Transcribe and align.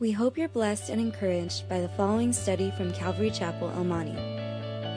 We 0.00 0.12
hope 0.12 0.38
you're 0.38 0.48
blessed 0.48 0.90
and 0.90 1.00
encouraged 1.00 1.68
by 1.68 1.80
the 1.80 1.88
following 1.88 2.32
study 2.32 2.72
from 2.76 2.92
Calvary 2.92 3.30
Chapel, 3.30 3.68
El 3.70 3.82
Monte. 3.82 4.16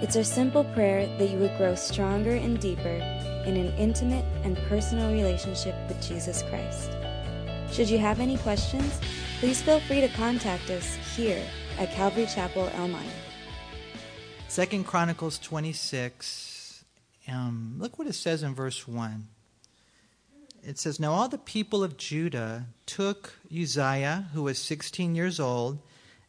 It's 0.05 0.15
our 0.15 0.23
simple 0.23 0.63
prayer 0.63 1.07
that 1.17 1.27
you 1.27 1.39
would 1.39 1.57
grow 1.57 1.73
stronger 1.73 2.33
and 2.33 2.59
deeper 2.59 3.01
in 3.47 3.57
an 3.57 3.75
intimate 3.79 4.23
and 4.43 4.55
personal 4.69 5.11
relationship 5.11 5.73
with 5.87 5.99
Jesus 6.07 6.43
Christ. 6.43 6.91
Should 7.71 7.89
you 7.89 7.97
have 7.97 8.19
any 8.19 8.37
questions, 8.37 8.99
please 9.39 9.59
feel 9.59 9.79
free 9.79 10.01
to 10.01 10.07
contact 10.09 10.69
us 10.69 10.93
here 11.15 11.43
at 11.79 11.91
Calvary 11.93 12.27
Chapel, 12.27 12.69
El 12.75 12.89
Monte. 12.89 13.09
Second 14.49 14.85
Chronicles 14.85 15.39
26. 15.39 16.83
Um, 17.27 17.73
look 17.79 17.97
what 17.97 18.07
it 18.07 18.13
says 18.13 18.43
in 18.43 18.53
verse 18.53 18.87
1 18.87 19.27
it 20.63 20.77
says, 20.77 20.99
Now 20.99 21.13
all 21.13 21.27
the 21.27 21.37
people 21.37 21.83
of 21.83 21.97
Judah 21.97 22.65
took 22.85 23.33
Uzziah, 23.51 24.27
who 24.33 24.43
was 24.43 24.59
16 24.59 25.15
years 25.15 25.39
old, 25.39 25.79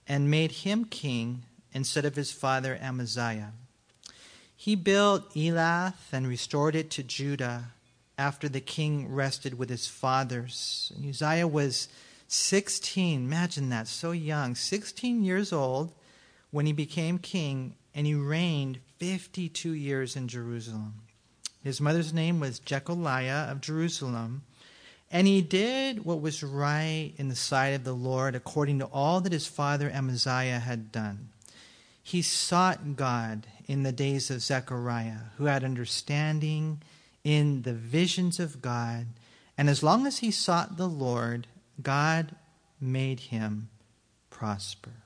and 0.09 0.31
made 0.31 0.53
him 0.53 0.85
king 0.85 1.45
instead 1.73 2.05
of 2.05 2.17
his 2.17 2.33
father 2.33 2.79
Amaziah. 2.81 3.53
He 4.57 4.75
built 4.77 5.35
Elath 5.35 6.13
and 6.13 6.27
restored 6.27 6.75
it 6.75 6.91
to 6.93 7.03
Judah 7.03 7.73
after 8.19 8.49
the 8.49 8.61
king 8.61 9.13
rested 9.13 9.59
with 9.59 9.69
his 9.69 9.87
fathers. 9.87 10.93
Uzziah 11.09 11.49
was 11.49 11.89
16, 12.29 13.25
imagine 13.25 13.69
that, 13.71 13.89
so 13.89 14.13
young, 14.13 14.55
16 14.55 15.25
years 15.25 15.53
old 15.53 15.93
when 16.51 16.67
he 16.67 16.73
became 16.73 17.19
king, 17.19 17.75
and 17.95 18.07
he 18.07 18.15
reigned 18.15 18.79
52 18.99 19.73
years 19.73 20.17
in 20.17 20.29
Jerusalem. 20.29 20.95
His 21.63 21.81
mother's 21.81 22.13
name 22.13 22.41
was 22.41 22.61
Jecoliah 22.61 23.51
of 23.51 23.61
Jerusalem. 23.61 24.43
And 25.11 25.27
he 25.27 25.43
did 25.43 26.05
what 26.05 26.21
was 26.21 26.43
right 26.43 27.13
in 27.17 27.29
the 27.29 27.37
sight 27.37 27.69
of 27.69 27.85
the 27.85 27.93
Lord 27.93 28.35
according 28.35 28.79
to 28.79 28.87
all 28.87 29.21
that 29.21 29.33
his 29.33 29.47
father 29.47 29.91
Amaziah 29.91 30.59
had 30.59 30.91
done. 30.91 31.29
He 32.03 32.23
sought 32.23 32.97
God 32.97 33.47
in 33.67 33.83
the 33.83 33.93
days 33.93 34.31
of 34.31 34.43
Zechariah, 34.43 35.31
who 35.37 35.45
had 35.45 35.63
understanding 35.63 36.83
in 37.23 37.63
the 37.63 37.75
visions 37.75 38.41
of 38.41 38.61
God. 38.61 39.07
And 39.57 39.69
as 39.71 39.83
long 39.83 40.07
as 40.07 40.19
he 40.19 40.31
sought 40.31 40.77
the 40.77 40.89
Lord, 40.89 41.47
God 41.81 42.35
made 42.81 43.21
him 43.21 43.69
prosper. 44.31 45.02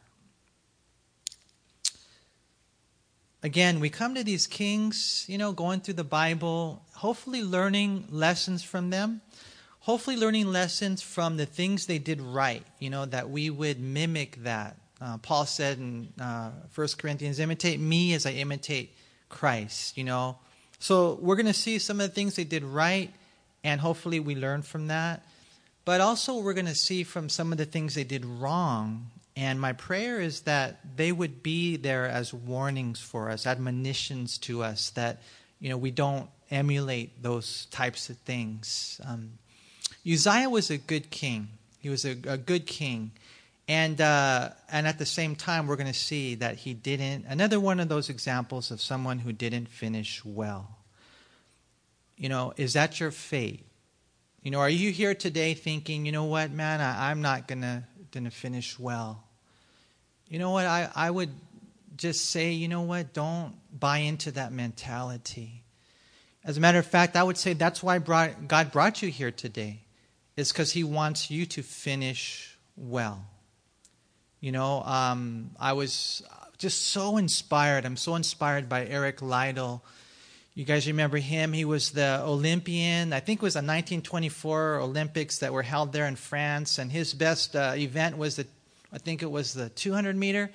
Again, 3.46 3.78
we 3.78 3.88
come 3.88 4.16
to 4.16 4.24
these 4.24 4.48
kings, 4.48 5.24
you 5.28 5.38
know, 5.38 5.52
going 5.52 5.78
through 5.78 5.94
the 5.94 6.02
Bible, 6.02 6.82
hopefully 6.96 7.44
learning 7.44 8.08
lessons 8.10 8.64
from 8.64 8.90
them, 8.90 9.20
hopefully 9.78 10.16
learning 10.16 10.48
lessons 10.48 11.00
from 11.00 11.36
the 11.36 11.46
things 11.46 11.86
they 11.86 12.00
did 12.00 12.20
right, 12.20 12.64
you 12.80 12.90
know, 12.90 13.06
that 13.06 13.30
we 13.30 13.48
would 13.48 13.78
mimic 13.78 14.42
that. 14.42 14.76
Uh, 15.00 15.18
Paul 15.18 15.46
said 15.46 15.78
in 15.78 16.12
uh, 16.20 16.50
1 16.74 16.88
Corinthians, 16.98 17.38
imitate 17.38 17.78
me 17.78 18.14
as 18.14 18.26
I 18.26 18.32
imitate 18.32 18.92
Christ, 19.28 19.96
you 19.96 20.02
know. 20.02 20.38
So 20.80 21.16
we're 21.22 21.36
going 21.36 21.46
to 21.46 21.54
see 21.54 21.78
some 21.78 22.00
of 22.00 22.08
the 22.08 22.12
things 22.12 22.34
they 22.34 22.44
did 22.44 22.64
right, 22.64 23.14
and 23.62 23.80
hopefully 23.80 24.18
we 24.18 24.34
learn 24.34 24.62
from 24.62 24.88
that. 24.88 25.24
But 25.84 26.00
also, 26.00 26.38
we're 26.38 26.54
going 26.54 26.66
to 26.66 26.74
see 26.74 27.04
from 27.04 27.28
some 27.28 27.52
of 27.52 27.58
the 27.58 27.64
things 27.64 27.94
they 27.94 28.02
did 28.02 28.24
wrong 28.24 29.12
and 29.36 29.60
my 29.60 29.74
prayer 29.74 30.18
is 30.18 30.40
that 30.42 30.80
they 30.96 31.12
would 31.12 31.42
be 31.42 31.76
there 31.76 32.06
as 32.06 32.32
warnings 32.32 33.00
for 33.00 33.28
us, 33.28 33.46
admonitions 33.46 34.38
to 34.38 34.62
us 34.62 34.90
that 34.90 35.20
you 35.60 35.68
know 35.68 35.76
we 35.76 35.90
don't 35.90 36.30
emulate 36.50 37.22
those 37.22 37.66
types 37.66 38.08
of 38.08 38.16
things. 38.18 39.00
Um, 39.06 39.32
Uzziah 40.10 40.48
was 40.48 40.70
a 40.70 40.78
good 40.78 41.10
king. 41.10 41.48
He 41.80 41.90
was 41.90 42.04
a, 42.06 42.16
a 42.26 42.38
good 42.38 42.66
king, 42.66 43.10
and 43.68 44.00
uh, 44.00 44.50
and 44.72 44.86
at 44.86 44.98
the 44.98 45.06
same 45.06 45.36
time, 45.36 45.66
we're 45.66 45.76
going 45.76 45.92
to 45.92 45.98
see 45.98 46.36
that 46.36 46.56
he 46.56 46.72
didn't. 46.72 47.26
Another 47.28 47.60
one 47.60 47.78
of 47.78 47.88
those 47.88 48.08
examples 48.08 48.70
of 48.70 48.80
someone 48.80 49.18
who 49.18 49.32
didn't 49.32 49.68
finish 49.68 50.24
well. 50.24 50.78
You 52.16 52.30
know, 52.30 52.54
is 52.56 52.72
that 52.72 52.98
your 53.00 53.10
fate? 53.10 53.66
You 54.42 54.50
know, 54.50 54.60
are 54.60 54.70
you 54.70 54.92
here 54.92 55.14
today 55.14 55.52
thinking, 55.52 56.06
you 56.06 56.12
know 56.12 56.24
what, 56.24 56.50
man, 56.50 56.80
I, 56.80 57.10
I'm 57.10 57.20
not 57.20 57.46
gonna 57.46 57.86
gonna 58.12 58.30
finish 58.30 58.78
well? 58.78 59.25
You 60.28 60.38
know 60.38 60.50
what? 60.50 60.66
I, 60.66 60.90
I 60.94 61.10
would 61.10 61.30
just 61.96 62.30
say, 62.30 62.52
you 62.52 62.68
know 62.68 62.82
what? 62.82 63.12
Don't 63.12 63.54
buy 63.78 63.98
into 63.98 64.32
that 64.32 64.52
mentality. 64.52 65.62
As 66.44 66.56
a 66.56 66.60
matter 66.60 66.78
of 66.78 66.86
fact, 66.86 67.16
I 67.16 67.22
would 67.22 67.36
say 67.36 67.52
that's 67.52 67.82
why 67.82 67.98
brought, 67.98 68.48
God 68.48 68.72
brought 68.72 69.02
you 69.02 69.10
here 69.10 69.30
today. 69.30 69.80
It's 70.36 70.52
because 70.52 70.72
He 70.72 70.84
wants 70.84 71.30
you 71.30 71.46
to 71.46 71.62
finish 71.62 72.56
well. 72.76 73.24
You 74.40 74.52
know, 74.52 74.82
um, 74.82 75.50
I 75.58 75.72
was 75.72 76.22
just 76.58 76.88
so 76.88 77.16
inspired. 77.16 77.84
I'm 77.84 77.96
so 77.96 78.14
inspired 78.14 78.68
by 78.68 78.86
Eric 78.86 79.22
Liddell. 79.22 79.82
You 80.54 80.64
guys 80.64 80.86
remember 80.86 81.18
him? 81.18 81.52
He 81.52 81.66
was 81.66 81.90
the 81.90 82.22
Olympian. 82.24 83.12
I 83.12 83.20
think 83.20 83.40
it 83.40 83.42
was 83.42 83.54
the 83.54 83.58
1924 83.58 84.76
Olympics 84.76 85.38
that 85.38 85.52
were 85.52 85.62
held 85.62 85.92
there 85.92 86.06
in 86.06 86.16
France, 86.16 86.78
and 86.78 86.90
his 86.90 87.12
best 87.12 87.54
uh, 87.54 87.74
event 87.76 88.16
was 88.16 88.36
the 88.36 88.46
I 88.96 88.98
think 88.98 89.22
it 89.22 89.30
was 89.30 89.52
the 89.52 89.68
200 89.68 90.16
meter. 90.16 90.50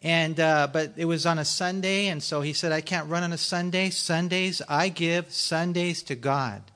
And 0.00 0.40
uh, 0.40 0.66
but 0.72 0.94
it 0.96 1.04
was 1.04 1.26
on 1.26 1.38
a 1.38 1.44
Sunday, 1.44 2.08
and 2.08 2.22
so 2.22 2.40
he 2.40 2.54
said, 2.54 2.72
"I 2.72 2.80
can't 2.80 3.08
run 3.08 3.22
on 3.22 3.32
a 3.32 3.38
Sunday. 3.38 3.90
Sundays 3.90 4.60
I 4.68 4.88
give 4.88 5.30
Sundays 5.30 6.02
to 6.04 6.16
God." 6.16 6.72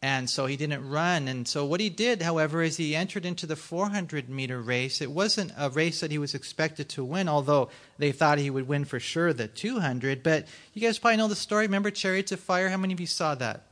And 0.00 0.30
so 0.30 0.46
he 0.46 0.56
didn't 0.56 0.88
run. 0.88 1.28
And 1.28 1.48
so 1.48 1.64
what 1.64 1.80
he 1.80 1.88
did, 1.88 2.20
however, 2.20 2.62
is 2.62 2.76
he 2.76 2.94
entered 2.94 3.24
into 3.24 3.46
the 3.46 3.56
400 3.56 4.28
meter 4.28 4.60
race. 4.60 5.00
It 5.00 5.10
wasn't 5.10 5.52
a 5.56 5.70
race 5.70 6.00
that 6.00 6.10
he 6.10 6.18
was 6.18 6.34
expected 6.34 6.90
to 6.90 7.04
win, 7.04 7.26
although 7.26 7.70
they 7.96 8.12
thought 8.12 8.38
he 8.38 8.50
would 8.50 8.68
win 8.68 8.84
for 8.84 9.00
sure 9.00 9.32
the 9.32 9.48
200. 9.48 10.22
But 10.22 10.46
you 10.74 10.82
guys 10.82 10.98
probably 10.98 11.16
know 11.16 11.28
the 11.28 11.34
story. 11.34 11.64
Remember 11.64 11.90
Chariots 11.90 12.32
of 12.32 12.40
Fire? 12.40 12.68
How 12.68 12.76
many 12.76 12.92
of 12.92 13.00
you 13.00 13.06
saw 13.06 13.34
that? 13.36 13.66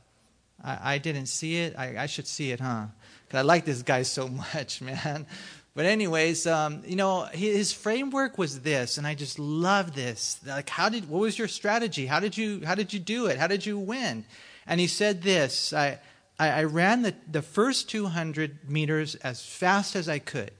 I, 0.63 0.95
I 0.95 0.97
didn't 0.97 1.27
see 1.27 1.57
it. 1.57 1.75
I, 1.77 1.97
I 1.99 2.05
should 2.07 2.27
see 2.27 2.51
it, 2.51 2.59
huh? 2.59 2.87
Because 3.27 3.39
I 3.39 3.41
like 3.43 3.65
this 3.65 3.83
guy 3.83 4.01
so 4.01 4.27
much, 4.55 4.81
man. 4.81 5.27
But 5.75 5.85
anyways, 5.85 6.45
um, 6.45 6.83
you 6.85 6.95
know, 6.95 7.23
his 7.23 7.73
framework 7.73 8.37
was 8.37 8.61
this, 8.61 8.99
and 8.99 9.07
I 9.07 9.15
just 9.15 9.39
love 9.39 9.95
this. 9.95 10.39
Like, 10.45 10.69
how 10.69 10.89
did 10.89 11.09
what 11.09 11.21
was 11.21 11.39
your 11.39 11.47
strategy? 11.47 12.05
How 12.05 12.19
did 12.19 12.37
you 12.37 12.61
how 12.63 12.75
did 12.75 12.93
you 12.93 12.99
do 12.99 13.25
it? 13.25 13.39
How 13.39 13.47
did 13.47 13.65
you 13.65 13.79
win? 13.79 14.25
And 14.67 14.79
he 14.79 14.85
said 14.87 15.23
this: 15.23 15.73
I 15.73 15.99
I, 16.37 16.49
I 16.49 16.63
ran 16.65 17.01
the 17.01 17.15
the 17.29 17.41
first 17.41 17.89
two 17.89 18.05
hundred 18.05 18.69
meters 18.69 19.15
as 19.15 19.43
fast 19.43 19.95
as 19.95 20.07
I 20.07 20.19
could. 20.19 20.51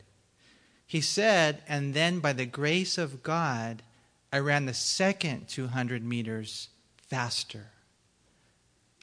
He 0.88 1.02
said, 1.02 1.62
and 1.68 1.94
then 1.94 2.20
by 2.20 2.34
the 2.34 2.46
grace 2.46 2.98
of 2.98 3.24
God, 3.24 3.84
I 4.32 4.40
ran 4.40 4.66
the 4.66 4.74
second 4.74 5.48
two 5.48 5.68
hundred 5.68 6.04
meters 6.04 6.70
faster. 7.08 7.68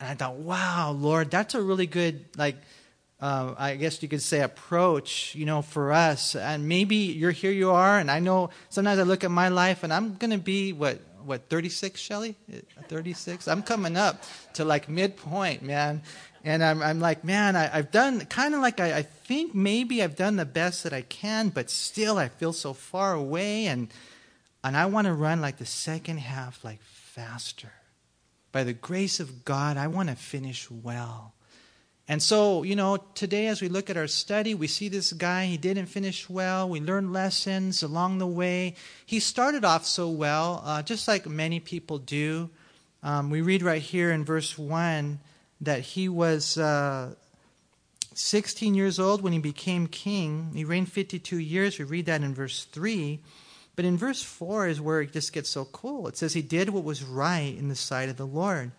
And 0.00 0.08
I 0.08 0.14
thought, 0.14 0.36
wow, 0.36 0.90
Lord, 0.90 1.30
that's 1.30 1.54
a 1.54 1.62
really 1.62 1.86
good 1.86 2.24
like 2.36 2.56
uh, 3.20 3.54
I 3.58 3.76
guess 3.76 4.02
you 4.02 4.08
could 4.08 4.22
say, 4.22 4.40
approach, 4.40 5.34
you 5.34 5.44
know, 5.44 5.62
for 5.62 5.92
us. 5.92 6.34
And 6.34 6.68
maybe 6.68 6.96
you're 6.96 7.30
here, 7.30 7.50
you 7.50 7.70
are, 7.70 7.98
and 7.98 8.10
I 8.10 8.18
know 8.18 8.50
sometimes 8.70 8.98
I 8.98 9.02
look 9.02 9.24
at 9.24 9.30
my 9.30 9.48
life 9.48 9.82
and 9.82 9.92
I'm 9.92 10.16
going 10.16 10.30
to 10.30 10.38
be, 10.38 10.72
what, 10.72 11.00
what, 11.24 11.48
36, 11.50 12.00
Shelly? 12.00 12.34
36? 12.88 13.46
I'm 13.46 13.62
coming 13.62 13.96
up 13.96 14.22
to 14.54 14.64
like 14.64 14.88
midpoint, 14.88 15.62
man. 15.62 16.02
And 16.42 16.64
I'm, 16.64 16.82
I'm 16.82 17.00
like, 17.00 17.22
man, 17.22 17.56
I, 17.56 17.66
have 17.66 17.90
done 17.90 18.24
kind 18.24 18.54
of 18.54 18.60
like 18.60 18.80
I, 18.80 18.98
I 18.98 19.02
think 19.02 19.54
maybe 19.54 20.02
I've 20.02 20.16
done 20.16 20.36
the 20.36 20.46
best 20.46 20.84
that 20.84 20.94
I 20.94 21.02
can, 21.02 21.50
but 21.50 21.68
still 21.68 22.16
I 22.16 22.28
feel 22.28 22.54
so 22.54 22.72
far 22.72 23.12
away. 23.12 23.66
And, 23.66 23.88
and 24.64 24.74
I 24.76 24.86
want 24.86 25.06
to 25.06 25.12
run 25.12 25.42
like 25.42 25.58
the 25.58 25.66
second 25.66 26.20
half, 26.20 26.64
like 26.64 26.80
faster. 26.82 27.72
By 28.52 28.64
the 28.64 28.72
grace 28.72 29.20
of 29.20 29.44
God, 29.44 29.76
I 29.76 29.88
want 29.88 30.08
to 30.08 30.16
finish 30.16 30.70
well. 30.70 31.34
And 32.10 32.20
so, 32.20 32.64
you 32.64 32.74
know, 32.74 32.96
today 33.14 33.46
as 33.46 33.62
we 33.62 33.68
look 33.68 33.88
at 33.88 33.96
our 33.96 34.08
study, 34.08 34.52
we 34.52 34.66
see 34.66 34.88
this 34.88 35.12
guy, 35.12 35.46
he 35.46 35.56
didn't 35.56 35.86
finish 35.86 36.28
well. 36.28 36.68
We 36.68 36.80
learned 36.80 37.12
lessons 37.12 37.84
along 37.84 38.18
the 38.18 38.26
way. 38.26 38.74
He 39.06 39.20
started 39.20 39.64
off 39.64 39.86
so 39.86 40.08
well, 40.08 40.60
uh, 40.66 40.82
just 40.82 41.06
like 41.06 41.28
many 41.28 41.60
people 41.60 41.98
do. 41.98 42.50
Um, 43.04 43.30
we 43.30 43.42
read 43.42 43.62
right 43.62 43.80
here 43.80 44.10
in 44.10 44.24
verse 44.24 44.58
1 44.58 45.20
that 45.60 45.82
he 45.82 46.08
was 46.08 46.58
uh, 46.58 47.14
16 48.14 48.74
years 48.74 48.98
old 48.98 49.22
when 49.22 49.32
he 49.32 49.38
became 49.38 49.86
king. 49.86 50.50
He 50.52 50.64
reigned 50.64 50.90
52 50.90 51.38
years. 51.38 51.78
We 51.78 51.84
read 51.84 52.06
that 52.06 52.22
in 52.22 52.34
verse 52.34 52.64
3. 52.64 53.20
But 53.76 53.84
in 53.84 53.96
verse 53.96 54.20
4 54.20 54.66
is 54.66 54.80
where 54.80 55.00
it 55.00 55.12
just 55.12 55.32
gets 55.32 55.48
so 55.48 55.64
cool. 55.66 56.08
It 56.08 56.16
says, 56.16 56.32
He 56.32 56.42
did 56.42 56.70
what 56.70 56.82
was 56.82 57.04
right 57.04 57.54
in 57.56 57.68
the 57.68 57.76
sight 57.76 58.08
of 58.08 58.16
the 58.16 58.26
Lord 58.26 58.72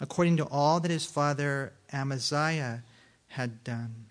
according 0.00 0.36
to 0.38 0.44
all 0.44 0.80
that 0.80 0.90
his 0.90 1.04
father 1.04 1.72
Amaziah 1.92 2.82
had 3.28 3.64
done. 3.64 4.06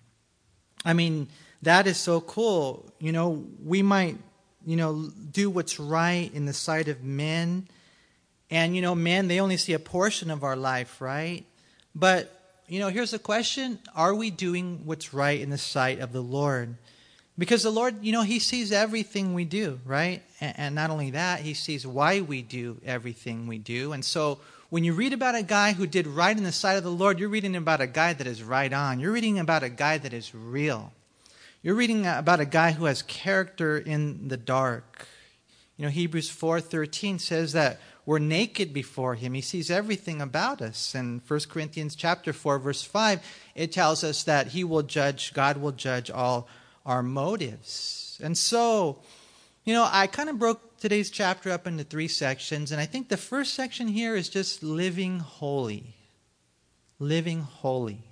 I 0.84 0.92
mean, 0.92 1.28
that 1.62 1.86
is 1.86 1.96
so 1.96 2.20
cool. 2.20 2.92
You 3.00 3.12
know, 3.12 3.44
we 3.64 3.82
might, 3.82 4.16
you 4.64 4.76
know, 4.76 5.10
do 5.32 5.50
what's 5.50 5.80
right 5.80 6.30
in 6.32 6.46
the 6.46 6.52
sight 6.52 6.88
of 6.88 7.02
men. 7.02 7.68
And, 8.50 8.74
you 8.74 8.82
know, 8.82 8.94
men, 8.94 9.28
they 9.28 9.40
only 9.40 9.56
see 9.56 9.72
a 9.72 9.78
portion 9.78 10.30
of 10.30 10.44
our 10.44 10.56
life, 10.56 11.00
right? 11.00 11.44
But, 11.94 12.32
you 12.68 12.80
know, 12.80 12.88
here's 12.88 13.10
the 13.10 13.18
question 13.18 13.78
Are 13.94 14.14
we 14.14 14.30
doing 14.30 14.82
what's 14.84 15.12
right 15.12 15.40
in 15.40 15.50
the 15.50 15.58
sight 15.58 16.00
of 16.00 16.12
the 16.12 16.22
Lord? 16.22 16.76
Because 17.36 17.62
the 17.62 17.70
Lord, 17.70 18.02
you 18.02 18.12
know, 18.12 18.22
He 18.22 18.38
sees 18.38 18.72
everything 18.72 19.34
we 19.34 19.44
do, 19.44 19.80
right? 19.84 20.22
And, 20.40 20.58
and 20.58 20.74
not 20.74 20.90
only 20.90 21.10
that, 21.10 21.40
He 21.40 21.54
sees 21.54 21.86
why 21.86 22.20
we 22.20 22.42
do 22.42 22.80
everything 22.84 23.46
we 23.46 23.58
do. 23.58 23.92
And 23.92 24.04
so 24.04 24.38
when 24.70 24.84
you 24.84 24.92
read 24.92 25.14
about 25.14 25.34
a 25.34 25.42
guy 25.42 25.72
who 25.72 25.86
did 25.86 26.06
right 26.06 26.36
in 26.36 26.44
the 26.44 26.52
sight 26.52 26.76
of 26.76 26.84
the 26.84 26.90
Lord, 26.90 27.18
you're 27.18 27.30
reading 27.30 27.56
about 27.56 27.80
a 27.80 27.86
guy 27.86 28.12
that 28.12 28.26
is 28.26 28.42
right 28.42 28.72
on. 28.72 29.00
You're 29.00 29.12
reading 29.12 29.38
about 29.38 29.62
a 29.62 29.70
guy 29.70 29.96
that 29.96 30.12
is 30.12 30.34
real. 30.34 30.92
You're 31.62 31.74
reading 31.74 32.06
about 32.06 32.40
a 32.40 32.44
guy 32.44 32.72
who 32.72 32.84
has 32.84 33.02
character 33.02 33.78
in 33.78 34.28
the 34.28 34.36
dark. 34.36 35.06
You 35.78 35.86
know, 35.86 35.90
Hebrews 35.90 36.30
4:13 36.30 37.18
says 37.18 37.52
that 37.52 37.80
we're 38.04 38.18
naked 38.18 38.72
before 38.74 39.14
him. 39.14 39.34
He 39.34 39.40
sees 39.40 39.70
everything 39.70 40.20
about 40.20 40.60
us. 40.60 40.94
And 40.94 41.22
1 41.26 41.40
Corinthians 41.48 41.94
chapter 41.94 42.32
4 42.32 42.58
verse 42.58 42.82
5, 42.82 43.20
it 43.54 43.72
tells 43.72 44.04
us 44.04 44.22
that 44.24 44.48
he 44.48 44.64
will 44.64 44.82
judge, 44.82 45.32
God 45.32 45.58
will 45.58 45.72
judge 45.72 46.10
all 46.10 46.48
our 46.84 47.02
motives. 47.02 48.18
And 48.22 48.36
so, 48.36 49.00
you 49.64 49.74
know, 49.74 49.88
I 49.90 50.06
kind 50.06 50.28
of 50.28 50.38
broke 50.38 50.67
today's 50.80 51.10
chapter 51.10 51.50
up 51.50 51.66
into 51.66 51.84
three 51.84 52.08
sections, 52.08 52.72
and 52.72 52.80
I 52.80 52.86
think 52.86 53.08
the 53.08 53.16
first 53.16 53.54
section 53.54 53.88
here 53.88 54.14
is 54.14 54.28
just 54.28 54.62
living 54.62 55.20
holy. 55.20 55.94
Living 56.98 57.42
holy. 57.42 58.02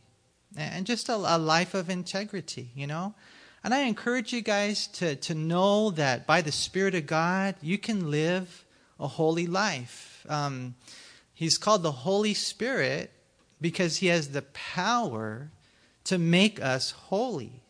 And 0.56 0.86
just 0.86 1.08
a, 1.08 1.14
a 1.14 1.38
life 1.38 1.74
of 1.74 1.90
integrity, 1.90 2.70
you 2.74 2.86
know? 2.86 3.14
And 3.62 3.74
I 3.74 3.80
encourage 3.80 4.32
you 4.32 4.42
guys 4.42 4.86
to, 4.88 5.16
to 5.16 5.34
know 5.34 5.90
that 5.90 6.26
by 6.26 6.40
the 6.40 6.52
Spirit 6.52 6.94
of 6.94 7.06
God, 7.06 7.56
you 7.60 7.78
can 7.78 8.10
live 8.10 8.64
a 8.98 9.08
holy 9.08 9.46
life. 9.46 10.24
Um, 10.28 10.74
he's 11.34 11.58
called 11.58 11.82
the 11.82 11.92
Holy 11.92 12.34
Spirit 12.34 13.12
because 13.60 13.98
he 13.98 14.06
has 14.06 14.28
the 14.28 14.42
power 14.42 15.50
to 16.04 16.18
make 16.18 16.62
us 16.62 16.92
holy 16.92 17.62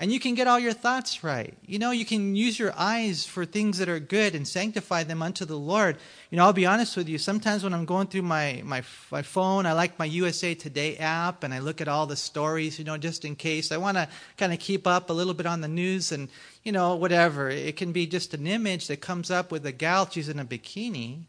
and 0.00 0.12
you 0.12 0.20
can 0.20 0.34
get 0.34 0.46
all 0.46 0.60
your 0.60 0.72
thoughts 0.72 1.24
right. 1.24 1.54
You 1.66 1.80
know, 1.80 1.90
you 1.90 2.04
can 2.04 2.36
use 2.36 2.56
your 2.56 2.72
eyes 2.76 3.26
for 3.26 3.44
things 3.44 3.78
that 3.78 3.88
are 3.88 3.98
good 3.98 4.36
and 4.36 4.46
sanctify 4.46 5.02
them 5.02 5.22
unto 5.22 5.44
the 5.44 5.58
Lord. 5.58 5.96
You 6.30 6.36
know, 6.38 6.44
I'll 6.44 6.52
be 6.52 6.66
honest 6.66 6.96
with 6.96 7.08
you. 7.08 7.18
Sometimes 7.18 7.64
when 7.64 7.74
I'm 7.74 7.84
going 7.84 8.06
through 8.06 8.22
my, 8.22 8.62
my, 8.64 8.84
my 9.10 9.22
phone, 9.22 9.66
I 9.66 9.72
like 9.72 9.98
my 9.98 10.04
USA 10.04 10.54
Today 10.54 10.96
app 10.98 11.42
and 11.42 11.52
I 11.52 11.58
look 11.58 11.80
at 11.80 11.88
all 11.88 12.06
the 12.06 12.14
stories, 12.14 12.78
you 12.78 12.84
know, 12.84 12.96
just 12.96 13.24
in 13.24 13.34
case. 13.34 13.72
I 13.72 13.76
want 13.76 13.96
to 13.96 14.08
kind 14.36 14.52
of 14.52 14.60
keep 14.60 14.86
up 14.86 15.10
a 15.10 15.12
little 15.12 15.34
bit 15.34 15.46
on 15.46 15.62
the 15.62 15.68
news 15.68 16.12
and, 16.12 16.28
you 16.62 16.70
know, 16.70 16.94
whatever. 16.94 17.50
It 17.50 17.76
can 17.76 17.90
be 17.90 18.06
just 18.06 18.34
an 18.34 18.46
image 18.46 18.86
that 18.86 19.00
comes 19.00 19.32
up 19.32 19.50
with 19.50 19.66
a 19.66 19.72
gal, 19.72 20.08
she's 20.08 20.28
in 20.28 20.38
a 20.38 20.44
bikini. 20.44 21.22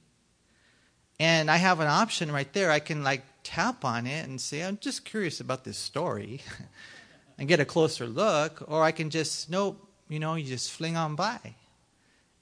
And 1.19 1.49
I 1.49 1.57
have 1.57 1.79
an 1.79 1.87
option 1.87 2.31
right 2.31 2.51
there. 2.53 2.69
I 2.69 2.79
can 2.79 3.03
like 3.03 3.23
tap 3.41 3.83
on 3.83 4.05
it 4.05 4.27
and 4.27 4.39
say, 4.39 4.63
I'm 4.63 4.77
just 4.77 5.05
curious 5.05 5.39
about 5.39 5.63
this 5.63 5.77
story. 5.77 6.41
and 7.39 7.47
get 7.47 7.61
a 7.61 7.65
closer 7.65 8.05
look, 8.05 8.63
or 8.67 8.83
I 8.83 8.91
can 8.91 9.09
just, 9.09 9.49
nope, 9.49 9.81
you 10.09 10.19
know, 10.19 10.35
you 10.35 10.45
just 10.45 10.71
fling 10.71 10.97
on 10.97 11.15
by. 11.15 11.39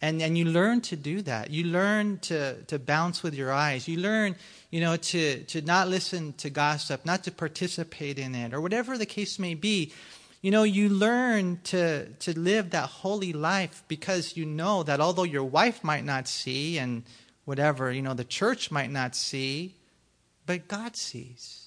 And, 0.02 0.22
and 0.22 0.38
you 0.38 0.46
learn 0.46 0.82
to 0.82 0.96
do 0.96 1.22
that. 1.22 1.52
You 1.52 1.66
learn 1.66 2.20
to, 2.20 2.62
to 2.64 2.80
bounce 2.80 3.24
with 3.24 3.36
your 3.36 3.52
eyes. 3.52 3.88
You 3.88 4.00
learn, 4.00 4.36
you 4.72 4.82
know, 4.82 4.96
to, 4.96 5.44
to 5.44 5.62
not 5.62 5.88
listen 5.88 6.34
to 6.34 6.50
gossip, 6.50 7.06
not 7.06 7.24
to 7.24 7.32
participate 7.32 8.20
in 8.20 8.36
it, 8.36 8.54
or 8.54 8.62
whatever 8.62 8.98
the 8.98 9.06
case 9.06 9.40
may 9.40 9.54
be. 9.54 9.94
You 10.42 10.52
know, 10.52 10.64
you 10.64 10.90
learn 10.90 11.60
to, 11.66 12.06
to 12.06 12.40
live 12.40 12.72
that 12.72 12.90
holy 12.90 13.34
life 13.34 13.84
because 13.88 14.36
you 14.36 14.46
know 14.46 14.84
that 14.84 15.00
although 15.00 15.24
your 15.24 15.44
wife 15.44 15.84
might 15.84 16.06
not 16.06 16.28
see 16.28 16.78
and 16.78 17.04
whatever, 17.46 17.92
you 17.92 18.02
know, 18.02 18.14
the 18.14 18.24
church 18.24 18.72
might 18.72 18.92
not 18.92 19.16
see, 19.16 19.76
but 20.46 20.68
God 20.68 20.96
sees. 20.96 21.67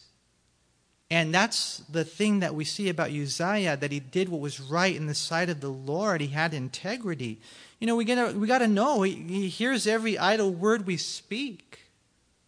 And 1.11 1.35
that's 1.35 1.79
the 1.91 2.05
thing 2.05 2.39
that 2.41 2.55
we 2.55 2.65
see 2.65 2.89
about 2.89 3.11
Uzziah 3.11 3.77
that 3.77 3.91
he 3.91 3.99
did 3.99 4.29
what 4.29 4.41
was 4.41 4.61
right 4.61 4.95
in 4.95 5.07
the 5.07 5.15
sight 5.15 5.51
of 5.51 5.61
the 5.61 5.69
Lord. 5.69 6.21
He 6.21 6.29
had 6.29 6.55
integrity. 6.55 7.41
You 7.81 7.89
know, 7.89 7.97
we 7.97 8.05
got 8.05 8.35
we 8.35 8.47
got 8.47 8.59
to 8.59 8.69
know 8.69 9.03
he, 9.03 9.15
he 9.15 9.49
hears 9.49 9.89
every 9.89 10.17
idle 10.17 10.53
word 10.53 10.87
we 10.87 10.97
speak. 10.97 11.81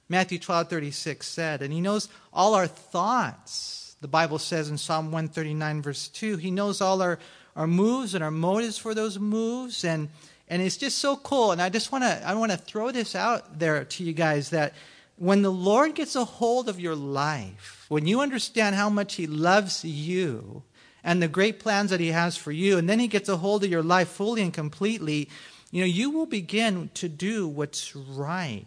Matthew 0.08 0.38
12:36 0.38 1.24
said, 1.24 1.62
and 1.62 1.72
he 1.72 1.80
knows 1.80 2.08
all 2.32 2.54
our 2.54 2.68
thoughts. 2.68 3.96
The 4.00 4.08
Bible 4.08 4.38
says 4.38 4.68
in 4.68 4.78
Psalm 4.78 5.06
139 5.06 5.82
verse 5.82 6.08
2, 6.08 6.36
he 6.36 6.50
knows 6.50 6.80
all 6.80 7.02
our 7.02 7.18
our 7.56 7.66
moves 7.66 8.14
and 8.14 8.22
our 8.22 8.30
motives 8.30 8.78
for 8.78 8.94
those 8.94 9.18
moves 9.18 9.84
and 9.84 10.08
and 10.48 10.62
it's 10.62 10.76
just 10.76 10.98
so 10.98 11.16
cool 11.16 11.50
and 11.50 11.60
I 11.60 11.68
just 11.68 11.90
want 11.90 12.04
to 12.04 12.22
I 12.26 12.34
want 12.34 12.52
to 12.52 12.58
throw 12.58 12.92
this 12.92 13.16
out 13.16 13.58
there 13.58 13.84
to 13.84 14.04
you 14.04 14.12
guys 14.12 14.50
that 14.50 14.74
when 15.16 15.42
the 15.42 15.52
Lord 15.52 15.94
gets 15.94 16.16
a 16.16 16.24
hold 16.24 16.68
of 16.68 16.80
your 16.80 16.96
life, 16.96 17.81
when 17.92 18.06
you 18.06 18.22
understand 18.22 18.74
how 18.74 18.88
much 18.88 19.16
He 19.16 19.26
loves 19.26 19.84
you 19.84 20.62
and 21.04 21.22
the 21.22 21.28
great 21.28 21.58
plans 21.60 21.90
that 21.90 22.00
He 22.00 22.08
has 22.08 22.38
for 22.38 22.50
you, 22.50 22.78
and 22.78 22.88
then 22.88 22.98
He 22.98 23.06
gets 23.06 23.28
a 23.28 23.36
hold 23.36 23.64
of 23.64 23.70
your 23.70 23.82
life 23.82 24.08
fully 24.08 24.40
and 24.40 24.54
completely, 24.54 25.28
you 25.70 25.82
know, 25.82 25.86
you 25.86 26.08
will 26.08 26.24
begin 26.24 26.88
to 26.94 27.06
do 27.06 27.46
what's 27.46 27.94
right. 27.94 28.64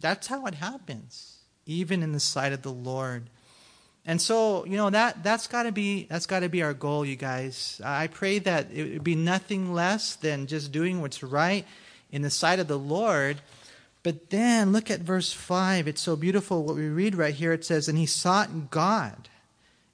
That's 0.00 0.28
how 0.28 0.46
it 0.46 0.54
happens, 0.54 1.38
even 1.66 2.04
in 2.04 2.12
the 2.12 2.20
sight 2.20 2.52
of 2.52 2.62
the 2.62 2.70
Lord. 2.70 3.24
And 4.06 4.22
so, 4.22 4.64
you 4.64 4.76
know, 4.76 4.90
that 4.90 5.24
that's 5.24 5.48
got 5.48 5.64
to 5.64 5.72
be 5.72 6.06
that's 6.08 6.26
got 6.26 6.40
to 6.40 6.48
be 6.48 6.62
our 6.62 6.74
goal, 6.74 7.04
you 7.04 7.16
guys. 7.16 7.80
I 7.84 8.06
pray 8.06 8.38
that 8.38 8.70
it 8.72 8.92
would 8.92 9.04
be 9.04 9.16
nothing 9.16 9.74
less 9.74 10.14
than 10.14 10.46
just 10.46 10.70
doing 10.70 11.00
what's 11.00 11.24
right 11.24 11.66
in 12.12 12.22
the 12.22 12.30
sight 12.30 12.60
of 12.60 12.68
the 12.68 12.78
Lord 12.78 13.40
but 14.02 14.30
then 14.30 14.72
look 14.72 14.90
at 14.90 15.00
verse 15.00 15.32
5. 15.32 15.86
It's 15.86 16.00
so 16.00 16.16
beautiful 16.16 16.64
what 16.64 16.76
we 16.76 16.88
read 16.88 17.14
right 17.14 17.34
here. 17.34 17.52
It 17.52 17.64
says, 17.64 17.88
And 17.88 17.98
he 17.98 18.06
sought 18.06 18.70
God 18.70 19.28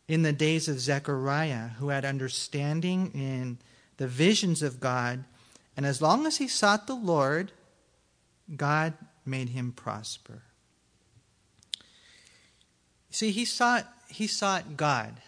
in 0.07 0.23
the 0.23 0.33
days 0.33 0.69
of 0.69 0.81
Zechariah, 0.81 1.69
who 1.79 1.91
had 1.91 2.05
understanding 2.05 3.11
in 3.15 3.59
the 3.99 4.09
visions 4.09 4.63
of 4.63 4.81
God. 4.81 5.25
And 5.77 5.85
as 5.85 6.01
long 6.01 6.27
as 6.27 6.39
he 6.39 6.49
sought 6.49 6.87
the 6.87 6.95
Lord, 6.95 7.53
God 8.57 8.95
made 9.27 9.51
him 9.51 9.73
prosper. 9.73 10.43
See, 13.11 13.31
he 13.31 13.45
sought, 13.45 13.87
he 14.09 14.27
sought 14.27 14.77
God. 14.77 15.21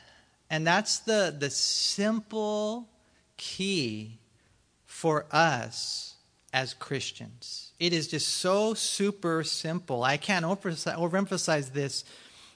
And 0.49 0.67
that's 0.67 0.99
the, 1.01 1.35
the 1.39 1.51
simple 1.51 2.89
key 3.37 4.19
for 4.87 5.27
us 5.31 6.17
as 6.53 6.75
Christians. 6.75 7.73
It 7.79 7.93
is 7.93 8.09
just 8.09 8.29
so 8.29 8.75
super 8.75 9.45
simple. 9.45 10.03
I 10.03 10.17
can't 10.17 10.45
overemphasize 10.45 11.73
this. 11.73 12.05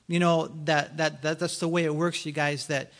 You 0.06 0.19
know 0.19 0.49
that, 0.64 0.96
that, 0.99 1.23
that 1.23 1.38
that's 1.38 1.58
the 1.58 1.69
way 1.69 1.85
it 1.85 1.94
works, 1.94 2.26
you 2.26 2.32
guys. 2.32 2.67
That 2.67 2.93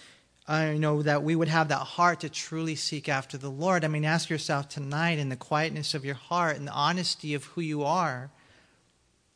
I 0.47 0.77
know 0.77 1.03
that 1.03 1.23
we 1.23 1.37
would 1.37 1.49
have 1.49 1.69
that 1.69 1.77
heart 1.77 2.21
to 2.21 2.29
truly 2.29 2.77
seek 2.77 3.09
after 3.09 3.37
the 3.37 3.51
Lord. 3.51 3.85
I 3.85 3.89
mean, 3.89 4.05
ask 4.05 4.31
yourself 4.31 4.69
tonight, 4.69 5.19
in 5.19 5.29
the 5.29 5.37
quietness 5.37 5.95
of 5.95 6.05
your 6.05 6.15
heart 6.15 6.57
and 6.57 6.67
the 6.67 6.73
honesty 6.73 7.35
of 7.35 7.45
who 7.45 7.61
you 7.61 7.83
are, 7.83 8.31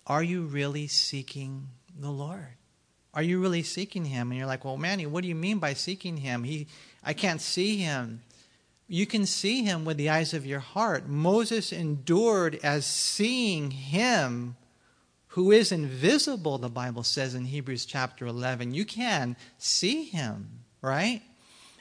are 0.07 0.23
you 0.23 0.43
really 0.43 0.87
seeking 0.87 1.69
the 1.99 2.11
Lord? 2.11 2.57
Are 3.13 3.23
you 3.23 3.41
really 3.41 3.63
seeking 3.63 4.05
Him? 4.05 4.31
And 4.31 4.39
you're 4.39 4.47
like, 4.47 4.65
well, 4.65 4.77
Manny, 4.77 5.07
what 5.07 5.23
do 5.23 5.29
you 5.29 5.35
mean 5.35 5.59
by 5.59 5.75
seeking 5.75 6.19
Him? 6.19 6.45
He, 6.45 6.67
I 7.03 7.15
can't 7.15 7.41
see 7.41 7.77
Him 7.77 8.23
you 8.89 9.07
can 9.07 9.27
see 9.27 9.63
him 9.63 9.85
with 9.85 9.99
the 9.99 10.09
eyes 10.09 10.33
of 10.33 10.47
your 10.47 10.61
heart. 10.61 11.07
Moses 11.07 11.73
endured 11.73 12.59
as 12.63 12.87
seeing 12.87 13.71
him 13.71 14.57
who 15.33 15.53
is 15.53 15.71
invisible, 15.71 16.57
the 16.57 16.71
Bible 16.71 17.03
says 17.03 17.35
in 17.35 17.45
Hebrews 17.45 17.85
chapter 17.85 18.27
11. 18.27 18.73
You 18.73 18.87
can 18.87 19.37
see 19.59 20.05
him, 20.05 20.49
right? 20.81 21.21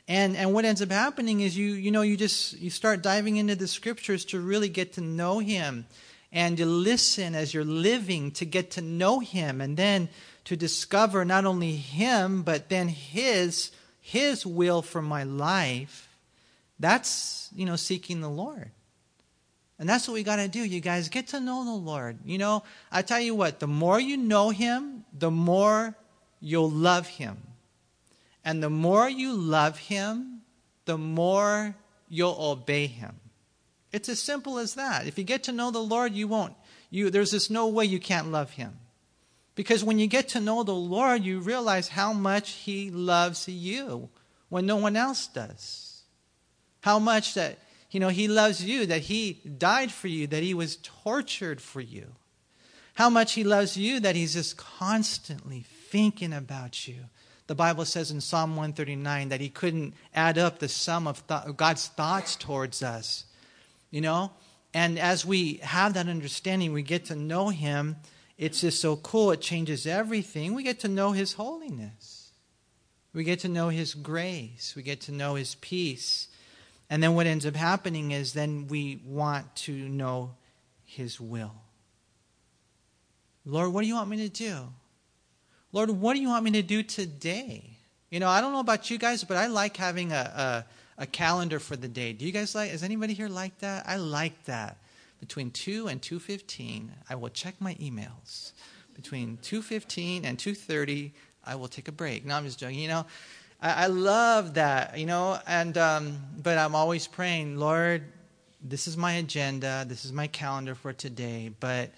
And, 0.06 0.36
and 0.36 0.54
what 0.54 0.66
ends 0.66 0.82
up 0.82 0.92
happening 0.92 1.40
is 1.40 1.58
you, 1.58 1.74
you 1.74 1.92
know, 1.92 2.02
you 2.02 2.18
just, 2.18 2.60
you 2.60 2.70
start 2.70 3.02
diving 3.02 3.38
into 3.38 3.56
the 3.56 3.68
scriptures 3.68 4.26
to 4.26 4.40
really 4.42 4.70
get 4.70 4.94
to 4.94 5.02
know 5.02 5.40
him 5.40 5.86
and 6.34 6.58
to 6.58 6.66
listen 6.66 7.36
as 7.36 7.54
you're 7.54 7.64
living 7.64 8.32
to 8.32 8.46
get 8.46 8.72
to 8.72 8.82
know 8.82 9.20
him 9.20 9.62
and 9.62 9.78
then 9.78 10.10
to 10.44 10.58
discover 10.58 11.24
not 11.24 11.46
only 11.46 11.78
him, 11.78 12.44
but 12.44 12.68
then 12.68 12.90
his, 12.90 13.72
his 14.02 14.46
will 14.46 14.82
for 14.82 15.02
my 15.02 15.24
life 15.24 16.07
that's, 16.80 17.50
you 17.56 17.66
know, 17.66 17.76
seeking 17.76 18.22
the 18.22 18.30
Lord. 18.30 18.72
And 19.80 19.88
that's 19.88 20.08
what 20.08 20.16
we 20.16 20.24
got 20.24 20.38
to 20.38 20.48
do, 20.48 20.60
you 20.60 20.80
guys. 20.80 21.10
Get 21.10 21.28
to 21.30 21.40
know 21.40 21.64
the 21.64 21.72
Lord. 21.72 22.18
You 22.26 22.38
know, 22.38 22.64
I 22.92 23.02
tell 23.04 23.20
you 23.20 23.36
what, 23.36 23.60
the 23.60 23.68
more 23.68 24.00
you 24.00 24.18
know 24.18 24.50
Him, 24.50 25.06
the 25.18 25.32
more 25.32 25.96
you'll 26.40 26.72
love 26.72 27.08
Him. 27.08 27.38
And 28.44 28.64
the 28.64 28.70
more 28.70 29.08
you 29.08 29.34
love 29.34 29.78
Him, 29.78 30.42
the 30.86 30.98
more 30.98 31.76
you'll 32.10 32.38
obey 32.40 32.88
Him. 32.88 33.20
It's 33.92 34.10
as 34.10 34.20
simple 34.20 34.58
as 34.58 34.76
that. 34.76 35.08
If 35.08 35.18
you 35.18 35.24
get 35.24 35.44
to 35.44 35.52
know 35.52 35.70
the 35.70 35.80
Lord, 35.80 36.14
you 36.14 36.28
won't. 36.28 36.54
You, 36.90 37.10
there's 37.10 37.32
just 37.32 37.52
no 37.52 37.68
way 37.68 37.86
you 37.86 38.00
can't 38.00 38.32
love 38.32 38.52
Him. 38.52 38.80
Because 39.54 39.84
when 39.84 40.00
you 40.00 40.08
get 40.08 40.30
to 40.30 40.40
know 40.40 40.64
the 40.64 40.74
Lord, 40.74 41.24
you 41.24 41.40
realize 41.40 41.90
how 41.90 42.14
much 42.14 42.52
He 42.52 42.90
loves 42.90 43.48
you 43.48 44.10
when 44.50 44.66
no 44.66 44.78
one 44.78 44.96
else 44.96 45.28
does. 45.28 45.87
How 46.88 47.00
much 47.00 47.34
that, 47.34 47.60
you 47.92 48.00
know, 48.00 48.08
He 48.08 48.30
loves 48.30 48.64
you, 48.64 48.86
that 48.86 49.02
He 49.02 49.34
died 49.34 49.92
for 49.92 50.08
you, 50.08 50.26
that 50.28 50.42
He 50.42 50.54
was 50.54 50.78
tortured 50.78 51.60
for 51.60 51.82
you. 51.82 52.14
How 52.94 53.10
much 53.10 53.34
He 53.34 53.44
loves 53.44 53.76
you, 53.76 54.00
that 54.00 54.16
He's 54.16 54.36
just 54.36 54.56
constantly 54.56 55.66
thinking 55.92 56.32
about 56.32 56.88
you, 56.88 57.10
The 57.48 57.56
Bible 57.56 57.84
says 57.84 58.10
in 58.10 58.22
Psalm 58.22 58.52
139 58.52 59.28
that 59.28 59.42
he 59.42 59.50
couldn't 59.50 59.96
add 60.16 60.38
up 60.38 60.60
the 60.60 60.70
sum 60.70 61.08
of 61.08 61.28
th- 61.28 61.58
God's 61.58 61.88
thoughts 61.88 62.38
towards 62.38 62.82
us. 62.82 63.26
You 63.92 64.00
know? 64.00 64.32
And 64.74 64.98
as 64.98 65.26
we 65.26 65.56
have 65.56 65.94
that 65.96 66.08
understanding, 66.08 66.72
we 66.72 66.84
get 66.84 67.04
to 67.06 67.18
know 67.18 67.50
him. 67.50 67.98
It's 68.38 68.62
just 68.62 68.80
so 68.80 68.96
cool. 68.96 69.32
It 69.32 69.42
changes 69.42 69.86
everything. 69.86 70.56
We 70.56 70.64
get 70.64 70.80
to 70.82 70.88
know 70.88 71.12
his 71.12 71.34
holiness. 71.34 72.32
We 73.14 73.26
get 73.26 73.40
to 73.42 73.50
know 73.50 73.68
his 73.68 73.94
grace. 73.94 74.74
We 74.74 74.84
get 74.84 75.02
to 75.02 75.12
know 75.12 75.36
his 75.36 75.56
peace. 75.56 76.30
And 76.90 77.04
then 77.04 77.16
what 77.16 77.28
ends 77.28 77.46
up 77.46 77.56
happening 77.56 78.12
is 78.12 78.34
then 78.34 78.68
we 78.68 79.02
want 79.06 79.56
to 79.58 79.74
know 79.74 80.36
his 80.86 81.20
will. 81.20 81.54
Lord, 83.46 83.74
what 83.74 83.82
do 83.82 83.88
you 83.88 83.96
want 83.96 84.10
me 84.10 84.18
to 84.18 84.30
do? 84.30 84.70
Lord, 85.72 85.90
what 85.90 86.14
do 86.14 86.22
you 86.22 86.30
want 86.30 86.44
me 86.44 86.52
to 86.52 86.62
do 86.62 86.84
today? 86.84 87.78
You 88.10 88.20
know, 88.20 88.30
I 88.30 88.40
don't 88.40 88.54
know 88.54 88.60
about 88.60 88.90
you 88.90 88.98
guys, 88.98 89.24
but 89.24 89.36
I 89.36 89.48
like 89.48 89.76
having 89.76 90.12
a, 90.14 90.66
a, 90.98 91.04
a 91.04 91.06
calendar 91.06 91.60
for 91.60 91.76
the 91.76 91.90
day. 91.90 92.14
Do 92.14 92.26
you 92.26 92.32
guys 92.32 92.56
like, 92.56 92.72
is 92.72 92.84
anybody 92.84 93.14
here 93.14 93.28
like 93.28 93.58
that? 93.60 93.88
I 93.88 93.98
like 93.98 94.46
that. 94.46 94.78
Between 95.20 95.52
2 95.52 95.88
and 95.88 96.02
2.15, 96.02 96.90
I 97.10 97.16
will 97.16 97.30
check 97.30 97.56
my 97.60 97.74
emails. 97.76 98.54
Between 98.96 99.38
2.15 99.42 100.24
and 100.24 100.38
2.30, 100.38 101.12
I 101.44 101.56
will 101.56 101.68
take 101.68 101.88
a 101.88 101.92
break. 101.92 102.26
No, 102.26 102.36
I'm 102.36 102.46
just 102.46 102.60
joking. 102.60 102.80
You 102.80 102.88
know, 102.88 103.06
I, 103.62 103.86
I 103.86 103.88
love 103.88 104.56
that, 104.56 104.98
you 104.98 105.06
know, 105.06 105.40
and, 105.48 105.78
um, 105.78 106.18
but 106.42 106.58
I'm 106.58 106.76
always 106.76 107.08
praying, 107.08 107.58
Lord, 107.58 108.04
this 108.62 108.88
is 108.88 108.98
my 108.98 109.14
agenda, 109.14 109.86
this 109.88 110.06
is 110.06 110.12
my 110.14 110.28
calendar 110.28 110.76
for 110.76 110.94
today, 110.94 111.52
but 111.60 111.92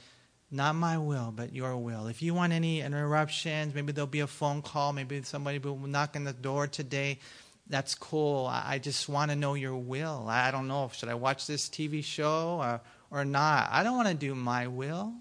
not 0.51 0.75
my 0.75 0.97
will, 0.97 1.31
but 1.35 1.53
your 1.53 1.77
will. 1.77 2.07
If 2.07 2.21
you 2.21 2.33
want 2.33 2.53
any 2.53 2.81
interruptions, 2.81 3.75
maybe 3.75 3.91
there'll 3.91 4.07
be 4.07 4.21
a 4.21 4.27
phone 4.27 4.61
call, 4.61 4.93
maybe 4.93 5.21
somebody 5.23 5.59
will 5.59 5.77
knock 5.77 6.15
on 6.15 6.23
the 6.23 6.33
door 6.33 6.67
today. 6.67 7.19
That's 7.67 7.93
cool. 7.93 8.47
I 8.51 8.79
just 8.79 9.07
want 9.07 9.29
to 9.29 9.35
know 9.35 9.53
your 9.53 9.75
will. 9.75 10.25
I 10.27 10.49
don't 10.49 10.67
know. 10.67 10.89
Should 10.91 11.09
I 11.09 11.13
watch 11.13 11.45
this 11.45 11.69
TV 11.69 12.03
show 12.03 12.59
or, 12.61 12.81
or 13.11 13.25
not? 13.25 13.69
I 13.71 13.83
don't 13.83 13.95
want 13.95 14.07
to 14.07 14.15
do 14.15 14.33
my 14.33 14.65
will. 14.65 15.13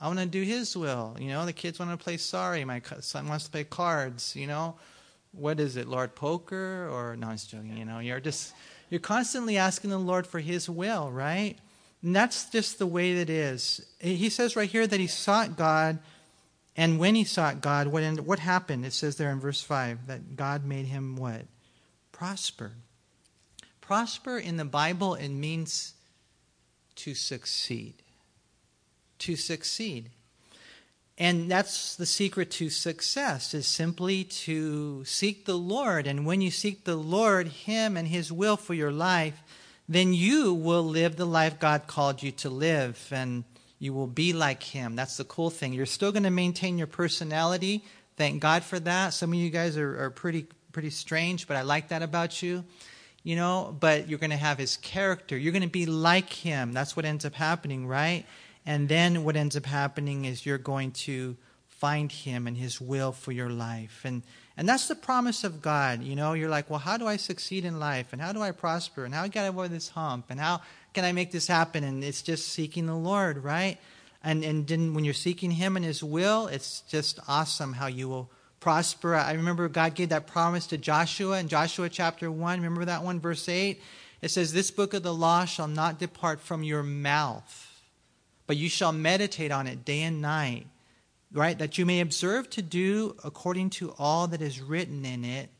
I 0.00 0.08
want 0.08 0.18
to 0.18 0.26
do 0.26 0.42
his 0.42 0.76
will. 0.76 1.16
You 1.20 1.28
know, 1.28 1.46
the 1.46 1.52
kids 1.52 1.78
want 1.78 1.92
to 1.92 1.96
play 1.96 2.16
sorry. 2.16 2.64
My 2.64 2.82
son 3.00 3.28
wants 3.28 3.44
to 3.44 3.50
play 3.52 3.62
cards. 3.62 4.34
You 4.34 4.48
know, 4.48 4.74
what 5.38 5.60
is 5.60 5.76
it, 5.76 5.88
Lord 5.88 6.14
Poker? 6.14 6.88
Or, 6.90 7.16
no, 7.16 7.28
I'm 7.28 7.36
joking. 7.36 7.76
You 7.76 7.84
know, 7.84 7.98
you're 7.98 8.20
just, 8.20 8.52
you're 8.90 9.00
constantly 9.00 9.56
asking 9.56 9.90
the 9.90 9.98
Lord 9.98 10.26
for 10.26 10.40
his 10.40 10.68
will, 10.68 11.10
right? 11.10 11.56
And 12.02 12.14
that's 12.14 12.50
just 12.50 12.78
the 12.78 12.86
way 12.86 13.14
that 13.14 13.30
is. 13.30 13.84
He 14.00 14.28
says 14.28 14.56
right 14.56 14.70
here 14.70 14.86
that 14.86 15.00
he 15.00 15.06
sought 15.06 15.56
God, 15.56 15.98
and 16.76 16.98
when 16.98 17.14
he 17.14 17.24
sought 17.24 17.60
God, 17.60 17.88
what, 17.88 18.04
what 18.20 18.38
happened? 18.38 18.86
It 18.86 18.92
says 18.92 19.16
there 19.16 19.30
in 19.30 19.40
verse 19.40 19.60
5 19.60 20.06
that 20.06 20.36
God 20.36 20.64
made 20.64 20.86
him 20.86 21.16
what? 21.16 21.42
Prosper. 22.12 22.72
Prosper 23.80 24.38
in 24.38 24.58
the 24.58 24.64
Bible, 24.64 25.14
it 25.14 25.28
means 25.28 25.94
to 26.96 27.14
succeed. 27.14 27.94
To 29.20 29.34
succeed. 29.34 30.10
And 31.20 31.50
that's 31.50 31.96
the 31.96 32.06
secret 32.06 32.48
to 32.52 32.70
success 32.70 33.52
is 33.52 33.66
simply 33.66 34.22
to 34.22 35.04
seek 35.04 35.46
the 35.46 35.58
Lord. 35.58 36.06
And 36.06 36.24
when 36.24 36.40
you 36.40 36.52
seek 36.52 36.84
the 36.84 36.94
Lord, 36.94 37.48
Him 37.48 37.96
and 37.96 38.06
His 38.06 38.30
will 38.30 38.56
for 38.56 38.72
your 38.72 38.92
life, 38.92 39.42
then 39.88 40.14
you 40.14 40.54
will 40.54 40.84
live 40.84 41.16
the 41.16 41.26
life 41.26 41.58
God 41.58 41.88
called 41.88 42.22
you 42.22 42.30
to 42.32 42.48
live 42.48 43.08
and 43.10 43.42
you 43.80 43.92
will 43.92 44.06
be 44.06 44.32
like 44.32 44.62
Him. 44.62 44.94
That's 44.94 45.16
the 45.16 45.24
cool 45.24 45.50
thing. 45.50 45.72
You're 45.72 45.86
still 45.86 46.12
going 46.12 46.22
to 46.22 46.30
maintain 46.30 46.78
your 46.78 46.86
personality. 46.86 47.84
Thank 48.16 48.40
God 48.40 48.62
for 48.62 48.78
that. 48.78 49.12
Some 49.12 49.32
of 49.32 49.38
you 49.40 49.50
guys 49.50 49.76
are, 49.76 50.04
are 50.04 50.10
pretty, 50.10 50.46
pretty 50.70 50.90
strange, 50.90 51.48
but 51.48 51.56
I 51.56 51.62
like 51.62 51.88
that 51.88 52.02
about 52.02 52.42
you. 52.42 52.64
You 53.24 53.34
know, 53.34 53.76
but 53.78 54.08
you're 54.08 54.20
going 54.20 54.30
to 54.30 54.36
have 54.36 54.58
His 54.58 54.76
character. 54.76 55.36
You're 55.36 55.52
going 55.52 55.62
to 55.62 55.68
be 55.68 55.86
like 55.86 56.32
Him. 56.32 56.72
That's 56.72 56.96
what 56.96 57.04
ends 57.04 57.24
up 57.24 57.34
happening, 57.34 57.86
right? 57.86 58.24
And 58.68 58.86
then 58.86 59.24
what 59.24 59.34
ends 59.34 59.56
up 59.56 59.64
happening 59.64 60.26
is 60.26 60.44
you're 60.44 60.58
going 60.58 60.90
to 60.90 61.38
find 61.68 62.12
Him 62.12 62.46
and 62.46 62.54
His 62.54 62.80
will 62.80 63.12
for 63.12 63.32
your 63.32 63.48
life. 63.48 64.02
And 64.04 64.22
and 64.58 64.68
that's 64.68 64.88
the 64.88 64.96
promise 64.96 65.44
of 65.44 65.62
God. 65.62 66.02
You 66.02 66.16
know, 66.16 66.32
you're 66.32 66.50
like, 66.50 66.68
well, 66.68 66.80
how 66.80 66.96
do 66.96 67.06
I 67.06 67.16
succeed 67.16 67.64
in 67.64 67.78
life? 67.78 68.12
And 68.12 68.20
how 68.20 68.32
do 68.32 68.42
I 68.42 68.50
prosper? 68.50 69.04
And 69.04 69.14
how 69.14 69.26
do 69.26 69.38
I 69.38 69.46
over 69.46 69.68
this 69.68 69.88
hump? 69.88 70.26
And 70.30 70.40
how 70.40 70.62
can 70.92 71.04
I 71.04 71.12
make 71.12 71.30
this 71.30 71.46
happen? 71.46 71.84
And 71.84 72.02
it's 72.02 72.22
just 72.22 72.48
seeking 72.48 72.86
the 72.86 72.96
Lord, 72.96 73.44
right? 73.44 73.78
And, 74.24 74.44
and 74.44 74.66
then 74.66 74.94
when 74.94 75.04
you're 75.04 75.14
seeking 75.14 75.52
Him 75.52 75.76
and 75.76 75.84
His 75.84 76.02
will, 76.02 76.48
it's 76.48 76.80
just 76.88 77.20
awesome 77.28 77.72
how 77.72 77.86
you 77.86 78.08
will 78.08 78.28
prosper. 78.58 79.14
I 79.14 79.32
remember 79.32 79.68
God 79.68 79.94
gave 79.94 80.08
that 80.08 80.26
promise 80.26 80.66
to 80.66 80.76
Joshua 80.76 81.38
in 81.38 81.46
Joshua 81.46 81.88
chapter 81.88 82.28
1. 82.30 82.58
Remember 82.58 82.84
that 82.84 83.04
one, 83.04 83.20
verse 83.20 83.48
8? 83.48 83.80
It 84.20 84.30
says, 84.32 84.52
This 84.52 84.72
book 84.72 84.92
of 84.92 85.04
the 85.04 85.14
law 85.14 85.44
shall 85.44 85.68
not 85.68 86.00
depart 86.00 86.40
from 86.40 86.64
your 86.64 86.82
mouth, 86.82 87.67
but 88.48 88.56
you 88.56 88.68
shall 88.68 88.90
meditate 88.90 89.52
on 89.52 89.68
it 89.68 89.84
day 89.84 90.02
and 90.02 90.20
night 90.20 90.66
right? 91.32 91.58
That 91.58 91.78
you 91.78 91.86
may 91.86 92.00
observe 92.00 92.48
to 92.50 92.62
do 92.62 93.16
according 93.24 93.70
to 93.70 93.94
all 93.98 94.26
that 94.28 94.42
is 94.42 94.60
written 94.60 95.04
in 95.04 95.24
it, 95.24 95.50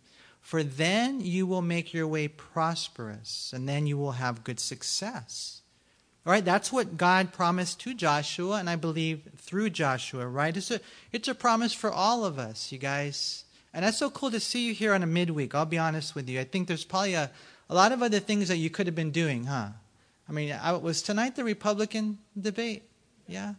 for 0.40 0.62
then 0.62 1.20
you 1.20 1.46
will 1.46 1.62
make 1.62 1.92
your 1.92 2.06
way 2.06 2.28
prosperous, 2.28 3.52
and 3.54 3.68
then 3.68 3.86
you 3.86 3.98
will 3.98 4.12
have 4.12 4.44
good 4.44 4.60
success. 4.60 5.62
All 6.26 6.32
right, 6.32 6.44
that's 6.44 6.72
what 6.72 6.96
God 6.96 7.32
promised 7.32 7.80
to 7.80 7.94
Joshua, 7.94 8.56
and 8.56 8.68
I 8.68 8.76
believe 8.76 9.28
through 9.36 9.70
Joshua, 9.70 10.26
right? 10.26 10.56
It's 10.56 10.70
a, 10.70 10.80
it's 11.12 11.28
a 11.28 11.34
promise 11.34 11.72
for 11.72 11.90
all 11.90 12.24
of 12.24 12.38
us, 12.38 12.70
you 12.72 12.78
guys. 12.78 13.44
And 13.72 13.84
that's 13.84 13.98
so 13.98 14.10
cool 14.10 14.30
to 14.30 14.40
see 14.40 14.66
you 14.66 14.74
here 14.74 14.94
on 14.94 15.02
a 15.02 15.06
midweek. 15.06 15.54
I'll 15.54 15.66
be 15.66 15.78
honest 15.78 16.14
with 16.14 16.28
you. 16.28 16.40
I 16.40 16.44
think 16.44 16.68
there's 16.68 16.84
probably 16.84 17.14
a, 17.14 17.30
a 17.68 17.74
lot 17.74 17.92
of 17.92 18.02
other 18.02 18.20
things 18.20 18.48
that 18.48 18.56
you 18.56 18.70
could 18.70 18.86
have 18.86 18.96
been 18.96 19.10
doing, 19.10 19.44
huh? 19.44 19.68
I 20.28 20.32
mean, 20.32 20.52
I, 20.52 20.72
was 20.72 21.02
tonight 21.02 21.36
the 21.36 21.44
Republican 21.44 22.18
debate? 22.38 22.82
Yeah? 23.26 23.54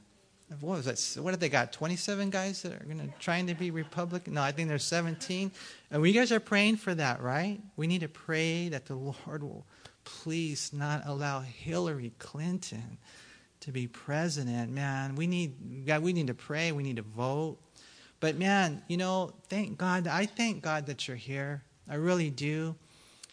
what 0.61 0.77
was 0.77 0.85
that? 0.85 1.21
What 1.21 1.31
have 1.31 1.39
they 1.39 1.49
got? 1.49 1.71
27 1.71 2.29
guys 2.31 2.63
that 2.63 2.73
are 2.73 2.83
going 2.83 2.99
to 2.99 3.07
trying 3.19 3.47
to 3.47 3.53
be 3.53 3.69
Republican? 3.69 4.33
No, 4.33 4.41
I 4.41 4.51
think 4.51 4.67
there's 4.67 4.83
17. 4.83 5.51
And 5.91 6.01
we 6.01 6.11
guys 6.11 6.31
are 6.31 6.39
praying 6.39 6.77
for 6.77 6.93
that, 6.95 7.21
right? 7.21 7.59
We 7.75 7.85
need 7.85 8.01
to 8.01 8.07
pray 8.07 8.69
that 8.69 8.85
the 8.85 8.95
Lord 8.95 9.43
will 9.43 9.65
please 10.05 10.71
not 10.73 11.03
allow 11.05 11.41
Hillary 11.41 12.13
Clinton 12.17 12.97
to 13.61 13.71
be 13.71 13.87
president. 13.87 14.71
Man, 14.71 15.15
we 15.15 15.27
need 15.27 15.85
God, 15.85 16.01
we 16.01 16.13
need 16.13 16.27
to 16.27 16.33
pray, 16.33 16.71
we 16.71 16.83
need 16.83 16.95
to 16.95 17.03
vote. 17.03 17.57
But 18.19 18.37
man, 18.37 18.81
you 18.87 18.97
know, 18.97 19.33
thank 19.49 19.77
God. 19.77 20.07
I 20.07 20.25
thank 20.25 20.63
God 20.63 20.87
that 20.87 21.07
you're 21.07 21.17
here. 21.17 21.63
I 21.87 21.95
really 21.95 22.29
do. 22.29 22.75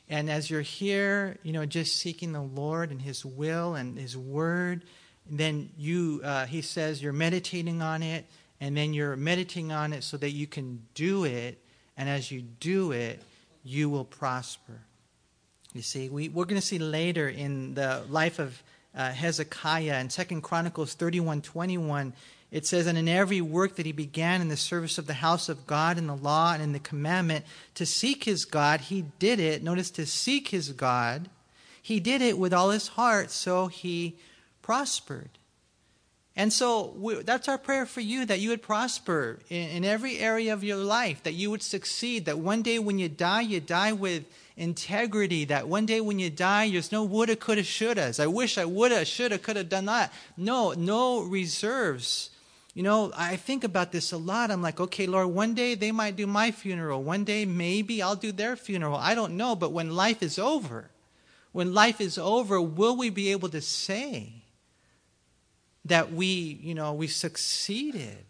And 0.08 0.30
as 0.30 0.48
you're 0.48 0.60
here, 0.60 1.36
you 1.42 1.52
know, 1.52 1.66
just 1.66 1.96
seeking 1.96 2.32
the 2.32 2.42
Lord 2.42 2.90
and 2.90 3.02
his 3.02 3.24
will 3.24 3.74
and 3.74 3.98
his 3.98 4.16
word, 4.16 4.84
then 5.28 5.70
you, 5.76 6.20
uh, 6.22 6.46
he 6.46 6.62
says, 6.62 7.02
you're 7.02 7.12
meditating 7.12 7.82
on 7.82 8.02
it, 8.02 8.24
and 8.60 8.76
then 8.76 8.94
you're 8.94 9.16
meditating 9.16 9.72
on 9.72 9.92
it 9.92 10.04
so 10.04 10.16
that 10.16 10.30
you 10.30 10.46
can 10.46 10.86
do 10.94 11.24
it, 11.24 11.58
and 11.96 12.08
as 12.08 12.30
you 12.30 12.42
do 12.42 12.92
it, 12.92 13.20
you 13.64 13.90
will 13.90 14.04
prosper. 14.04 14.80
You 15.74 15.82
see, 15.82 16.08
we, 16.08 16.28
we're 16.28 16.44
going 16.44 16.60
to 16.60 16.66
see 16.66 16.78
later 16.78 17.28
in 17.28 17.74
the 17.74 18.02
life 18.08 18.38
of 18.38 18.62
uh, 18.96 19.10
Hezekiah 19.10 20.00
in 20.00 20.08
Second 20.08 20.42
Chronicles 20.42 20.94
31 20.94 21.42
21, 21.42 22.12
it 22.50 22.66
says, 22.66 22.86
And 22.86 22.96
in 22.96 23.08
every 23.08 23.40
work 23.40 23.76
that 23.76 23.86
he 23.86 23.92
began 23.92 24.40
in 24.40 24.48
the 24.48 24.56
service 24.56 24.98
of 24.98 25.06
the 25.06 25.14
house 25.14 25.48
of 25.48 25.66
God, 25.66 25.98
in 25.98 26.06
the 26.06 26.16
law 26.16 26.52
and 26.52 26.62
in 26.62 26.72
the 26.72 26.78
commandment, 26.78 27.44
to 27.74 27.86
seek 27.86 28.24
his 28.24 28.44
God, 28.44 28.82
he 28.82 29.06
did 29.18 29.40
it. 29.40 29.62
Notice 29.62 29.90
to 29.92 30.06
seek 30.06 30.48
his 30.48 30.72
God. 30.72 31.28
He 31.82 32.00
did 32.00 32.22
it 32.22 32.38
with 32.38 32.52
all 32.52 32.70
his 32.70 32.88
heart, 32.88 33.30
so 33.30 33.66
he 33.66 34.16
prospered. 34.62 35.30
And 36.38 36.52
so 36.52 36.94
we, 36.98 37.22
that's 37.22 37.48
our 37.48 37.56
prayer 37.56 37.86
for 37.86 38.02
you 38.02 38.26
that 38.26 38.40
you 38.40 38.50
would 38.50 38.62
prosper 38.62 39.38
in, 39.48 39.68
in, 39.70 39.84
every 39.84 40.18
area 40.18 40.52
of 40.52 40.62
your 40.62 40.76
life, 40.76 41.22
that 41.22 41.32
you 41.32 41.50
would 41.50 41.62
succeed, 41.62 42.26
that 42.26 42.38
one 42.38 42.60
day 42.60 42.78
when 42.78 42.98
you 42.98 43.08
die, 43.08 43.40
you 43.40 43.58
die 43.58 43.92
with 43.92 44.24
integrity, 44.56 45.46
that 45.46 45.66
one 45.66 45.86
day 45.86 46.00
when 46.00 46.18
you 46.18 46.28
die, 46.28 46.70
there's 46.70 46.92
no 46.92 47.04
woulda, 47.04 47.36
coulda, 47.36 47.62
shouldas. 47.62 48.20
I 48.20 48.26
wish 48.26 48.58
I 48.58 48.66
woulda, 48.66 49.06
shoulda, 49.06 49.38
coulda 49.38 49.64
done 49.64 49.86
that. 49.86 50.12
No, 50.36 50.72
no 50.72 51.22
reserves. 51.22 52.30
You 52.76 52.82
know, 52.82 53.10
I 53.16 53.36
think 53.36 53.64
about 53.64 53.90
this 53.90 54.12
a 54.12 54.18
lot. 54.18 54.50
I'm 54.50 54.60
like, 54.60 54.78
okay, 54.78 55.06
Lord, 55.06 55.28
one 55.28 55.54
day 55.54 55.74
they 55.74 55.92
might 55.92 56.14
do 56.14 56.26
my 56.26 56.50
funeral. 56.50 57.02
One 57.02 57.24
day 57.24 57.46
maybe 57.46 58.02
I'll 58.02 58.16
do 58.16 58.32
their 58.32 58.54
funeral. 58.54 58.96
I 58.96 59.14
don't 59.14 59.38
know. 59.38 59.56
But 59.56 59.72
when 59.72 59.96
life 59.96 60.22
is 60.22 60.38
over, 60.38 60.90
when 61.52 61.72
life 61.72 62.02
is 62.02 62.18
over, 62.18 62.60
will 62.60 62.94
we 62.94 63.08
be 63.08 63.32
able 63.32 63.48
to 63.48 63.62
say, 63.62 64.44
that 65.86 66.12
we, 66.12 66.26
you 66.62 66.74
know, 66.74 66.92
we 66.92 67.06
succeeded 67.06 68.24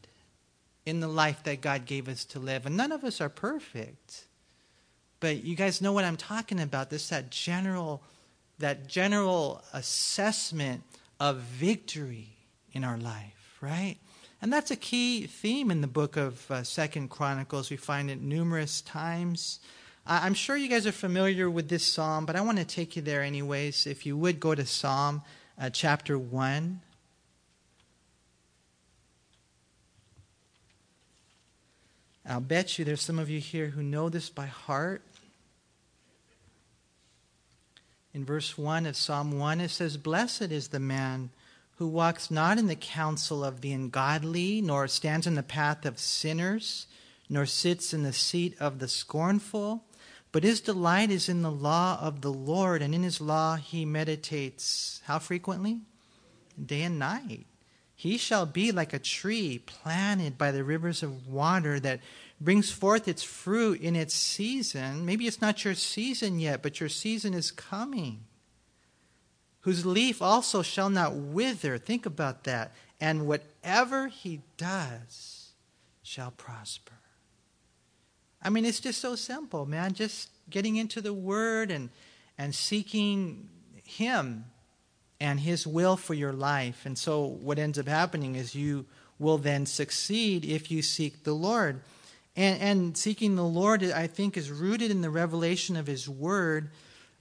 in 0.84 1.00
the 1.00 1.08
life 1.08 1.42
that 1.44 1.60
God 1.60 1.86
gave 1.86 2.08
us 2.08 2.24
to 2.26 2.38
live. 2.38 2.66
And 2.66 2.76
none 2.76 2.92
of 2.92 3.02
us 3.02 3.20
are 3.20 3.28
perfect. 3.28 4.26
But 5.20 5.42
you 5.42 5.56
guys 5.56 5.80
know 5.80 5.92
what 5.92 6.04
I'm 6.04 6.16
talking 6.16 6.60
about. 6.60 6.90
This 6.90 7.08
that 7.08 7.30
general 7.30 8.02
that 8.58 8.86
general 8.86 9.62
assessment 9.72 10.82
of 11.18 11.38
victory 11.38 12.28
in 12.72 12.84
our 12.84 12.96
life, 12.96 13.58
right? 13.60 13.96
And 14.42 14.52
that's 14.52 14.70
a 14.70 14.76
key 14.76 15.26
theme 15.26 15.70
in 15.70 15.80
the 15.80 15.86
book 15.86 16.16
of 16.16 16.50
uh, 16.50 16.62
Second 16.62 17.08
Chronicles. 17.08 17.70
We 17.70 17.76
find 17.76 18.10
it 18.10 18.20
numerous 18.20 18.80
times. 18.82 19.60
I'm 20.08 20.34
sure 20.34 20.56
you 20.56 20.68
guys 20.68 20.86
are 20.86 20.92
familiar 20.92 21.50
with 21.50 21.68
this 21.68 21.84
psalm, 21.84 22.26
but 22.26 22.36
I 22.36 22.40
want 22.40 22.58
to 22.58 22.64
take 22.64 22.94
you 22.94 23.02
there 23.02 23.22
anyways. 23.22 23.86
If 23.86 24.06
you 24.06 24.16
would 24.16 24.38
go 24.38 24.54
to 24.54 24.64
Psalm 24.64 25.22
uh, 25.58 25.70
chapter 25.70 26.18
1. 26.18 26.80
I'll 32.28 32.40
bet 32.40 32.78
you 32.78 32.84
there's 32.84 33.02
some 33.02 33.18
of 33.18 33.30
you 33.30 33.40
here 33.40 33.68
who 33.68 33.82
know 33.82 34.08
this 34.08 34.30
by 34.30 34.46
heart. 34.46 35.02
In 38.12 38.24
verse 38.24 38.56
1 38.56 38.86
of 38.86 38.96
Psalm 38.96 39.38
1, 39.38 39.60
it 39.60 39.70
says, 39.70 39.96
Blessed 39.96 40.42
is 40.42 40.68
the 40.68 40.80
man 40.80 41.30
who 41.76 41.86
walks 41.86 42.30
not 42.30 42.58
in 42.58 42.66
the 42.66 42.76
counsel 42.76 43.44
of 43.44 43.60
the 43.60 43.72
ungodly, 43.72 44.60
nor 44.60 44.88
stands 44.88 45.26
in 45.26 45.34
the 45.34 45.42
path 45.42 45.84
of 45.84 45.98
sinners, 45.98 46.86
nor 47.28 47.46
sits 47.46 47.92
in 47.92 48.02
the 48.02 48.12
seat 48.12 48.56
of 48.58 48.78
the 48.78 48.88
scornful. 48.88 49.84
But 50.32 50.44
his 50.44 50.60
delight 50.60 51.10
is 51.10 51.28
in 51.28 51.42
the 51.42 51.50
law 51.50 51.98
of 52.00 52.20
the 52.20 52.32
Lord, 52.32 52.82
and 52.82 52.94
in 52.94 53.02
his 53.02 53.20
law 53.20 53.56
he 53.56 53.84
meditates. 53.84 55.00
How 55.04 55.18
frequently? 55.18 55.80
Day 56.62 56.82
and 56.82 56.98
night. 56.98 57.46
He 57.94 58.18
shall 58.18 58.44
be 58.44 58.72
like 58.72 58.92
a 58.92 58.98
tree 58.98 59.58
planted 59.58 60.36
by 60.36 60.52
the 60.52 60.62
rivers 60.62 61.02
of 61.02 61.26
water 61.26 61.80
that 61.80 62.00
brings 62.38 62.70
forth 62.70 63.08
its 63.08 63.22
fruit 63.22 63.80
in 63.80 63.96
its 63.96 64.14
season. 64.14 65.06
Maybe 65.06 65.26
it's 65.26 65.40
not 65.40 65.64
your 65.64 65.74
season 65.74 66.38
yet, 66.38 66.62
but 66.62 66.80
your 66.80 66.90
season 66.90 67.32
is 67.32 67.50
coming. 67.50 68.25
Whose 69.66 69.84
leaf 69.84 70.22
also 70.22 70.62
shall 70.62 70.90
not 70.90 71.16
wither. 71.16 71.76
Think 71.76 72.06
about 72.06 72.44
that. 72.44 72.72
And 73.00 73.26
whatever 73.26 74.06
he 74.06 74.42
does 74.56 75.50
shall 76.04 76.30
prosper. 76.30 76.92
I 78.40 78.48
mean, 78.48 78.64
it's 78.64 78.78
just 78.78 79.00
so 79.00 79.16
simple, 79.16 79.66
man. 79.66 79.92
Just 79.92 80.28
getting 80.48 80.76
into 80.76 81.00
the 81.00 81.12
Word 81.12 81.72
and, 81.72 81.90
and 82.38 82.54
seeking 82.54 83.48
Him 83.82 84.44
and 85.18 85.40
His 85.40 85.66
will 85.66 85.96
for 85.96 86.14
your 86.14 86.32
life. 86.32 86.86
And 86.86 86.96
so, 86.96 87.24
what 87.24 87.58
ends 87.58 87.76
up 87.76 87.88
happening 87.88 88.36
is 88.36 88.54
you 88.54 88.86
will 89.18 89.36
then 89.36 89.66
succeed 89.66 90.44
if 90.44 90.70
you 90.70 90.80
seek 90.80 91.24
the 91.24 91.34
Lord. 91.34 91.80
And, 92.36 92.60
and 92.62 92.96
seeking 92.96 93.34
the 93.34 93.42
Lord, 93.42 93.82
I 93.82 94.06
think, 94.06 94.36
is 94.36 94.48
rooted 94.48 94.92
in 94.92 95.00
the 95.00 95.10
revelation 95.10 95.74
of 95.74 95.88
His 95.88 96.08
Word, 96.08 96.70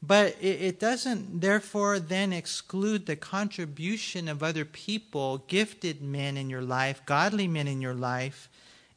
but 0.01 0.35
it, 0.41 0.61
it 0.61 0.79
doesn't 0.79 1.41
therefore 1.41 1.99
then 1.99 2.33
exclude 2.33 3.05
the 3.05 3.15
contribution 3.15 4.27
of 4.27 4.43
other 4.43 4.65
people, 4.65 5.39
gifted 5.47 6.01
men 6.01 6.37
in 6.37 6.49
your 6.49 6.61
life, 6.61 7.01
godly 7.05 7.47
men 7.47 7.67
in 7.67 7.81
your 7.81 7.93
life, 7.93 8.49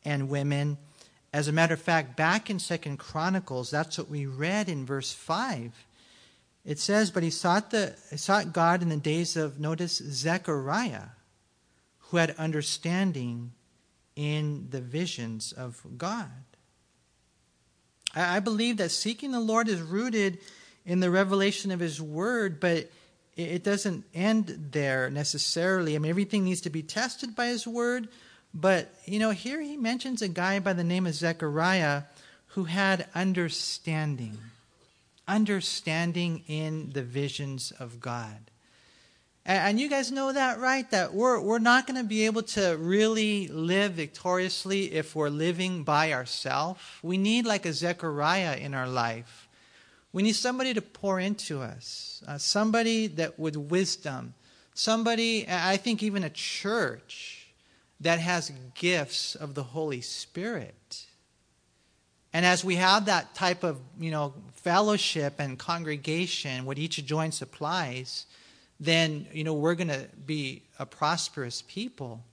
and 0.05 0.29
women. 0.29 0.79
As 1.33 1.49
a 1.49 1.53
matter 1.53 1.75
of 1.75 1.81
fact, 1.81 2.17
back 2.17 2.51
in 2.51 2.59
Second 2.59 2.99
Chronicles, 2.99 3.71
that's 3.71 3.99
what 3.99 4.09
we 4.09 4.27
read 4.27 4.69
in 4.69 4.87
verse 4.87 5.13
5. 5.13 5.85
It 6.65 6.79
says, 6.79 7.11
But 7.11 7.23
he 7.23 7.31
sought, 7.31 7.71
the, 7.71 7.97
sought 8.17 8.53
God 8.53 8.83
in 8.83 8.89
the 8.89 8.97
days 8.97 9.37
of, 9.37 9.59
notice, 9.59 9.97
Zechariah, 9.97 11.11
who 11.99 12.17
had 12.17 12.31
understanding 12.37 13.53
in 14.17 14.67
the 14.71 14.81
visions 14.81 15.53
of 15.53 15.83
God. 15.97 16.31
I 18.15 18.41
believe 18.41 18.79
that 18.79 18.91
seeking 18.91 19.31
the 19.31 19.41
Lord 19.41 19.69
is 19.69 19.81
rooted 19.81 20.39
in 20.89 21.01
the 21.01 21.11
revelation 21.11 21.71
of 21.71 21.81
His 21.81 22.01
Word, 22.01 22.59
but 22.59 22.91
it 23.37 23.63
doesn't 23.63 24.05
end 24.15 24.71
there 24.73 25.11
necessarily. 25.11 25.95
I 25.95 25.99
mean, 25.99 26.11
everything 26.11 26.45
needs 26.45 26.63
to 26.63 26.71
be 26.71 26.83
tested 26.83 27.37
by 27.37 27.49
His 27.49 27.67
Word, 27.67 28.09
but, 28.55 28.93
you 29.05 29.19
know, 29.19 29.31
here 29.31 29.61
he 29.61 29.77
mentions 29.77 30.23
a 30.23 30.29
guy 30.29 30.59
by 30.59 30.73
the 30.73 30.83
name 30.83 31.07
of 31.07 31.15
Zechariah 31.15 32.05
who 32.53 32.65
had 32.65 33.07
understanding, 33.15 34.39
understanding 35.29 36.43
in 36.49 36.91
the 36.95 37.03
visions 37.03 37.71
of 37.79 38.01
God. 38.01 38.51
And 39.45 39.79
you 39.79 39.89
guys 39.89 40.11
know 40.11 40.33
that, 40.33 40.59
right? 40.59 40.91
That 40.91 41.15
we're, 41.15 41.41
we're 41.41 41.59
not 41.59 41.87
going 41.87 42.01
to 42.01 42.09
be 42.09 42.25
able 42.27 42.43
to 42.43 42.77
really 42.79 43.49
live 43.49 43.93
victoriously 43.93 44.93
if 44.93 45.15
we're 45.15 45.29
living 45.29 45.85
by 45.85 46.13
ourselves. 46.13 46.81
We 47.03 47.19
need 47.19 47.47
like 47.47 47.67
a 47.67 47.73
Zechariah 47.73 48.57
in 48.57 48.75
our 48.75 48.89
life. 48.89 49.48
We 50.19 50.25
need 50.25 50.35
somebody 50.35 50.75
to 50.75 50.83
pour 50.83 51.21
into 51.21 51.61
us, 51.61 52.25
uh, 52.27 52.39
somebody 52.39 53.07
that 53.07 53.39
with 53.39 53.57
wisdom, 53.57 54.35
somebody, 54.75 55.47
I 55.49 55.77
think 55.77 56.03
even 56.03 56.25
a 56.25 56.31
church 56.31 57.47
that 58.01 58.19
has 58.19 58.51
gifts 58.75 59.37
of 59.37 59.55
the 59.55 59.63
Holy 59.63 60.01
Spirit. 60.01 61.07
And 62.33 62.45
as 62.45 62.65
we 62.65 62.75
have 62.75 63.05
that 63.05 63.37
type 63.37 63.63
of, 63.63 63.79
you 64.01 64.11
know, 64.11 64.35
fellowship 64.55 65.35
and 65.39 65.57
congregation, 65.57 66.65
what 66.65 66.79
each 66.79 67.07
joint 67.07 67.35
supplies, 67.35 68.27
then 68.81 69.29
you 69.33 69.45
know 69.45 69.55
we're 69.55 69.77
going 69.77 69.87
to 69.87 70.09
be 70.27 70.63
a 70.81 70.85
prosperous 70.85 71.63
people. 71.69 72.25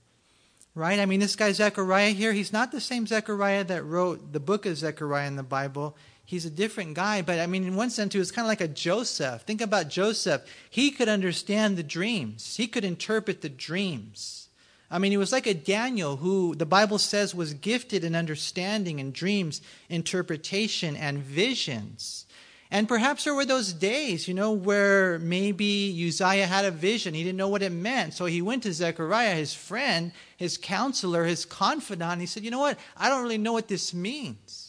Right? 0.74 0.98
I 0.98 1.06
mean 1.06 1.20
this 1.20 1.36
guy 1.36 1.52
zechariah 1.52 2.10
here 2.10 2.32
he's 2.32 2.52
not 2.52 2.72
the 2.72 2.80
same 2.80 3.06
zechariah 3.06 3.62
that 3.62 3.84
wrote 3.84 4.32
the 4.32 4.40
book 4.40 4.66
of 4.66 4.76
zechariah 4.76 5.28
in 5.28 5.36
the 5.36 5.44
bible 5.44 5.96
he's 6.26 6.44
a 6.44 6.50
different 6.50 6.94
guy 6.94 7.22
but 7.22 7.38
i 7.40 7.46
mean 7.46 7.64
in 7.64 7.76
one 7.76 7.90
sense 7.90 8.12
he 8.12 8.18
was 8.18 8.30
kind 8.30 8.44
of 8.44 8.48
like 8.48 8.60
a 8.60 8.68
joseph 8.68 9.42
think 9.42 9.60
about 9.60 9.88
joseph 9.88 10.42
he 10.68 10.90
could 10.90 11.08
understand 11.08 11.76
the 11.76 11.82
dreams 11.82 12.56
he 12.56 12.66
could 12.66 12.84
interpret 12.84 13.40
the 13.40 13.48
dreams 13.48 14.48
i 14.90 14.98
mean 14.98 15.10
he 15.10 15.16
was 15.16 15.32
like 15.32 15.46
a 15.46 15.54
daniel 15.54 16.16
who 16.16 16.54
the 16.54 16.66
bible 16.66 16.98
says 16.98 17.34
was 17.34 17.54
gifted 17.54 18.04
in 18.04 18.14
understanding 18.14 19.00
and 19.00 19.14
dreams 19.14 19.62
interpretation 19.88 20.94
and 20.96 21.18
visions 21.18 22.26
and 22.70 22.88
perhaps 22.88 23.24
there 23.24 23.34
were 23.34 23.44
those 23.44 23.72
days, 23.72 24.26
you 24.26 24.34
know, 24.34 24.50
where 24.50 25.20
maybe 25.20 25.94
Uzziah 26.08 26.46
had 26.46 26.64
a 26.64 26.70
vision. 26.70 27.14
He 27.14 27.22
didn't 27.22 27.38
know 27.38 27.48
what 27.48 27.62
it 27.62 27.70
meant. 27.70 28.14
So 28.14 28.24
he 28.24 28.42
went 28.42 28.64
to 28.64 28.72
Zechariah, 28.72 29.36
his 29.36 29.54
friend, 29.54 30.10
his 30.36 30.58
counselor, 30.58 31.24
his 31.24 31.44
confidant. 31.44 32.20
He 32.20 32.26
said, 32.26 32.42
You 32.42 32.50
know 32.50 32.58
what? 32.58 32.78
I 32.96 33.08
don't 33.08 33.22
really 33.22 33.38
know 33.38 33.52
what 33.52 33.68
this 33.68 33.94
means. 33.94 34.65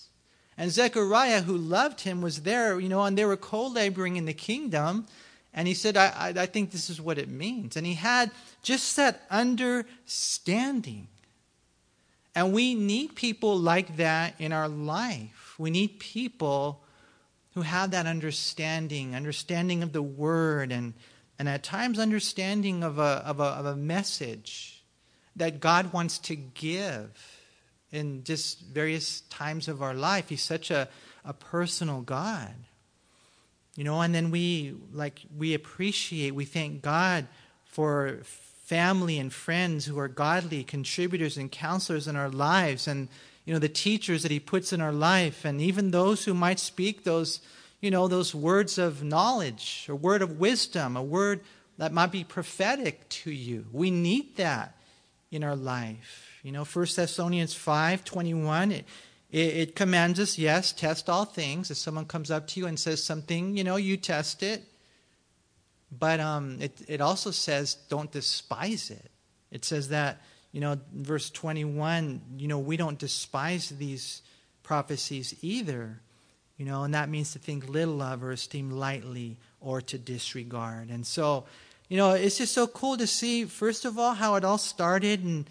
And 0.57 0.71
Zechariah, 0.71 1.41
who 1.41 1.55
loved 1.55 2.01
him, 2.01 2.21
was 2.21 2.41
there, 2.41 2.79
you 2.79 2.89
know, 2.89 3.03
and 3.03 3.17
they 3.17 3.25
were 3.25 3.37
co 3.37 3.67
laboring 3.67 4.15
in 4.15 4.25
the 4.25 4.33
kingdom. 4.33 5.05
And 5.53 5.67
he 5.67 5.73
said, 5.73 5.97
I, 5.97 6.07
I, 6.07 6.27
I 6.29 6.45
think 6.47 6.71
this 6.71 6.89
is 6.89 6.99
what 6.99 7.17
it 7.17 7.29
means. 7.29 7.77
And 7.77 7.85
he 7.85 7.93
had 7.93 8.31
just 8.63 8.95
that 8.95 9.21
understanding. 9.29 11.07
And 12.35 12.53
we 12.53 12.75
need 12.75 13.15
people 13.15 13.57
like 13.57 13.97
that 13.97 14.35
in 14.39 14.51
our 14.51 14.67
life. 14.67 15.55
We 15.57 15.69
need 15.69 15.99
people 15.99 16.83
who 17.53 17.61
have 17.61 17.91
that 17.91 18.05
understanding, 18.05 19.15
understanding 19.15 19.81
of 19.81 19.93
the 19.93 20.03
word, 20.03 20.71
and, 20.71 20.93
and 21.39 21.49
at 21.49 21.63
times 21.63 21.97
understanding 21.97 22.83
of 22.83 22.99
a, 22.99 23.23
of, 23.25 23.39
a, 23.39 23.43
of 23.43 23.65
a 23.65 23.75
message 23.75 24.83
that 25.35 25.59
God 25.59 25.93
wants 25.93 26.19
to 26.19 26.35
give 26.35 27.36
in 27.91 28.23
just 28.23 28.61
various 28.61 29.21
times 29.21 29.67
of 29.67 29.81
our 29.81 29.93
life. 29.93 30.29
He's 30.29 30.41
such 30.41 30.71
a, 30.71 30.87
a 31.23 31.33
personal 31.33 32.01
God. 32.01 32.53
You 33.75 33.83
know, 33.83 34.01
and 34.01 34.13
then 34.13 34.31
we 34.31 34.73
like 34.91 35.21
we 35.37 35.53
appreciate, 35.53 36.33
we 36.33 36.45
thank 36.45 36.81
God 36.81 37.27
for 37.65 38.19
family 38.67 39.17
and 39.17 39.31
friends 39.31 39.85
who 39.85 39.97
are 39.97 40.07
godly 40.07 40.63
contributors 40.63 41.37
and 41.37 41.51
counselors 41.51 42.07
in 42.07 42.17
our 42.17 42.29
lives 42.29 42.85
and 42.85 43.07
you 43.45 43.53
know 43.53 43.59
the 43.59 43.69
teachers 43.69 44.23
that 44.23 44.31
he 44.31 44.41
puts 44.41 44.73
in 44.73 44.81
our 44.81 44.91
life 44.91 45.45
and 45.45 45.61
even 45.61 45.91
those 45.91 46.25
who 46.25 46.33
might 46.33 46.59
speak 46.59 47.05
those 47.05 47.39
you 47.79 47.89
know 47.89 48.09
those 48.09 48.35
words 48.35 48.77
of 48.77 49.03
knowledge 49.05 49.85
a 49.87 49.95
word 49.95 50.21
of 50.21 50.37
wisdom 50.37 50.97
a 50.97 51.01
word 51.01 51.39
that 51.77 51.93
might 51.93 52.11
be 52.11 52.25
prophetic 52.25 53.07
to 53.07 53.31
you 53.31 53.65
we 53.71 53.89
need 53.89 54.35
that 54.35 54.75
in 55.31 55.45
our 55.45 55.55
life 55.55 56.26
you 56.47 56.53
know 56.53 56.63
1 56.63 56.87
thessalonians 56.95 57.53
5 57.53 58.03
21 58.03 58.71
it, 58.71 58.85
it, 59.29 59.39
it 59.39 59.75
commands 59.75 60.19
us 60.19 60.37
yes 60.37 60.71
test 60.71 61.09
all 61.09 61.25
things 61.25 61.69
if 61.69 61.77
someone 61.77 62.05
comes 62.05 62.31
up 62.31 62.47
to 62.47 62.59
you 62.59 62.67
and 62.67 62.79
says 62.79 63.03
something 63.03 63.57
you 63.57 63.63
know 63.63 63.75
you 63.75 63.97
test 63.97 64.41
it 64.41 64.63
but 65.91 66.19
um, 66.19 66.57
it, 66.61 66.81
it 66.87 67.01
also 67.01 67.31
says 67.31 67.75
don't 67.89 68.11
despise 68.11 68.89
it 68.89 69.11
it 69.51 69.65
says 69.65 69.89
that 69.89 70.21
you 70.51 70.61
know, 70.61 70.79
verse 70.91 71.29
21, 71.29 72.21
you 72.37 72.47
know, 72.47 72.57
we 72.57 72.77
don't 72.77 72.97
despise 72.97 73.69
these 73.69 74.21
prophecies 74.63 75.35
either, 75.41 76.01
you 76.57 76.65
know, 76.65 76.83
and 76.83 76.93
that 76.93 77.09
means 77.09 77.33
to 77.33 77.39
think 77.39 77.69
little 77.69 78.01
of 78.01 78.23
or 78.23 78.31
esteem 78.31 78.71
lightly 78.71 79.37
or 79.61 79.81
to 79.81 79.97
disregard. 79.99 80.89
And 80.89 81.05
so, 81.05 81.45
you 81.89 81.97
know, 81.97 82.11
it's 82.11 82.39
just 82.39 82.53
so 82.53 82.65
cool 82.65 82.97
to 82.97 83.05
see, 83.05 83.45
first 83.45 83.85
of 83.85 83.99
all, 83.99 84.13
how 84.13 84.33
it 84.33 84.43
all 84.43 84.57
started. 84.57 85.23
And, 85.23 85.49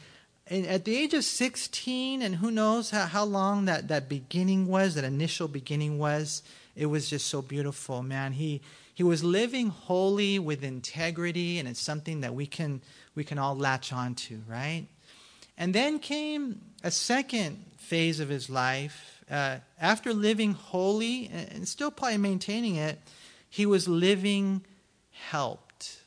and 0.48 0.66
at 0.66 0.84
the 0.84 0.96
age 0.96 1.12
of 1.12 1.24
16, 1.24 2.22
and 2.22 2.36
who 2.36 2.50
knows 2.50 2.90
how, 2.90 3.06
how 3.06 3.24
long 3.24 3.64
that, 3.64 3.88
that 3.88 4.08
beginning 4.08 4.68
was, 4.68 4.94
that 4.94 5.04
initial 5.04 5.48
beginning 5.48 5.98
was, 5.98 6.42
it 6.76 6.86
was 6.86 7.10
just 7.10 7.26
so 7.26 7.42
beautiful, 7.42 8.02
man. 8.02 8.32
He, 8.32 8.60
he 8.94 9.02
was 9.02 9.24
living 9.24 9.68
holy 9.68 10.38
with 10.38 10.62
integrity, 10.62 11.58
and 11.58 11.68
it's 11.68 11.80
something 11.80 12.20
that 12.20 12.34
we 12.34 12.46
can, 12.46 12.80
we 13.16 13.24
can 13.24 13.38
all 13.38 13.56
latch 13.56 13.92
onto, 13.92 14.40
right? 14.46 14.86
And 15.58 15.74
then 15.74 15.98
came 15.98 16.60
a 16.84 16.92
second 16.92 17.64
phase 17.76 18.20
of 18.20 18.28
his 18.28 18.48
life. 18.48 19.24
Uh, 19.28 19.56
after 19.80 20.14
living 20.14 20.52
holy 20.52 21.28
and 21.28 21.66
still 21.66 21.90
probably 21.90 22.18
maintaining 22.18 22.76
it, 22.76 23.00
he 23.48 23.66
was 23.66 23.88
living 23.88 24.64
helped. 25.10 26.02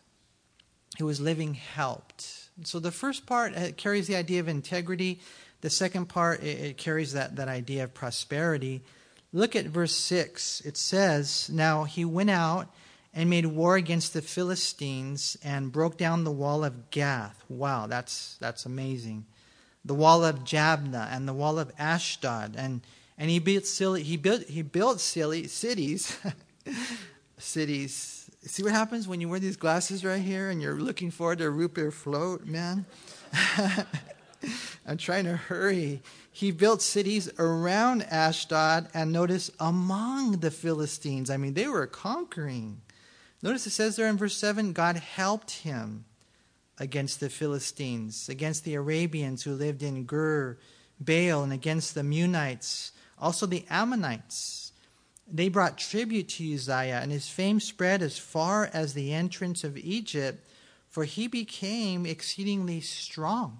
He 0.97 1.03
was 1.03 1.19
living 1.19 1.55
helped. 1.55 2.48
So 2.63 2.79
the 2.79 2.91
first 2.91 3.25
part 3.25 3.53
carries 3.77 4.07
the 4.07 4.15
idea 4.15 4.39
of 4.39 4.47
integrity. 4.47 5.19
The 5.61 5.69
second 5.69 6.07
part, 6.07 6.43
it, 6.43 6.77
carries 6.77 7.13
that, 7.13 7.35
that 7.35 7.47
idea 7.47 7.83
of 7.83 7.93
prosperity. 7.93 8.81
Look 9.33 9.55
at 9.55 9.65
verse 9.65 9.93
6. 9.93 10.61
It 10.61 10.77
says, 10.77 11.49
Now 11.51 11.83
he 11.83 12.05
went 12.05 12.29
out 12.29 12.73
and 13.13 13.29
made 13.29 13.45
war 13.45 13.75
against 13.75 14.13
the 14.13 14.21
Philistines 14.21 15.37
and 15.43 15.71
broke 15.71 15.97
down 15.97 16.23
the 16.23 16.31
wall 16.31 16.63
of 16.63 16.91
Gath. 16.91 17.43
Wow, 17.49 17.87
that's, 17.87 18.37
that's 18.39 18.65
amazing. 18.65 19.25
The 19.83 19.95
wall 19.95 20.23
of 20.23 20.43
Jabneh 20.43 21.11
and 21.11 21.27
the 21.27 21.33
wall 21.33 21.59
of 21.59 21.71
Ashdod. 21.77 22.55
And, 22.57 22.81
and 23.17 23.29
he 23.29 23.39
built 23.39 23.65
silly, 23.65 24.03
he 24.03 24.17
built, 24.17 24.43
he 24.43 24.61
built 24.61 24.99
silly 24.99 25.47
cities. 25.47 26.17
cities. 27.37 28.18
See 28.45 28.63
what 28.63 28.71
happens 28.71 29.07
when 29.07 29.19
you 29.19 29.27
wear 29.27 29.39
these 29.39 29.57
glasses 29.57 30.05
right 30.05 30.21
here 30.21 30.49
and 30.49 30.61
you're 30.61 30.79
looking 30.79 31.11
forward 31.11 31.39
to 31.39 31.45
a 31.45 31.49
root 31.49 31.73
beer 31.73 31.91
float, 31.91 32.45
man? 32.45 32.85
I'm 34.87 34.97
trying 34.97 35.25
to 35.25 35.35
hurry. 35.35 36.01
He 36.31 36.51
built 36.51 36.81
cities 36.81 37.29
around 37.37 38.03
Ashdod 38.03 38.87
and 38.93 39.11
notice 39.11 39.51
among 39.59 40.39
the 40.39 40.51
Philistines. 40.51 41.29
I 41.29 41.35
mean, 41.35 41.53
they 41.53 41.67
were 41.67 41.85
conquering. 41.85 42.81
Notice 43.41 43.67
it 43.67 43.71
says 43.71 43.97
there 43.97 44.07
in 44.07 44.17
verse 44.17 44.37
7 44.37 44.71
God 44.71 44.95
helped 44.95 45.51
him 45.51 46.05
against 46.77 47.19
the 47.19 47.29
Philistines, 47.29 48.29
against 48.29 48.63
the 48.63 48.75
Arabians 48.75 49.43
who 49.43 49.51
lived 49.51 49.83
in 49.83 50.05
Gur, 50.05 50.57
Baal, 50.97 51.43
and 51.43 51.51
against 51.51 51.93
the 51.93 52.03
Meunites, 52.03 52.91
also 53.17 53.45
the 53.45 53.65
Ammonites. 53.69 54.58
They 55.31 55.49
brought 55.49 55.77
tribute 55.77 56.29
to 56.29 56.53
Uzziah, 56.53 56.99
and 57.01 57.11
his 57.11 57.29
fame 57.29 57.59
spread 57.59 58.01
as 58.01 58.17
far 58.17 58.69
as 58.73 58.93
the 58.93 59.13
entrance 59.13 59.63
of 59.63 59.77
Egypt, 59.77 60.45
for 60.89 61.03
he 61.03 61.27
became 61.27 62.05
exceedingly 62.05 62.81
strong. 62.81 63.59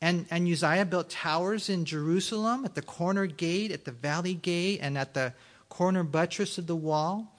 And, 0.00 0.26
and 0.30 0.46
Uzziah 0.46 0.84
built 0.84 1.10
towers 1.10 1.68
in 1.68 1.84
Jerusalem 1.84 2.64
at 2.64 2.74
the 2.74 2.82
corner 2.82 3.26
gate, 3.26 3.72
at 3.72 3.84
the 3.84 3.92
valley 3.92 4.34
gate, 4.34 4.80
and 4.82 4.96
at 4.98 5.14
the 5.14 5.32
corner 5.68 6.04
buttress 6.04 6.58
of 6.58 6.66
the 6.66 6.76
wall. 6.76 7.32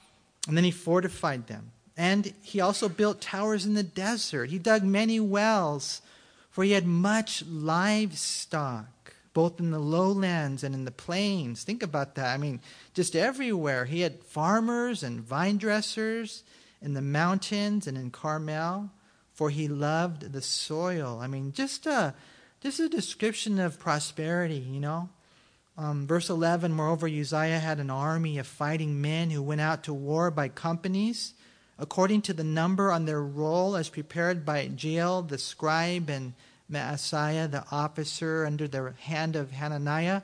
And 0.47 0.57
then 0.57 0.63
he 0.63 0.71
fortified 0.71 1.47
them. 1.47 1.71
And 1.95 2.33
he 2.41 2.59
also 2.59 2.89
built 2.89 3.21
towers 3.21 3.65
in 3.65 3.73
the 3.73 3.83
desert. 3.83 4.49
He 4.49 4.59
dug 4.59 4.83
many 4.83 5.19
wells, 5.19 6.01
for 6.51 6.63
he 6.63 6.71
had 6.71 6.85
much 6.85 7.43
livestock, 7.45 8.85
both 9.37 9.59
in 9.59 9.69
the 9.69 9.77
lowlands 9.77 10.63
and 10.63 10.73
in 10.73 10.83
the 10.83 10.89
plains. 10.89 11.61
Think 11.61 11.83
about 11.83 12.15
that. 12.15 12.33
I 12.33 12.37
mean, 12.37 12.59
just 12.95 13.15
everywhere. 13.15 13.85
He 13.85 14.01
had 14.01 14.23
farmers 14.23 15.03
and 15.03 15.21
vine 15.21 15.57
dressers 15.57 16.43
in 16.81 16.95
the 16.95 17.03
mountains 17.03 17.85
and 17.85 17.95
in 17.95 18.09
Carmel, 18.09 18.89
for 19.35 19.51
he 19.51 19.67
loved 19.67 20.33
the 20.33 20.41
soil. 20.41 21.19
I 21.21 21.27
mean, 21.27 21.53
just 21.53 21.85
a, 21.85 22.15
just 22.61 22.79
a 22.79 22.89
description 22.89 23.59
of 23.59 23.77
prosperity, 23.77 24.57
you 24.57 24.79
know. 24.79 25.09
Um, 25.77 26.07
verse 26.07 26.31
11 26.31 26.73
Moreover, 26.73 27.05
Uzziah 27.05 27.59
had 27.59 27.79
an 27.79 27.91
army 27.91 28.39
of 28.39 28.47
fighting 28.47 28.99
men 28.99 29.29
who 29.29 29.43
went 29.43 29.61
out 29.61 29.83
to 29.83 29.93
war 29.93 30.31
by 30.31 30.47
companies, 30.47 31.35
according 31.77 32.23
to 32.23 32.33
the 32.33 32.43
number 32.43 32.91
on 32.91 33.05
their 33.05 33.21
roll, 33.21 33.75
as 33.75 33.87
prepared 33.87 34.43
by 34.47 34.67
Jeiel 34.67 35.27
the 35.27 35.37
scribe 35.37 36.09
and 36.09 36.33
Maaseiah 36.71 37.49
the 37.49 37.65
officer 37.71 38.45
under 38.45 38.67
the 38.67 38.93
hand 38.99 39.35
of 39.35 39.51
Hananiah, 39.51 40.21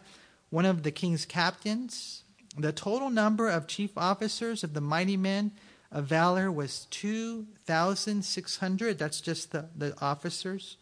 one 0.49 0.65
of 0.65 0.83
the 0.83 0.91
king's 0.91 1.25
captains. 1.25 2.23
The 2.57 2.71
total 2.71 3.09
number 3.09 3.49
of 3.49 3.67
chief 3.67 3.97
officers 3.97 4.63
of 4.63 4.73
the 4.73 4.81
mighty 4.81 5.17
men 5.17 5.51
of 5.91 6.05
valor 6.05 6.51
was 6.51 6.87
2,600. 6.91 8.97
That's 8.97 9.21
just 9.21 9.51
the, 9.51 9.69
the 9.75 9.95
officers 10.01 10.77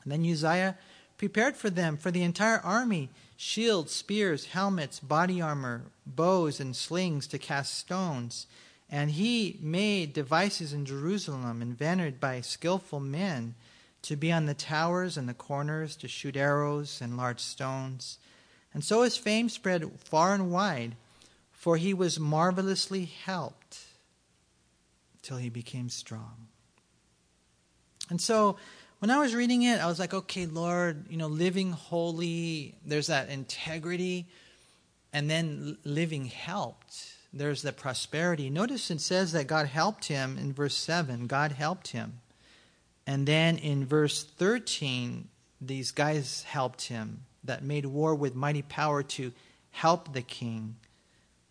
And 0.05 0.12
then 0.12 0.31
Uzziah 0.31 0.77
prepared 1.17 1.57
for 1.57 1.71
them, 1.71 1.97
for 1.97 2.11
the 2.11 2.23
entire 2.23 2.59
army, 2.59 3.09
shields, 3.37 3.93
spears, 3.93 4.47
helmets, 4.47 5.01
body 5.01 5.40
armor, 5.40 5.83
bows, 6.07 6.61
and 6.61 6.77
slings 6.77 7.27
to 7.29 7.38
cast 7.38 7.75
stones. 7.75 8.47
And 8.90 9.12
he 9.12 9.59
made 9.61 10.12
devices 10.12 10.73
in 10.73 10.85
Jerusalem 10.85 11.62
invented 11.62 12.21
by 12.21 12.40
skillful 12.40 13.01
men 13.01 13.55
to 14.03 14.17
be 14.17 14.31
on 14.31 14.47
the 14.47 14.55
towers 14.55 15.17
and 15.17 15.29
the 15.29 15.35
corners, 15.35 15.97
to 15.97 16.09
shoot 16.09 16.37
arrows 16.37 17.01
and 17.01 17.17
large 17.17 17.40
stones. 17.40 18.19
And 18.75 18.85
so 18.85 19.03
his 19.03 19.17
fame 19.17 19.49
spread 19.49 19.90
far 19.99 20.35
and 20.35 20.51
wide, 20.51 20.97
for 21.53 21.77
he 21.79 21.95
was 21.95 22.21
marvelously 22.21 23.07
helped 23.07 23.79
till 25.23 25.38
he 25.38 25.49
became 25.49 25.88
strong. 25.88 26.49
And 28.11 28.21
so 28.21 28.57
when 29.05 29.11
I 29.11 29.19
was 29.19 29.35
reading 29.35 29.64
it, 29.64 29.83
I 29.83 29.87
was 29.87 29.99
like, 29.99 30.14
okay, 30.14 30.47
Lord, 30.47 31.05
you 31.11 31.19
know, 31.19 31.27
living 31.27 31.73
holy, 31.73 32.75
there's 32.87 33.09
that 33.09 33.29
integrity, 33.29 34.25
and 35.12 35.29
then 35.29 35.77
living 35.85 36.25
helped. 36.25 37.12
There's 37.31 37.61
the 37.61 37.75
prosperity. 37.75 38.49
Notice 38.49 38.90
it 38.90 39.03
says 39.03 39.33
that 39.33 39.47
God 39.47 39.67
helped 39.67 40.07
him 40.07 40.38
in 40.38 40.55
verse 40.55 40.75
7. 40.75 41.27
God 41.27 41.53
helped 41.53 41.88
him. 41.88 42.21
And 43.07 43.27
then 43.27 43.59
in 43.59 43.85
verse 43.85 44.25
13, 44.25 45.29
these 45.61 45.90
guys 45.90 46.45
helped 46.45 46.85
him 46.85 47.25
that 47.45 47.62
made 47.62 47.85
war 47.85 48.14
with 48.14 48.35
mighty 48.35 48.62
power 48.62 49.03
to 49.03 49.33
help 49.73 50.14
the 50.14 50.23
king. 50.23 50.77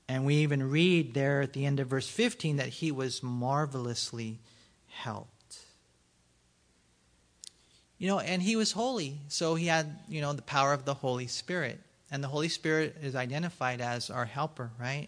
And 0.07 0.25
we 0.25 0.37
even 0.37 0.71
read 0.71 1.13
there 1.13 1.41
at 1.41 1.53
the 1.53 1.67
end 1.67 1.79
of 1.79 1.89
verse 1.89 2.09
15 2.09 2.57
that 2.57 2.69
he 2.69 2.91
was 2.91 3.21
marvelously 3.21 4.39
helped. 4.87 5.29
You 8.03 8.09
know, 8.09 8.19
and 8.19 8.41
he 8.41 8.57
was 8.57 8.73
holy, 8.73 9.19
so 9.29 9.55
he 9.55 9.67
had, 9.67 9.97
you 10.09 10.19
know, 10.19 10.33
the 10.33 10.41
power 10.41 10.73
of 10.73 10.83
the 10.83 10.93
Holy 10.93 11.27
Spirit. 11.27 11.79
And 12.11 12.21
the 12.21 12.27
Holy 12.27 12.49
Spirit 12.49 12.97
is 13.01 13.15
identified 13.15 13.79
as 13.79 14.09
our 14.09 14.25
helper, 14.25 14.71
right? 14.77 15.07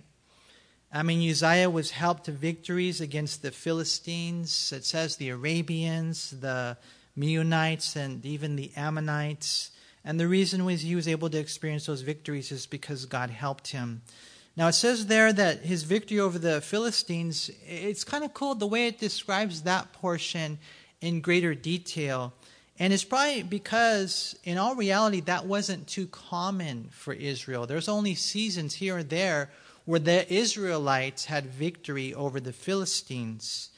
I 0.93 1.03
mean, 1.03 1.29
Uzziah 1.29 1.69
was 1.69 1.91
helped 1.91 2.23
to 2.27 2.31
victories 2.31 3.01
against 3.01 3.41
the 3.41 3.51
Philistines. 3.51 4.71
It 4.71 4.85
says 4.85 5.17
the 5.17 5.27
Arabians, 5.27 6.39
the 6.39 6.77
Meunites, 7.17 7.97
and 7.97 8.25
even 8.25 8.55
the 8.55 8.71
Ammonites. 8.77 9.71
And 10.05 10.17
the 10.17 10.29
reason 10.29 10.63
was 10.63 10.79
he 10.79 10.95
was 10.95 11.09
able 11.09 11.29
to 11.31 11.37
experience 11.37 11.87
those 11.87 12.01
victories 12.01 12.49
is 12.49 12.65
because 12.65 13.05
God 13.05 13.29
helped 13.29 13.67
him. 13.67 14.03
Now 14.55 14.69
it 14.69 14.73
says 14.73 15.07
there 15.07 15.33
that 15.33 15.63
his 15.63 15.83
victory 15.83 16.21
over 16.21 16.39
the 16.39 16.61
Philistines, 16.61 17.51
it's 17.67 18.05
kind 18.05 18.23
of 18.23 18.33
cool 18.33 18.55
the 18.55 18.65
way 18.67 18.87
it 18.87 18.99
describes 18.99 19.63
that 19.63 19.91
portion 19.91 20.59
in 21.01 21.19
greater 21.19 21.53
detail. 21.53 22.33
And 22.77 22.91
it's 22.91 23.05
probably 23.05 23.43
because, 23.43 24.37
in 24.43 24.57
all 24.57 24.75
reality, 24.75 25.21
that 25.21 25.45
wasn't 25.45 25.87
too 25.87 26.07
common 26.07 26.89
for 26.91 27.13
Israel. 27.13 27.65
There's 27.65 27.87
only 27.87 28.15
seasons 28.15 28.75
here 28.75 28.97
and 28.97 29.09
there 29.09 29.49
where 29.85 29.99
the 29.99 30.31
Israelites 30.33 31.25
had 31.25 31.45
victory 31.45 32.13
over 32.13 32.39
the 32.39 32.51
Philistines. 32.51 33.69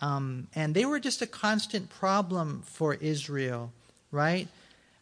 Um, 0.00 0.48
and 0.54 0.74
they 0.74 0.84
were 0.84 0.98
just 0.98 1.22
a 1.22 1.26
constant 1.26 1.90
problem 1.90 2.62
for 2.64 2.94
Israel, 2.94 3.72
right? 4.10 4.48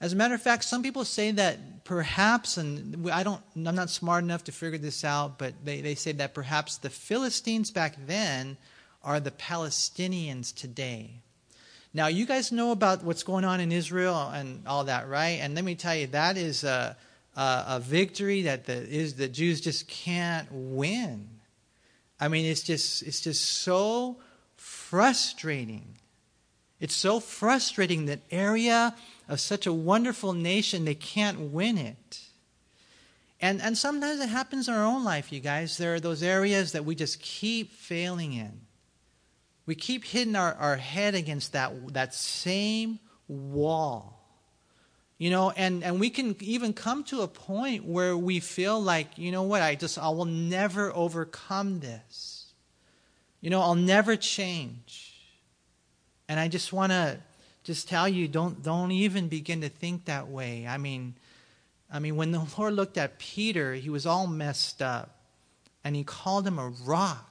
As 0.01 0.13
a 0.13 0.17
matter 0.17 0.35
of 0.35 0.43
fact, 0.43 0.65
some 0.65 0.83
people 0.83 1.05
say 1.05 1.31
that 1.33 1.85
perhaps, 1.85 2.57
and 2.57 3.11
I 3.11 3.23
don't, 3.23 3.41
I'm 3.57 3.75
not 3.75 3.91
smart 3.91 4.25
enough 4.25 4.45
to 4.45 4.53
figure 4.53 4.79
this 4.79 5.05
out, 5.05 5.39
but 5.39 5.55
they, 5.65 5.81
they 5.81 5.95
say 5.95 6.13
that 6.13 6.35
perhaps 6.35 6.77
the 6.77 6.91
Philistines 6.91 7.71
back 7.71 7.97
then 8.07 8.59
are 9.03 9.21
the 9.21 9.31
Palestinians 9.31 10.55
today. 10.55 11.23
Now, 11.99 12.07
you 12.07 12.27
guys 12.27 12.53
know 12.53 12.71
about 12.71 13.03
what's 13.03 13.25
going 13.25 13.45
on 13.45 13.59
in 13.59 13.73
Israel 13.73 14.31
and 14.33 14.65
all 14.69 14.85
that, 14.85 15.09
right? 15.09 15.41
And 15.43 15.57
let 15.57 15.65
me 15.65 15.75
tell 15.75 15.97
you, 15.97 16.07
that 16.07 16.37
is 16.37 16.63
a, 16.63 16.97
uh, 17.37 17.65
a 17.67 17.81
victory 17.81 18.43
that 18.43 18.67
the, 18.67 18.75
is 18.75 19.15
the 19.15 19.27
Jews 19.27 19.61
just 19.61 19.89
can't 19.89 20.47
win. 20.53 21.29
I 22.21 22.29
mean, 22.29 22.47
it's 22.47 22.63
just 22.63 23.03
it's 23.03 23.21
just 23.21 23.45
so 23.45 24.19
frustrating. 24.55 25.97
It's 26.79 26.95
so 26.95 27.19
frustrating 27.19 28.07
that 28.07 28.21
area 28.31 28.95
of 29.29 29.41
such 29.41 29.67
a 29.67 29.73
wonderful 29.73 30.35
nation 30.35 30.85
they 30.85 30.95
can't 30.95 31.53
win 31.53 31.77
it. 31.79 32.21
And 33.41 33.61
and 33.61 33.77
sometimes 33.77 34.21
it 34.21 34.29
happens 34.29 34.69
in 34.69 34.75
our 34.75 34.85
own 34.85 35.03
life, 35.03 35.33
you 35.33 35.41
guys. 35.41 35.79
There 35.79 35.95
are 35.95 36.01
those 36.01 36.23
areas 36.23 36.71
that 36.71 36.85
we 36.85 36.95
just 36.95 37.21
keep 37.21 37.73
failing 37.73 38.35
in. 38.35 38.68
We 39.69 39.75
keep 39.75 40.07
hitting 40.07 40.35
our, 40.35 40.55
our 40.55 40.77
head 40.77 41.15
against 41.15 41.53
that 41.53 41.93
that 41.93 42.15
same 42.15 43.01
wall 43.29 44.19
You 45.19 45.29
know, 45.29 45.51
and, 45.51 45.85
and 45.85 46.01
we 46.01 46.09
can 46.09 46.37
even 46.41 46.73
come 46.73 47.05
to 47.05 47.21
a 47.21 47.29
point 47.29 47.85
where 47.85 48.17
we 48.17 48.41
feel 48.41 48.81
like, 48.81 49.19
you 49.19 49.31
know 49.31 49.43
what, 49.43 49.61
I 49.61 49.75
just, 49.75 49.99
I 49.99 50.09
will 50.09 50.25
never 50.25 50.91
overcome 50.97 51.81
this. 51.81 52.47
You 53.43 53.51
know, 53.51 53.61
I'll 53.61 53.75
never 53.75 54.17
change. 54.17 55.21
And 56.31 56.41
I 56.41 56.49
just 56.49 56.73
want 56.73 56.93
to 56.93 57.19
just 57.63 57.91
tell 57.91 58.09
you, 58.09 58.27
don't, 58.27 58.63
don't 58.63 58.93
even 58.93 59.29
begin 59.29 59.61
to 59.61 59.69
think 59.69 60.07
that 60.07 60.29
way. 60.29 60.67
I 60.67 60.79
mean, 60.79 61.15
I 61.93 61.99
mean, 61.99 62.17
when 62.17 62.33
the 62.33 62.47
Lord 62.57 62.73
looked 62.73 62.97
at 62.97 63.19
Peter, 63.19 63.75
he 63.75 63.91
was 63.91 64.07
all 64.07 64.27
messed 64.27 64.81
up, 64.81 65.21
and 65.85 65.95
he 65.95 66.05
called 66.05 66.47
him 66.47 66.59
a 66.59 66.69
rock. 66.71 67.28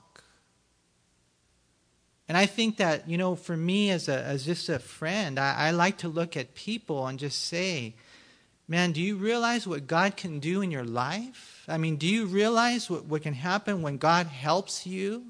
And 2.28 2.38
I 2.38 2.46
think 2.46 2.78
that, 2.78 3.10
you 3.10 3.18
know, 3.18 3.36
for 3.36 3.56
me 3.56 3.90
as, 3.90 4.10
a, 4.10 4.22
as 4.22 4.46
just 4.46 4.68
a 4.68 4.80
friend, 4.80 5.40
I, 5.40 5.56
I 5.68 5.72
like 5.72 5.98
to 6.00 6.10
look 6.10 6.36
at 6.36 6.56
people 6.56 7.08
and 7.08 7.18
just 7.18 7.46
say, 7.46 7.96
man, 8.68 8.92
do 8.92 9.02
you 9.02 9.16
realize 9.16 9.66
what 9.66 9.88
God 9.88 10.18
can 10.18 10.40
do 10.40 10.62
in 10.62 10.70
your 10.70 10.84
life? 10.84 11.64
I 11.70 11.78
mean, 11.78 11.96
do 11.96 12.06
you 12.06 12.26
realize 12.26 12.90
what, 12.90 13.06
what 13.06 13.22
can 13.22 13.34
happen 13.34 13.82
when 13.82 13.98
God 13.98 14.28
helps 14.28 14.86
you? 14.86 15.28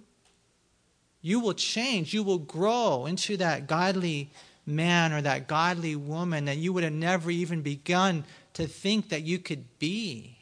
You 1.21 1.39
will 1.39 1.53
change, 1.53 2.13
you 2.13 2.23
will 2.23 2.39
grow 2.39 3.05
into 3.05 3.37
that 3.37 3.67
godly 3.67 4.29
man 4.65 5.13
or 5.13 5.21
that 5.21 5.47
godly 5.47 5.95
woman 5.95 6.45
that 6.45 6.57
you 6.57 6.73
would 6.73 6.83
have 6.83 6.93
never 6.93 7.29
even 7.29 7.61
begun 7.61 8.23
to 8.53 8.65
think 8.65 9.09
that 9.09 9.23
you 9.23 9.37
could 9.37 9.65
be. 9.77 10.37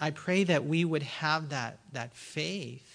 I 0.00 0.10
pray 0.10 0.44
that 0.44 0.64
we 0.64 0.84
would 0.84 1.02
have 1.02 1.50
that, 1.50 1.78
that 1.92 2.14
faith 2.14 2.91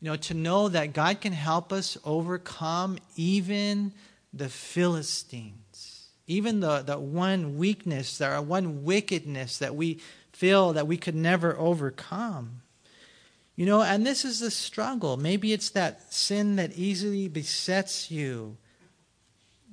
you 0.00 0.10
know, 0.10 0.16
to 0.16 0.34
know 0.34 0.68
that 0.68 0.92
God 0.92 1.20
can 1.20 1.32
help 1.32 1.72
us 1.72 1.98
overcome 2.04 2.98
even 3.16 3.92
the 4.32 4.48
Philistines, 4.48 6.08
even 6.26 6.60
the, 6.60 6.82
the 6.82 6.98
one 6.98 7.58
weakness, 7.58 8.18
the 8.18 8.36
one 8.36 8.84
wickedness 8.84 9.58
that 9.58 9.74
we 9.74 10.00
feel 10.32 10.72
that 10.74 10.86
we 10.86 10.96
could 10.96 11.16
never 11.16 11.58
overcome. 11.58 12.62
You 13.56 13.66
know, 13.66 13.82
and 13.82 14.06
this 14.06 14.24
is 14.24 14.38
the 14.38 14.52
struggle. 14.52 15.16
Maybe 15.16 15.52
it's 15.52 15.70
that 15.70 16.12
sin 16.14 16.56
that 16.56 16.78
easily 16.78 17.26
besets 17.26 18.08
you. 18.08 18.56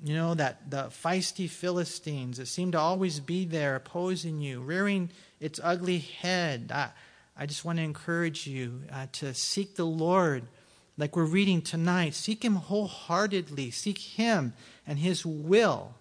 You 0.03 0.15
know, 0.15 0.33
that 0.33 0.69
the 0.71 0.85
feisty 0.85 1.47
Philistines 1.47 2.37
that 2.37 2.47
seem 2.47 2.71
to 2.71 2.79
always 2.79 3.19
be 3.19 3.45
there 3.45 3.75
opposing 3.75 4.39
you, 4.39 4.61
rearing 4.61 5.11
its 5.39 5.59
ugly 5.63 5.99
head. 5.99 6.71
I, 6.73 6.89
I 7.37 7.45
just 7.45 7.65
want 7.65 7.79
to 7.79 7.83
encourage 7.83 8.47
you 8.47 8.83
uh, 8.91 9.07
to 9.13 9.33
seek 9.33 9.75
the 9.75 9.85
Lord 9.85 10.43
like 10.97 11.15
we're 11.17 11.25
reading 11.25 11.61
tonight. 11.61 12.13
Seek 12.13 12.43
Him 12.43 12.55
wholeheartedly, 12.55 13.71
seek 13.71 13.97
Him 13.97 14.53
and 14.87 14.99
His 14.99 15.25
will. 15.25 15.95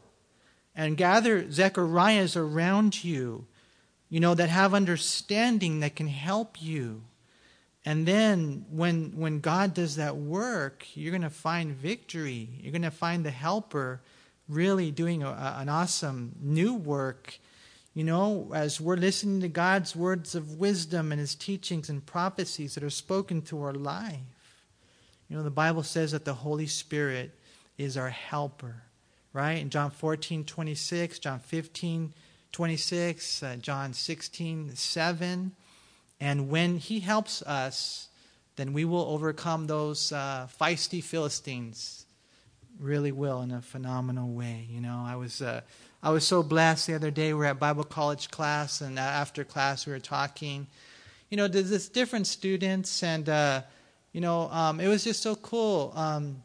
And 0.76 0.96
gather 0.96 1.50
Zechariahs 1.50 2.36
around 2.36 3.04
you, 3.04 3.46
you 4.08 4.18
know, 4.20 4.34
that 4.34 4.48
have 4.48 4.74
understanding 4.74 5.80
that 5.80 5.94
can 5.94 6.08
help 6.08 6.60
you. 6.60 7.02
And 7.84 8.06
then 8.06 8.64
when, 8.70 9.12
when 9.16 9.40
God 9.40 9.74
does 9.74 9.96
that 9.96 10.16
work, 10.16 10.86
you're 10.94 11.12
going 11.12 11.22
to 11.22 11.30
find 11.30 11.72
victory. 11.72 12.48
You're 12.60 12.72
going 12.72 12.82
to 12.82 12.90
find 12.90 13.24
the 13.24 13.30
helper 13.30 14.00
really 14.48 14.90
doing 14.90 15.22
a, 15.22 15.56
an 15.58 15.68
awesome 15.68 16.34
new 16.40 16.74
work 16.74 17.38
you 17.94 18.02
know, 18.02 18.50
as 18.52 18.80
we're 18.80 18.96
listening 18.96 19.40
to 19.40 19.48
God's 19.48 19.94
words 19.94 20.34
of 20.34 20.58
wisdom 20.58 21.12
and 21.12 21.20
his 21.20 21.36
teachings 21.36 21.88
and 21.88 22.04
prophecies 22.04 22.74
that 22.74 22.82
are 22.82 22.90
spoken 22.90 23.40
to 23.42 23.62
our 23.62 23.72
life. 23.72 24.18
You 25.28 25.36
know, 25.36 25.44
the 25.44 25.50
Bible 25.50 25.84
says 25.84 26.10
that 26.10 26.24
the 26.24 26.34
Holy 26.34 26.66
Spirit 26.66 27.38
is 27.78 27.96
our 27.96 28.10
helper, 28.10 28.82
right? 29.32 29.58
In 29.58 29.70
John 29.70 29.92
14, 29.92 30.44
26, 30.44 31.20
John 31.20 31.38
15, 31.38 32.12
26, 32.50 33.42
uh, 33.44 33.56
John 33.60 33.92
16, 33.92 34.74
7. 34.74 35.52
And 36.20 36.50
when 36.50 36.78
he 36.78 36.98
helps 36.98 37.42
us, 37.42 38.08
then 38.56 38.72
we 38.72 38.84
will 38.84 39.06
overcome 39.06 39.68
those 39.68 40.10
uh, 40.10 40.48
feisty 40.60 41.02
Philistines. 41.02 42.06
Really 42.80 43.12
will 43.12 43.40
in 43.42 43.52
a 43.52 43.62
phenomenal 43.62 44.30
way. 44.30 44.66
You 44.68 44.80
know, 44.80 45.04
I 45.06 45.14
was. 45.14 45.40
Uh, 45.40 45.60
I 46.04 46.10
was 46.10 46.26
so 46.26 46.42
blessed 46.42 46.86
the 46.86 46.94
other 46.96 47.10
day. 47.10 47.32
We 47.32 47.38
were 47.38 47.46
at 47.46 47.58
Bible 47.58 47.82
college 47.82 48.30
class, 48.30 48.82
and 48.82 48.98
after 48.98 49.42
class, 49.42 49.86
we 49.86 49.92
were 49.94 49.98
talking. 49.98 50.66
You 51.30 51.38
know, 51.38 51.48
there's 51.48 51.70
this 51.70 51.88
different 51.88 52.26
students, 52.26 53.02
and 53.02 53.26
uh, 53.26 53.62
you 54.12 54.20
know, 54.20 54.50
um, 54.50 54.80
it 54.80 54.88
was 54.88 55.02
just 55.02 55.22
so 55.22 55.34
cool 55.34 55.94
um, 55.96 56.42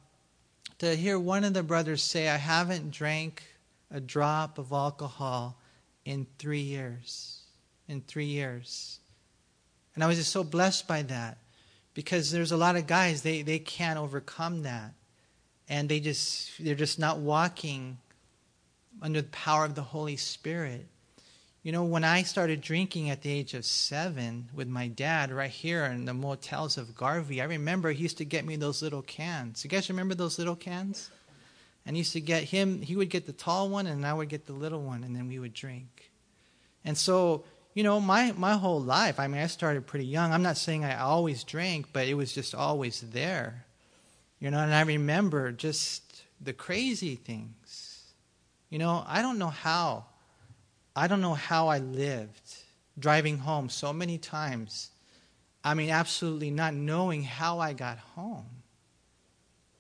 to 0.78 0.96
hear 0.96 1.20
one 1.20 1.44
of 1.44 1.54
the 1.54 1.62
brothers 1.62 2.02
say, 2.02 2.30
"I 2.30 2.38
haven't 2.38 2.92
drank 2.92 3.44
a 3.92 4.00
drop 4.00 4.60
of 4.60 4.72
alcohol 4.72 5.60
in 6.06 6.26
three 6.38 6.62
years." 6.62 7.42
In 7.90 8.00
three 8.02 8.28
years, 8.28 9.00
and 9.94 10.04
I 10.04 10.08
was 10.08 10.18
just 10.18 10.32
so 10.32 10.44
blessed 10.44 10.88
by 10.88 11.02
that 11.02 11.40
because 11.96 12.32
there's 12.32 12.54
a 12.54 12.58
lot 12.58 12.78
of 12.78 12.88
guys 12.88 13.24
they 13.24 13.42
they 13.42 13.60
can't 13.60 14.00
overcome 14.00 14.64
that, 14.64 14.94
and 15.68 15.90
they 15.90 16.00
just 16.00 16.64
they're 16.64 16.76
just 16.76 16.98
not 16.98 17.18
walking 17.18 17.98
under 19.02 19.22
the 19.22 19.30
power 19.30 19.66
of 19.66 19.76
the 19.76 19.82
Holy 19.82 20.18
Spirit. 20.18 20.88
You 21.62 21.74
know, 21.74 21.84
when 21.84 22.06
I 22.06 22.24
started 22.24 22.62
drinking 22.62 23.10
at 23.10 23.22
the 23.22 23.32
age 23.32 23.54
of 23.54 23.66
seven 23.66 24.50
with 24.54 24.68
my 24.68 24.88
dad 24.88 25.32
right 25.32 25.50
here 25.50 25.84
in 25.86 26.06
the 26.06 26.14
motels 26.14 26.78
of 26.78 26.96
Garvey, 26.96 27.42
I 27.42 27.46
remember 27.46 27.92
he 27.92 28.04
used 28.04 28.18
to 28.20 28.26
get 28.26 28.46
me 28.46 28.56
those 28.56 28.82
little 28.82 29.02
cans. 29.02 29.64
You 29.64 29.70
guys 29.70 29.90
remember 29.90 30.16
those 30.16 30.40
little 30.40 30.56
cans? 30.56 31.10
And 31.86 31.96
he 31.96 32.00
used 32.00 32.14
to 32.14 32.22
get 32.22 32.44
him, 32.44 32.82
he 32.82 32.96
would 32.96 33.10
get 33.10 33.26
the 33.26 33.34
tall 33.34 33.70
one 33.70 33.88
and 33.88 34.06
I 34.06 34.14
would 34.14 34.30
get 34.30 34.46
the 34.46 34.54
little 34.54 34.82
one, 34.82 35.04
and 35.04 35.16
then 35.16 35.28
we 35.28 35.40
would 35.40 35.54
drink. 35.54 36.12
And 36.86 36.98
so, 36.98 37.44
you 37.74 37.84
know, 37.84 38.00
my, 38.00 38.34
my 38.38 38.54
whole 38.54 38.82
life, 38.82 39.20
I 39.20 39.28
mean, 39.28 39.42
I 39.42 39.48
started 39.48 39.86
pretty 39.86 40.06
young. 40.06 40.32
I'm 40.32 40.44
not 40.44 40.58
saying 40.58 40.86
I 40.86 41.00
always 41.00 41.44
drank, 41.44 41.88
but 41.92 42.08
it 42.08 42.14
was 42.14 42.34
just 42.34 42.56
always 42.56 43.02
there. 43.02 43.66
You 44.40 44.50
know, 44.50 44.60
and 44.60 44.74
I 44.74 44.82
remember 44.82 45.52
just 45.52 46.24
the 46.40 46.54
crazy 46.54 47.16
things 47.16 47.54
you 48.70 48.80
know, 48.80 49.04
I 49.08 49.22
don't 49.22 49.40
know 49.40 49.50
how. 49.50 50.06
I 50.96 51.08
don't 51.08 51.22
know 51.22 51.34
how 51.34 51.68
I 51.68 51.80
lived 51.80 52.58
driving 52.98 53.38
home 53.38 53.70
so 53.70 53.94
many 53.94 54.18
times. 54.18 54.90
I 55.64 55.74
mean, 55.74 55.90
absolutely 55.90 56.52
not 56.52 56.74
knowing 56.74 57.24
how 57.24 57.60
I 57.60 57.74
got 57.74 57.98
home. 58.16 58.46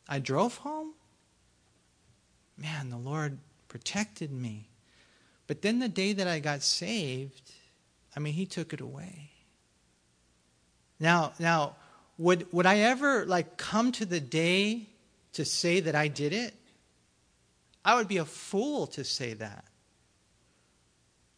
I 0.08 0.20
drove 0.20 0.58
home. 0.58 0.94
Man, 2.58 2.90
the 2.90 2.98
Lord 2.98 3.38
protected 3.68 4.32
me. 4.32 4.68
But 5.48 5.62
then 5.62 5.80
the 5.80 5.90
day 5.90 6.14
that 6.14 6.28
I 6.28 6.40
got 6.40 6.62
saved, 6.62 7.54
I 8.16 8.20
mean, 8.20 8.34
He 8.34 8.46
took 8.46 8.74
it 8.74 8.82
away. 8.82 9.30
Now, 11.00 11.34
now, 11.40 11.76
would 12.18 12.52
would 12.52 12.66
I 12.66 12.80
ever 12.80 13.26
like 13.26 13.58
come 13.58 13.92
to 13.94 14.06
the 14.06 14.20
day 14.20 14.90
to 15.34 15.46
say 15.46 15.80
that 15.80 15.96
I 15.96 16.10
did 16.10 16.34
it? 16.34 16.54
I 17.84 17.96
would 17.96 18.08
be 18.08 18.18
a 18.18 18.26
fool 18.26 18.88
to 18.88 19.04
say 19.04 19.34
that. 19.34 19.66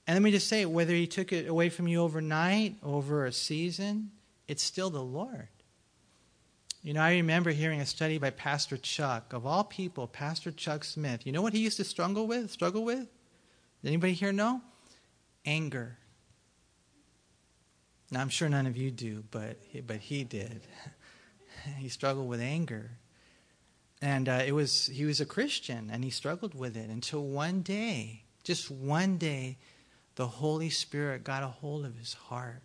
And 0.07 0.15
let 0.15 0.23
me 0.23 0.31
just 0.31 0.47
say, 0.47 0.65
whether 0.65 0.93
he 0.93 1.07
took 1.07 1.31
it 1.31 1.47
away 1.47 1.69
from 1.69 1.87
you 1.87 2.01
overnight, 2.01 2.75
over 2.83 3.25
a 3.25 3.31
season, 3.31 4.11
it's 4.47 4.63
still 4.63 4.89
the 4.89 5.01
Lord. 5.01 5.47
You 6.83 6.93
know, 6.93 7.01
I 7.01 7.11
remember 7.13 7.51
hearing 7.51 7.79
a 7.79 7.85
study 7.85 8.17
by 8.17 8.31
Pastor 8.31 8.75
Chuck, 8.75 9.33
of 9.33 9.45
all 9.45 9.63
people, 9.63 10.07
Pastor 10.07 10.51
Chuck 10.51 10.83
Smith. 10.83 11.25
You 11.25 11.31
know 11.31 11.41
what 11.41 11.53
he 11.53 11.59
used 11.59 11.77
to 11.77 11.83
struggle 11.83 12.25
with? 12.25 12.49
Struggle 12.49 12.83
with? 12.83 13.07
Anybody 13.85 14.13
here 14.13 14.31
know? 14.31 14.61
Anger. 15.45 15.97
Now, 18.09 18.21
I'm 18.21 18.29
sure 18.29 18.49
none 18.49 18.65
of 18.65 18.75
you 18.75 18.91
do, 18.91 19.23
but 19.31 19.57
but 19.87 19.97
he 19.97 20.23
did. 20.23 20.61
he 21.77 21.87
struggled 21.87 22.27
with 22.27 22.41
anger. 22.41 22.91
And 24.01 24.27
uh, 24.27 24.41
it 24.45 24.53
was 24.53 24.87
he 24.87 25.05
was 25.05 25.21
a 25.21 25.25
Christian, 25.25 25.89
and 25.91 26.03
he 26.03 26.09
struggled 26.09 26.55
with 26.55 26.75
it 26.75 26.89
until 26.89 27.23
one 27.23 27.61
day, 27.61 28.23
just 28.43 28.71
one 28.71 29.17
day, 29.17 29.57
the 30.15 30.27
Holy 30.27 30.69
Spirit 30.69 31.23
got 31.23 31.43
a 31.43 31.47
hold 31.47 31.85
of 31.85 31.97
his 31.97 32.13
heart. 32.13 32.63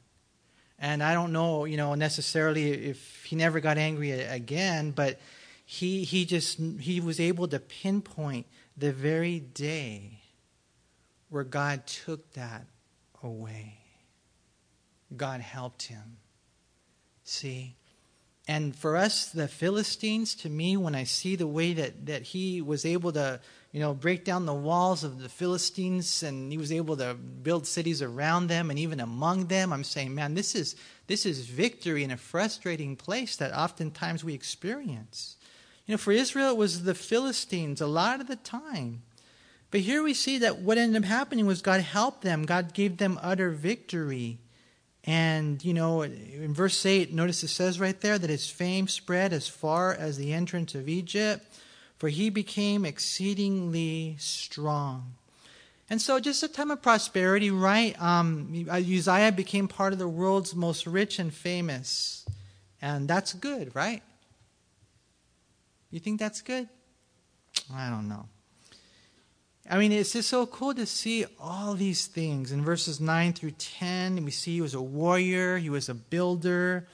And 0.79 1.03
I 1.03 1.14
don't 1.14 1.33
know, 1.33 1.64
you 1.64 1.77
know, 1.77 1.94
necessarily 1.94 2.70
if 2.70 3.25
he 3.25 3.37
never 3.37 3.61
got 3.61 3.79
angry 3.79 4.12
again, 4.12 4.90
but 4.90 5.18
he 5.64 6.05
he 6.05 6.25
just 6.25 6.59
he 6.59 7.01
was 7.01 7.20
able 7.20 7.49
to 7.49 7.59
pinpoint 7.59 8.46
the 8.77 8.92
very 8.92 9.40
day 9.40 10.20
where 11.29 11.44
God 11.44 11.87
took 11.87 12.33
that 12.33 12.66
away. 13.22 13.79
God 15.16 15.40
helped 15.40 15.85
him. 15.85 16.18
See, 17.25 17.77
and 18.48 18.76
for 18.76 18.96
us, 18.96 19.26
the 19.26 19.48
Philistines, 19.48 20.35
to 20.37 20.48
me, 20.48 20.76
when 20.76 20.94
I 20.94 21.02
see 21.02 21.35
the 21.35 21.48
way 21.48 21.72
that, 21.72 22.06
that 22.06 22.22
he 22.22 22.62
was 22.62 22.85
able 22.85 23.12
to, 23.12 23.40
you 23.72 23.80
know, 23.80 23.92
break 23.92 24.24
down 24.24 24.46
the 24.46 24.54
walls 24.54 25.02
of 25.02 25.20
the 25.20 25.28
Philistines 25.28 26.22
and 26.22 26.52
he 26.52 26.59
was 26.59 26.70
able 26.70 26.96
to 26.98 27.14
build 27.14 27.66
cities 27.66 28.02
around 28.02 28.46
them 28.46 28.70
and 28.70 28.78
even 28.78 29.00
among 29.00 29.46
them, 29.46 29.72
I'm 29.72 29.82
saying, 29.82 30.14
man, 30.14 30.35
this 30.35 30.54
is, 30.54 30.76
this 31.09 31.26
is 31.26 31.46
victory 31.46 32.04
in 32.04 32.12
a 32.12 32.16
frustrating 32.16 32.94
place 32.94 33.35
that 33.37 33.52
oftentimes 33.52 34.22
we 34.22 34.35
experience. 34.35 35.37
You 35.87 35.94
know, 35.94 35.98
for 35.98 36.12
Israel, 36.12 36.50
it 36.50 36.56
was 36.56 36.85
the 36.85 36.94
Philistines 36.94 37.80
a 37.80 37.87
lot 37.88 38.20
of 38.20 38.28
the 38.28 38.37
time. 38.37 39.02
But 39.72 39.80
here 39.80 40.04
we 40.04 40.14
see 40.14 40.38
that 40.38 40.59
what 40.59 40.78
ended 40.78 41.02
up 41.02 41.09
happening 41.09 41.46
was 41.46 41.62
God 41.62 41.80
helped 41.80 42.22
them. 42.22 42.44
God 42.44 42.74
gave 42.74 42.98
them 42.98 43.18
utter 43.20 43.50
victory. 43.50 44.38
And, 45.07 45.64
you 45.64 45.73
know, 45.73 46.03
in 46.03 46.53
verse 46.53 46.85
8, 46.85 47.12
notice 47.12 47.45
it 47.45 47.49
says 47.49 47.79
right 47.79 48.01
there 48.01 48.19
that 48.19 48.29
his 48.29 48.51
fame 48.51 48.88
spread 48.88 49.33
as 49.33 49.47
far 49.47 49.95
as 49.95 50.19
the 50.19 50.33
entrance 50.33 50.75
of 50.75 50.88
Egypt, 50.88 51.47
for 51.97 52.09
he 52.09 52.29
became 52.29 52.85
exceedingly 52.85 54.16
strong. 54.19 55.14
And 55.88 56.03
so, 56.03 56.19
just 56.19 56.42
a 56.42 56.49
time 56.49 56.73
of 56.73 56.83
prosperity, 56.83 57.53
right? 57.53 58.01
Um, 58.03 58.66
Uzziah 58.69 59.31
became 59.31 59.69
part 59.69 59.92
of 59.92 60.01
the 60.01 60.09
world's 60.09 60.55
most 60.55 60.85
rich 60.85 61.21
and 61.21 61.33
famous. 61.33 62.27
And 62.83 63.07
that's 63.07 63.33
good, 63.33 63.75
right? 63.77 64.03
You 65.92 66.01
think 66.01 66.19
that's 66.19 66.42
good? 66.42 66.69
I 67.73 67.88
don't 67.88 68.09
know. 68.09 68.27
I 69.68 69.79
mean, 69.79 69.90
it's 69.90 70.12
just 70.12 70.29
so 70.29 70.46
cool 70.46 70.74
to 70.74 70.87
see 70.87 71.24
all 71.40 71.74
these 71.74 72.07
things. 72.07 72.52
In 72.52 72.62
verses 72.62 73.00
9 73.00 73.33
through 73.33 73.52
10, 73.52 74.24
we 74.24 74.31
see 74.31 74.55
he 74.55 74.61
was 74.61 74.74
a 74.74 74.81
warrior, 74.81 75.59
he 75.59 75.70
was 75.70 75.88
a 75.88 75.94
builder, 75.94 76.87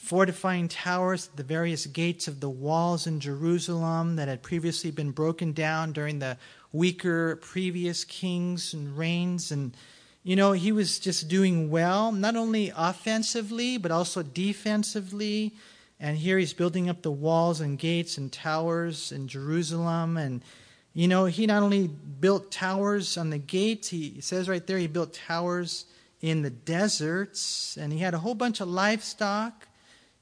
fortifying 0.00 0.66
towers 0.66 1.28
at 1.28 1.36
the 1.36 1.44
various 1.44 1.86
gates 1.86 2.26
of 2.26 2.40
the 2.40 2.50
walls 2.50 3.06
in 3.06 3.20
Jerusalem 3.20 4.16
that 4.16 4.26
had 4.26 4.42
previously 4.42 4.90
been 4.90 5.12
broken 5.12 5.52
down 5.52 5.92
during 5.92 6.18
the 6.18 6.36
weaker 6.72 7.36
previous 7.36 8.02
kings 8.02 8.74
and 8.74 8.98
reigns. 8.98 9.52
And, 9.52 9.76
you 10.24 10.34
know, 10.34 10.52
he 10.52 10.72
was 10.72 10.98
just 10.98 11.28
doing 11.28 11.70
well, 11.70 12.10
not 12.10 12.34
only 12.34 12.72
offensively, 12.76 13.78
but 13.78 13.92
also 13.92 14.24
defensively. 14.24 15.54
And 16.00 16.18
here 16.18 16.38
he's 16.38 16.52
building 16.52 16.88
up 16.88 17.02
the 17.02 17.12
walls 17.12 17.60
and 17.60 17.78
gates 17.78 18.18
and 18.18 18.32
towers 18.32 19.12
in 19.12 19.28
Jerusalem. 19.28 20.16
And, 20.16 20.42
you 20.98 21.06
know, 21.06 21.26
he 21.26 21.46
not 21.46 21.62
only 21.62 21.86
built 21.86 22.50
towers 22.50 23.16
on 23.16 23.30
the 23.30 23.38
gates, 23.38 23.86
he 23.86 24.20
says 24.20 24.48
right 24.48 24.66
there, 24.66 24.78
he 24.78 24.88
built 24.88 25.14
towers 25.14 25.84
in 26.20 26.42
the 26.42 26.50
deserts. 26.50 27.78
And 27.80 27.92
he 27.92 28.00
had 28.00 28.14
a 28.14 28.18
whole 28.18 28.34
bunch 28.34 28.60
of 28.60 28.66
livestock, 28.66 29.68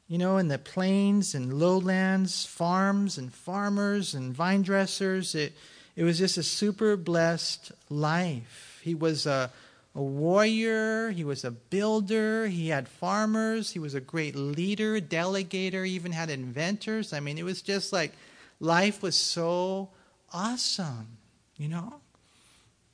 you 0.07 0.19
know, 0.19 0.37
in 0.37 0.49
the 0.49 0.59
plains 0.59 1.35
and 1.35 1.59
lowlands, 1.59 2.45
farms 2.45 3.17
and 3.17 3.33
farmers 3.33 4.13
and 4.13 4.35
vine 4.35 4.61
dressers. 4.61 5.35
It, 5.35 5.55
it 5.97 6.05
was 6.05 6.19
just 6.19 6.37
a 6.37 6.43
super 6.43 6.95
blessed 6.99 7.73
life. 7.89 8.79
He 8.85 8.95
was 8.95 9.25
a 9.25 9.51
a 9.95 10.03
warrior, 10.03 11.09
he 11.09 11.25
was 11.25 11.43
a 11.43 11.51
builder, 11.51 12.49
he 12.49 12.69
had 12.69 12.87
farmers, 12.87 13.71
he 13.71 13.79
was 13.79 13.95
a 13.95 14.01
great 14.01 14.37
leader, 14.37 15.01
delegator, 15.01 15.89
even 15.89 16.13
had 16.13 16.29
inventors. 16.29 17.15
I 17.15 17.21
mean, 17.21 17.39
it 17.39 17.45
was 17.45 17.63
just 17.63 17.95
like 17.95 18.13
life 18.61 19.03
was 19.03 19.17
so 19.17 19.89
awesome, 20.37 21.17
you 21.57 21.67
know? 21.67 21.95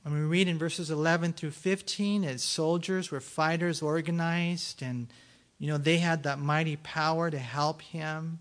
When 0.03 0.13
we 0.13 0.21
read 0.21 0.47
in 0.47 0.57
verses 0.57 0.89
11 0.89 1.33
through 1.33 1.51
15, 1.51 2.23
his 2.23 2.41
soldiers 2.41 3.11
were 3.11 3.19
fighters 3.19 3.81
organized, 3.81 4.81
and, 4.81 5.07
you 5.59 5.67
know, 5.67 5.77
they 5.77 5.97
had 5.97 6.23
that 6.23 6.39
mighty 6.39 6.77
power 6.77 7.29
to 7.29 7.37
help 7.37 7.81
him, 7.81 8.39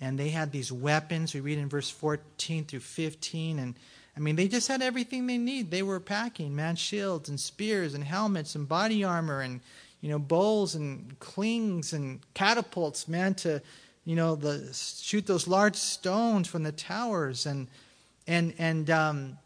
and 0.00 0.18
they 0.18 0.30
had 0.30 0.50
these 0.50 0.72
weapons. 0.72 1.32
We 1.32 1.40
read 1.40 1.58
in 1.58 1.68
verse 1.68 1.90
14 1.90 2.64
through 2.64 2.80
15, 2.80 3.58
and 3.58 3.74
I 4.16 4.20
mean, 4.20 4.36
they 4.36 4.48
just 4.48 4.68
had 4.68 4.82
everything 4.82 5.26
they 5.26 5.38
need. 5.38 5.70
They 5.70 5.82
were 5.82 6.00
packing, 6.00 6.54
man, 6.54 6.76
shields 6.76 7.28
and 7.28 7.38
spears 7.38 7.94
and 7.94 8.04
helmets 8.04 8.54
and 8.54 8.68
body 8.68 9.02
armor 9.02 9.40
and, 9.40 9.60
you 10.00 10.08
know, 10.08 10.18
bowls 10.18 10.74
and 10.74 11.18
clings 11.18 11.92
and 11.92 12.20
catapults, 12.34 13.08
man, 13.08 13.34
to, 13.36 13.62
you 14.04 14.14
know, 14.14 14.36
the, 14.36 14.72
shoot 14.72 15.26
those 15.26 15.48
large 15.48 15.76
stones 15.76 16.46
from 16.46 16.62
the 16.62 16.72
towers. 16.72 17.46
And, 17.46 17.66
and, 18.26 18.54
and, 18.58 18.90
um, 18.90 19.38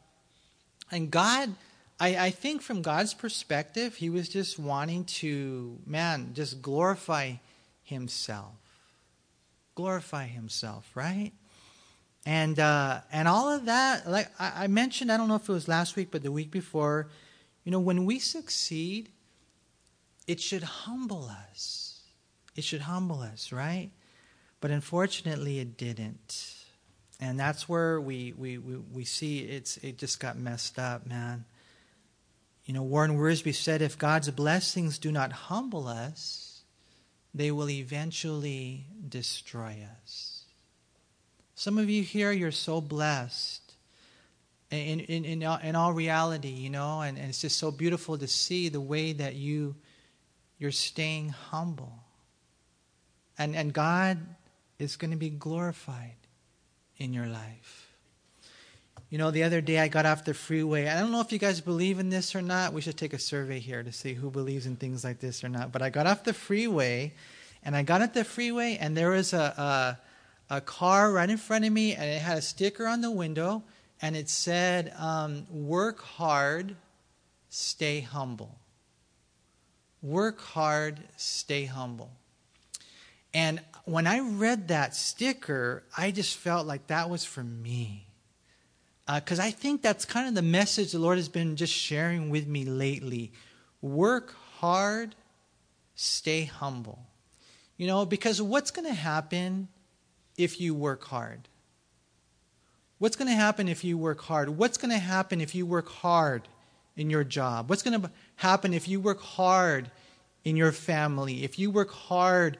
and 0.90 1.10
God, 1.10 1.54
I, 2.00 2.16
I 2.16 2.30
think 2.30 2.62
from 2.62 2.82
God's 2.82 3.14
perspective, 3.14 3.96
he 3.96 4.10
was 4.10 4.28
just 4.28 4.58
wanting 4.58 5.04
to, 5.04 5.78
man, 5.86 6.30
just 6.34 6.62
glorify 6.62 7.34
himself. 7.82 8.54
Glorify 9.74 10.26
himself, 10.26 10.90
right? 10.94 11.32
and 12.28 12.58
uh, 12.58 13.00
and 13.10 13.26
all 13.26 13.48
of 13.48 13.64
that 13.64 14.08
like 14.08 14.30
I, 14.38 14.64
I, 14.64 14.66
mentioned 14.66 15.10
i 15.10 15.16
don't 15.16 15.28
know 15.28 15.36
if 15.36 15.48
it 15.48 15.52
was 15.52 15.66
last 15.66 15.96
week 15.96 16.08
but 16.10 16.22
the 16.22 16.30
week 16.30 16.50
before 16.50 17.08
you 17.64 17.72
know 17.72 17.80
when 17.80 18.04
we 18.04 18.18
succeed 18.18 19.10
it 20.26 20.38
should 20.38 20.62
humble 20.62 21.30
us 21.50 22.00
it 22.54 22.64
should 22.64 22.82
humble 22.82 23.22
us 23.22 23.50
right 23.50 23.90
but 24.60 24.70
unfortunately 24.70 25.58
it 25.58 25.78
didn't 25.78 26.57
and 27.20 27.38
that's 27.38 27.68
where 27.68 28.00
we 28.00 28.32
we, 28.36 28.58
we, 28.58 28.76
we 28.76 29.04
see 29.04 29.40
it's 29.40 29.76
it 29.78 29.98
just 29.98 30.20
got 30.20 30.36
messed 30.36 30.78
up 30.78 31.06
man 31.06 31.44
you 32.64 32.74
know 32.74 32.82
warren 32.82 33.16
wiersbe 33.16 33.54
said 33.54 33.82
if 33.82 33.98
god's 33.98 34.30
blessings 34.30 34.98
do 34.98 35.10
not 35.10 35.32
humble 35.32 35.88
us 35.88 36.62
they 37.34 37.50
will 37.50 37.70
eventually 37.70 38.86
destroy 39.08 39.76
us 40.02 40.38
some 41.58 41.76
of 41.76 41.90
you 41.90 42.04
here, 42.04 42.30
you're 42.30 42.52
so 42.52 42.80
blessed. 42.80 43.74
In, 44.70 45.00
in, 45.00 45.24
in, 45.24 45.42
in 45.42 45.74
all 45.74 45.92
reality, 45.92 46.50
you 46.50 46.70
know, 46.70 47.00
and, 47.00 47.18
and 47.18 47.30
it's 47.30 47.40
just 47.40 47.58
so 47.58 47.72
beautiful 47.72 48.16
to 48.16 48.28
see 48.28 48.68
the 48.68 48.80
way 48.80 49.12
that 49.14 49.34
you, 49.34 49.74
you're 50.60 50.70
staying 50.70 51.30
humble. 51.30 51.92
And, 53.36 53.56
and 53.56 53.72
God 53.72 54.18
is 54.78 54.94
going 54.94 55.10
to 55.10 55.16
be 55.16 55.30
glorified 55.30 56.14
in 56.98 57.12
your 57.12 57.26
life. 57.26 57.88
You 59.10 59.16
know, 59.16 59.30
the 59.30 59.44
other 59.44 59.62
day 59.62 59.78
I 59.78 59.88
got 59.88 60.04
off 60.04 60.24
the 60.24 60.34
freeway. 60.34 60.86
I 60.86 61.00
don't 61.00 61.10
know 61.10 61.20
if 61.22 61.32
you 61.32 61.38
guys 61.38 61.62
believe 61.62 61.98
in 61.98 62.10
this 62.10 62.34
or 62.34 62.42
not. 62.42 62.74
We 62.74 62.82
should 62.82 62.98
take 62.98 63.14
a 63.14 63.18
survey 63.18 63.58
here 63.58 63.82
to 63.82 63.90
see 63.90 64.12
who 64.12 64.30
believes 64.30 64.66
in 64.66 64.76
things 64.76 65.02
like 65.02 65.18
this 65.18 65.42
or 65.42 65.48
not. 65.48 65.72
But 65.72 65.80
I 65.80 65.88
got 65.88 66.06
off 66.06 66.24
the 66.24 66.34
freeway, 66.34 67.14
and 67.64 67.74
I 67.74 67.82
got 67.82 68.02
at 68.02 68.12
the 68.12 68.22
freeway, 68.22 68.76
and 68.78 68.94
there 68.94 69.10
was 69.10 69.32
a, 69.32 69.98
a 70.50 70.60
car 70.60 71.10
right 71.10 71.28
in 71.28 71.38
front 71.38 71.64
of 71.64 71.72
me, 71.72 71.94
and 71.94 72.04
it 72.04 72.20
had 72.20 72.36
a 72.36 72.42
sticker 72.42 72.86
on 72.86 73.00
the 73.00 73.10
window, 73.10 73.62
and 74.02 74.14
it 74.14 74.28
said, 74.28 74.92
um, 74.98 75.46
Work 75.50 76.02
hard, 76.02 76.76
stay 77.48 78.00
humble. 78.00 78.58
Work 80.02 80.40
hard, 80.40 81.00
stay 81.16 81.64
humble. 81.64 82.10
And 83.38 83.60
when 83.84 84.08
I 84.08 84.18
read 84.18 84.66
that 84.66 84.96
sticker, 84.96 85.84
I 85.96 86.10
just 86.10 86.36
felt 86.36 86.66
like 86.66 86.88
that 86.88 87.08
was 87.08 87.24
for 87.24 87.44
me. 87.44 88.08
Because 89.06 89.38
uh, 89.38 89.44
I 89.44 89.52
think 89.52 89.80
that's 89.80 90.04
kind 90.04 90.26
of 90.26 90.34
the 90.34 90.42
message 90.42 90.90
the 90.90 90.98
Lord 90.98 91.18
has 91.18 91.28
been 91.28 91.54
just 91.54 91.72
sharing 91.72 92.30
with 92.30 92.48
me 92.48 92.64
lately. 92.64 93.30
Work 93.80 94.34
hard, 94.56 95.14
stay 95.94 96.46
humble. 96.46 97.06
You 97.76 97.86
know, 97.86 98.04
because 98.04 98.42
what's 98.42 98.72
going 98.72 98.88
to 98.88 98.92
happen 98.94 99.68
if 100.36 100.60
you 100.60 100.74
work 100.74 101.04
hard? 101.04 101.46
What's 102.98 103.14
going 103.14 103.28
to 103.28 103.36
happen 103.36 103.68
if 103.68 103.84
you 103.84 103.96
work 103.96 104.20
hard? 104.22 104.48
What's 104.58 104.78
going 104.78 104.90
to 104.90 104.98
happen 104.98 105.40
if 105.40 105.54
you 105.54 105.64
work 105.64 105.88
hard 105.88 106.48
in 106.96 107.08
your 107.08 107.22
job? 107.22 107.70
What's 107.70 107.84
going 107.84 108.02
to 108.02 108.10
happen 108.34 108.74
if 108.74 108.88
you 108.88 108.98
work 108.98 109.20
hard 109.20 109.92
in 110.42 110.56
your 110.56 110.72
family? 110.72 111.44
If 111.44 111.56
you 111.56 111.70
work 111.70 111.92
hard 111.92 112.58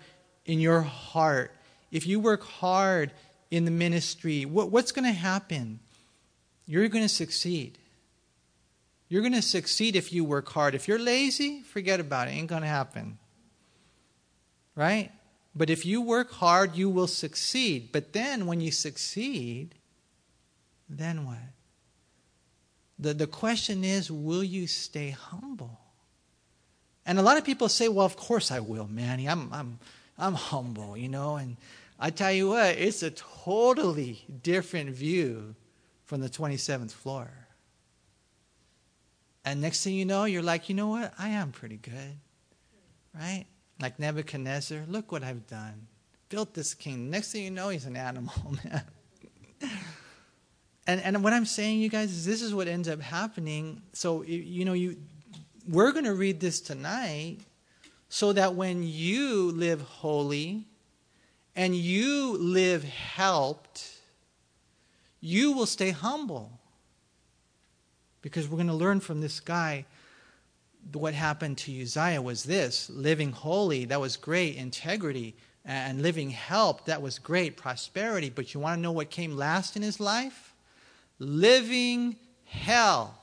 in 0.48 0.58
your 0.58 0.80
heart? 0.80 1.54
If 1.92 2.06
you 2.06 2.18
work 2.18 2.42
hard 2.42 3.12
in 3.50 3.64
the 3.64 3.70
ministry? 3.70 4.44
What, 4.44 4.70
what's 4.70 4.92
going 4.92 5.04
to 5.04 5.12
happen? 5.12 5.80
You're 6.66 6.88
going 6.88 7.04
to 7.04 7.08
succeed. 7.08 7.78
You're 9.08 9.22
going 9.22 9.34
to 9.34 9.42
succeed 9.42 9.96
if 9.96 10.12
you 10.12 10.24
work 10.24 10.48
hard. 10.48 10.74
If 10.74 10.86
you're 10.86 10.98
lazy, 10.98 11.62
forget 11.62 12.00
about 12.00 12.28
it. 12.28 12.32
it 12.32 12.34
ain't 12.34 12.48
going 12.48 12.62
to 12.62 12.68
happen. 12.68 13.18
Right? 14.74 15.10
But 15.54 15.70
if 15.70 15.86
you 15.86 16.02
work 16.02 16.30
hard, 16.30 16.76
you 16.76 16.90
will 16.90 17.06
succeed. 17.06 17.90
But 17.90 18.12
then 18.12 18.46
when 18.46 18.60
you 18.60 18.70
succeed, 18.70 19.74
then 20.88 21.24
what? 21.24 21.38
The, 22.98 23.14
the 23.14 23.26
question 23.26 23.82
is, 23.82 24.10
will 24.10 24.44
you 24.44 24.66
stay 24.66 25.10
humble? 25.10 25.80
And 27.06 27.18
a 27.18 27.22
lot 27.22 27.38
of 27.38 27.44
people 27.44 27.68
say, 27.68 27.88
well, 27.88 28.04
of 28.04 28.16
course 28.16 28.50
I 28.50 28.60
will, 28.60 28.86
Manny. 28.86 29.26
I'm, 29.28 29.50
I'm, 29.52 29.78
I'm 30.18 30.34
humble, 30.34 30.96
you 30.96 31.08
know. 31.08 31.36
And 31.36 31.56
I 31.98 32.10
tell 32.10 32.32
you 32.32 32.48
what, 32.48 32.76
it's 32.76 33.02
a 33.02 33.10
totally 33.10 34.24
different 34.42 34.90
view 34.90 35.54
from 36.04 36.20
the 36.20 36.28
27th 36.28 36.92
floor. 36.92 37.30
And 39.44 39.60
next 39.60 39.84
thing 39.84 39.94
you 39.94 40.04
know, 40.04 40.24
you're 40.24 40.42
like, 40.42 40.68
you 40.68 40.74
know 40.74 40.88
what? 40.88 41.14
I 41.18 41.28
am 41.28 41.52
pretty 41.52 41.76
good, 41.76 42.18
right? 43.14 43.46
like 43.80 43.98
Nebuchadnezzar, 43.98 44.84
look 44.88 45.12
what 45.12 45.22
I've 45.22 45.46
done. 45.46 45.86
Built 46.28 46.54
this 46.54 46.74
king. 46.74 47.10
Next 47.10 47.32
thing 47.32 47.44
you 47.44 47.50
know, 47.50 47.68
he's 47.68 47.86
an 47.86 47.96
animal, 47.96 48.34
man. 48.64 48.82
and 50.86 51.00
and 51.00 51.24
what 51.24 51.32
I'm 51.32 51.46
saying, 51.46 51.80
you 51.80 51.88
guys, 51.88 52.10
is 52.10 52.26
this 52.26 52.42
is 52.42 52.54
what 52.54 52.68
ends 52.68 52.88
up 52.88 53.00
happening. 53.00 53.82
So 53.92 54.22
you 54.22 54.64
know, 54.64 54.74
you 54.74 54.96
we're 55.66 55.92
going 55.92 56.04
to 56.04 56.14
read 56.14 56.40
this 56.40 56.60
tonight, 56.60 57.38
so 58.08 58.32
that 58.32 58.54
when 58.54 58.82
you 58.82 59.50
live 59.52 59.80
holy, 59.80 60.64
and 61.58 61.74
you 61.74 62.38
live 62.38 62.84
helped, 62.84 63.98
you 65.20 65.50
will 65.50 65.66
stay 65.66 65.90
humble. 65.90 66.52
Because 68.22 68.48
we're 68.48 68.58
going 68.58 68.68
to 68.68 68.74
learn 68.74 69.00
from 69.00 69.20
this 69.20 69.40
guy 69.40 69.84
what 70.92 71.14
happened 71.14 71.58
to 71.58 71.82
Uzziah 71.82 72.22
was 72.22 72.44
this 72.44 72.88
living 72.88 73.32
holy, 73.32 73.84
that 73.86 74.00
was 74.00 74.16
great, 74.16 74.54
integrity, 74.54 75.34
and 75.64 76.00
living 76.00 76.30
help, 76.30 76.86
that 76.86 77.02
was 77.02 77.18
great, 77.18 77.56
prosperity. 77.56 78.30
But 78.30 78.54
you 78.54 78.60
want 78.60 78.78
to 78.78 78.80
know 78.80 78.92
what 78.92 79.10
came 79.10 79.36
last 79.36 79.74
in 79.74 79.82
his 79.82 79.98
life? 79.98 80.54
Living 81.18 82.14
hell. 82.44 83.18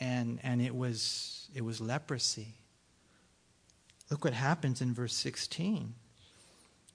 And, 0.00 0.38
and 0.42 0.62
it, 0.62 0.74
was, 0.74 1.48
it 1.54 1.64
was 1.64 1.80
leprosy. 1.80 2.54
Look 4.10 4.24
what 4.24 4.34
happens 4.34 4.80
in 4.80 4.94
verse 4.94 5.14
16. 5.14 5.94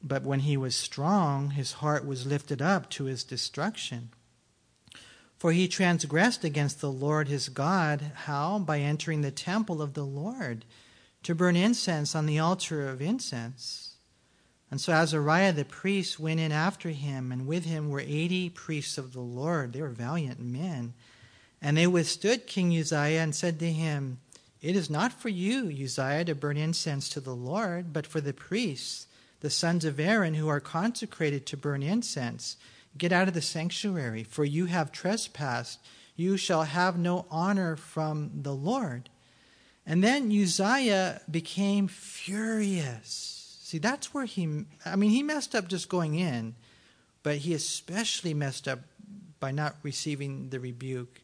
But 0.01 0.24
when 0.24 0.41
he 0.41 0.58
was 0.58 0.76
strong, 0.76 1.51
his 1.51 1.74
heart 1.74 2.06
was 2.06 2.26
lifted 2.26 2.62
up 2.62 2.89
to 2.91 3.06
his 3.06 3.24
destruction. 3.24 4.10
For 5.38 5.51
he 5.51 5.68
transgressed 5.68 6.43
against 6.43 6.82
the 6.82 6.91
Lord 6.91 7.28
his 7.28 7.49
God. 7.49 8.12
How? 8.16 8.60
By 8.60 8.80
entering 8.80 9.22
the 9.22 9.32
temple 9.32 9.82
of 9.82 9.93
the 9.93 10.06
Lord 10.06 10.66
to 11.24 11.36
burn 11.36 11.56
incense 11.56 12.16
on 12.16 12.26
the 12.26 12.39
altar 12.39 12.88
of 12.88 13.01
incense. 13.01 13.95
And 14.70 14.82
so 14.82 14.91
Azariah 14.91 15.54
the 15.54 15.66
priest 15.66 16.20
went 16.20 16.39
in 16.39 16.51
after 16.51 16.89
him, 16.89 17.32
and 17.32 17.45
with 17.45 17.66
him 17.66 17.89
were 17.89 17.99
eighty 17.99 18.49
priests 18.49 18.97
of 18.97 19.14
the 19.14 19.22
Lord. 19.22 19.74
They 19.74 19.82
were 19.82 19.89
valiant 19.89 20.39
men. 20.39 20.93
And 21.66 21.78
they 21.78 21.88
withstood 21.88 22.45
King 22.45 22.78
Uzziah 22.78 23.22
and 23.22 23.34
said 23.34 23.57
to 23.59 23.72
him, 23.72 24.20
It 24.61 24.76
is 24.76 24.89
not 24.89 25.14
for 25.14 25.30
you, 25.30 25.72
Uzziah, 25.72 26.26
to 26.26 26.36
burn 26.36 26.57
incense 26.57 27.07
to 27.09 27.22
the 27.22 27.34
Lord, 27.34 27.93
but 27.93 28.05
for 28.05 28.20
the 28.20 28.34
priests, 28.34 29.07
the 29.39 29.49
sons 29.49 29.86
of 29.86 29.97
Aaron, 29.97 30.34
who 30.34 30.49
are 30.49 30.59
consecrated 30.59 31.45
to 31.45 31.57
burn 31.57 31.82
incense. 31.82 32.57
Get 32.97 33.14
out 33.14 33.30
of 33.30 33.34
the 33.34 33.41
sanctuary, 33.41 34.26
for 34.26 34.43
you 34.43 34.66
have 34.66 34.91
trespassed. 34.91 35.80
You 36.18 36.36
shall 36.36 36.64
have 36.64 36.97
no 36.97 37.26
honor 37.32 37.78
from 37.78 38.32
the 38.41 38.53
Lord. 38.53 39.09
And 39.86 40.03
then 40.03 40.30
Uzziah 40.30 41.22
became 41.32 41.88
furious. 41.88 43.57
See, 43.61 43.78
that's 43.78 44.14
where 44.14 44.26
he, 44.26 44.66
I 44.86 44.97
mean, 44.97 45.11
he 45.11 45.24
messed 45.24 45.55
up 45.55 45.70
just 45.70 45.88
going 45.88 46.16
in, 46.16 46.55
but 47.24 47.38
he 47.38 47.53
especially 47.53 48.34
messed 48.34 48.68
up 48.68 48.82
by 49.39 49.51
not 49.51 49.78
receiving 49.82 50.49
the 50.49 50.59
rebuke. 50.59 51.22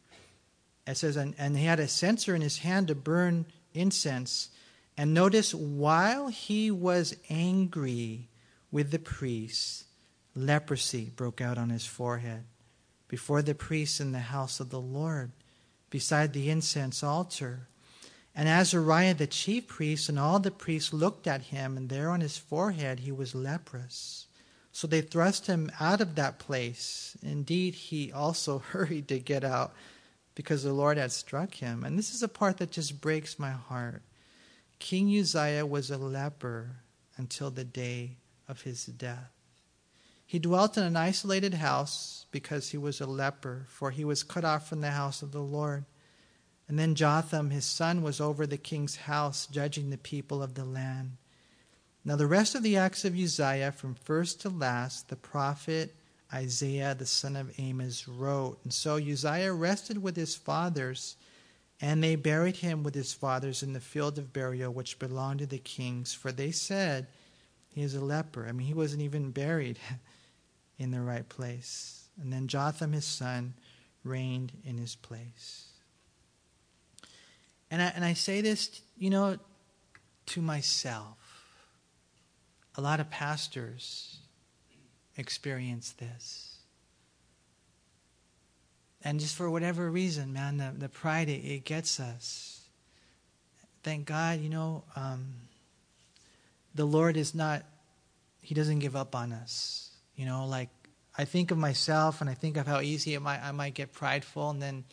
It 0.90 0.96
says, 0.96 1.16
and, 1.16 1.34
and 1.38 1.56
he 1.56 1.64
had 1.64 1.80
a 1.80 1.88
censer 1.88 2.34
in 2.34 2.42
his 2.42 2.58
hand 2.58 2.88
to 2.88 2.94
burn 2.94 3.46
incense. 3.74 4.50
And 4.96 5.14
notice, 5.14 5.54
while 5.54 6.28
he 6.28 6.70
was 6.70 7.16
angry 7.28 8.28
with 8.70 8.90
the 8.90 8.98
priests, 8.98 9.84
leprosy 10.34 11.12
broke 11.14 11.40
out 11.40 11.58
on 11.58 11.70
his 11.70 11.86
forehead 11.86 12.44
before 13.08 13.42
the 13.42 13.54
priests 13.54 14.00
in 14.00 14.12
the 14.12 14.18
house 14.18 14.60
of 14.60 14.70
the 14.70 14.80
Lord, 14.80 15.32
beside 15.90 16.32
the 16.32 16.48
incense 16.50 17.02
altar. 17.02 17.68
And 18.34 18.48
Azariah 18.48 19.14
the 19.14 19.26
chief 19.26 19.66
priest 19.66 20.08
and 20.08 20.18
all 20.18 20.38
the 20.38 20.52
priests 20.52 20.92
looked 20.92 21.26
at 21.26 21.42
him, 21.42 21.76
and 21.76 21.88
there 21.88 22.10
on 22.10 22.20
his 22.20 22.38
forehead 22.38 23.00
he 23.00 23.10
was 23.10 23.34
leprous. 23.34 24.26
So 24.72 24.86
they 24.86 25.00
thrust 25.00 25.46
him 25.46 25.70
out 25.80 26.00
of 26.00 26.14
that 26.14 26.38
place. 26.38 27.16
Indeed, 27.22 27.74
he 27.74 28.12
also 28.12 28.58
hurried 28.70 29.08
to 29.08 29.18
get 29.18 29.44
out 29.44 29.72
because 30.40 30.62
the 30.62 30.72
Lord 30.72 30.96
had 30.96 31.12
struck 31.12 31.52
him. 31.52 31.84
And 31.84 31.98
this 31.98 32.14
is 32.14 32.22
a 32.22 32.26
part 32.26 32.56
that 32.56 32.70
just 32.70 33.02
breaks 33.02 33.38
my 33.38 33.50
heart. 33.50 34.00
King 34.78 35.14
Uzziah 35.14 35.66
was 35.66 35.90
a 35.90 35.98
leper 35.98 36.76
until 37.18 37.50
the 37.50 37.62
day 37.62 38.16
of 38.48 38.62
his 38.62 38.86
death. 38.86 39.32
He 40.24 40.38
dwelt 40.38 40.78
in 40.78 40.84
an 40.84 40.96
isolated 40.96 41.52
house 41.52 42.24
because 42.30 42.70
he 42.70 42.78
was 42.78 43.02
a 43.02 43.06
leper, 43.06 43.66
for 43.68 43.90
he 43.90 44.02
was 44.02 44.22
cut 44.22 44.42
off 44.42 44.66
from 44.66 44.80
the 44.80 44.92
house 44.92 45.20
of 45.20 45.32
the 45.32 45.42
Lord. 45.42 45.84
And 46.68 46.78
then 46.78 46.94
Jotham, 46.94 47.50
his 47.50 47.66
son, 47.66 48.00
was 48.00 48.18
over 48.18 48.46
the 48.46 48.56
king's 48.56 48.96
house, 48.96 49.46
judging 49.46 49.90
the 49.90 49.98
people 49.98 50.42
of 50.42 50.54
the 50.54 50.64
land. 50.64 51.18
Now, 52.02 52.16
the 52.16 52.26
rest 52.26 52.54
of 52.54 52.62
the 52.62 52.78
acts 52.78 53.04
of 53.04 53.14
Uzziah, 53.14 53.72
from 53.72 53.94
first 53.94 54.40
to 54.40 54.48
last, 54.48 55.10
the 55.10 55.16
prophet 55.16 55.94
Isaiah, 56.32 56.94
the 56.94 57.06
son 57.06 57.36
of 57.36 57.52
Amos, 57.58 58.06
wrote. 58.06 58.58
And 58.62 58.72
so 58.72 58.96
Uzziah 58.96 59.52
rested 59.52 60.02
with 60.02 60.16
his 60.16 60.36
fathers, 60.36 61.16
and 61.80 62.02
they 62.02 62.14
buried 62.14 62.56
him 62.56 62.82
with 62.82 62.94
his 62.94 63.12
fathers 63.12 63.62
in 63.62 63.72
the 63.72 63.80
field 63.80 64.18
of 64.18 64.32
burial 64.32 64.72
which 64.72 64.98
belonged 64.98 65.40
to 65.40 65.46
the 65.46 65.58
kings, 65.58 66.14
for 66.14 66.30
they 66.30 66.52
said, 66.52 67.08
He 67.68 67.82
is 67.82 67.94
a 67.94 68.04
leper. 68.04 68.46
I 68.46 68.52
mean, 68.52 68.66
he 68.66 68.74
wasn't 68.74 69.02
even 69.02 69.32
buried 69.32 69.78
in 70.78 70.90
the 70.90 71.00
right 71.00 71.28
place. 71.28 72.08
And 72.20 72.32
then 72.32 72.46
Jotham, 72.46 72.92
his 72.92 73.04
son, 73.04 73.54
reigned 74.04 74.52
in 74.64 74.78
his 74.78 74.94
place. 74.94 75.66
And 77.70 77.82
I, 77.82 77.92
and 77.94 78.04
I 78.04 78.14
say 78.14 78.40
this, 78.40 78.80
you 78.96 79.10
know, 79.10 79.38
to 80.26 80.42
myself. 80.42 81.16
A 82.76 82.80
lot 82.80 83.00
of 83.00 83.10
pastors 83.10 84.19
experience 85.20 85.92
this. 85.92 86.58
And 89.02 89.20
just 89.20 89.36
for 89.36 89.48
whatever 89.48 89.90
reason, 89.90 90.32
man, 90.32 90.56
the, 90.56 90.72
the 90.76 90.88
pride, 90.88 91.28
it, 91.28 91.44
it 91.44 91.64
gets 91.64 92.00
us. 92.00 92.60
Thank 93.82 94.06
God, 94.06 94.40
you 94.40 94.50
know, 94.50 94.84
um, 94.96 95.26
the 96.74 96.84
Lord 96.84 97.16
is 97.16 97.34
not, 97.34 97.62
He 98.42 98.54
doesn't 98.54 98.80
give 98.80 98.96
up 98.96 99.14
on 99.14 99.32
us. 99.32 99.90
You 100.16 100.26
know, 100.26 100.46
like 100.46 100.68
I 101.16 101.24
think 101.24 101.50
of 101.50 101.56
myself 101.56 102.20
and 102.20 102.28
I 102.28 102.34
think 102.34 102.56
of 102.56 102.66
how 102.66 102.80
easy 102.80 103.14
it 103.14 103.20
might, 103.20 103.40
I 103.40 103.52
might 103.52 103.74
get 103.74 103.92
prideful, 103.92 104.50
and 104.50 104.60
then 104.60 104.84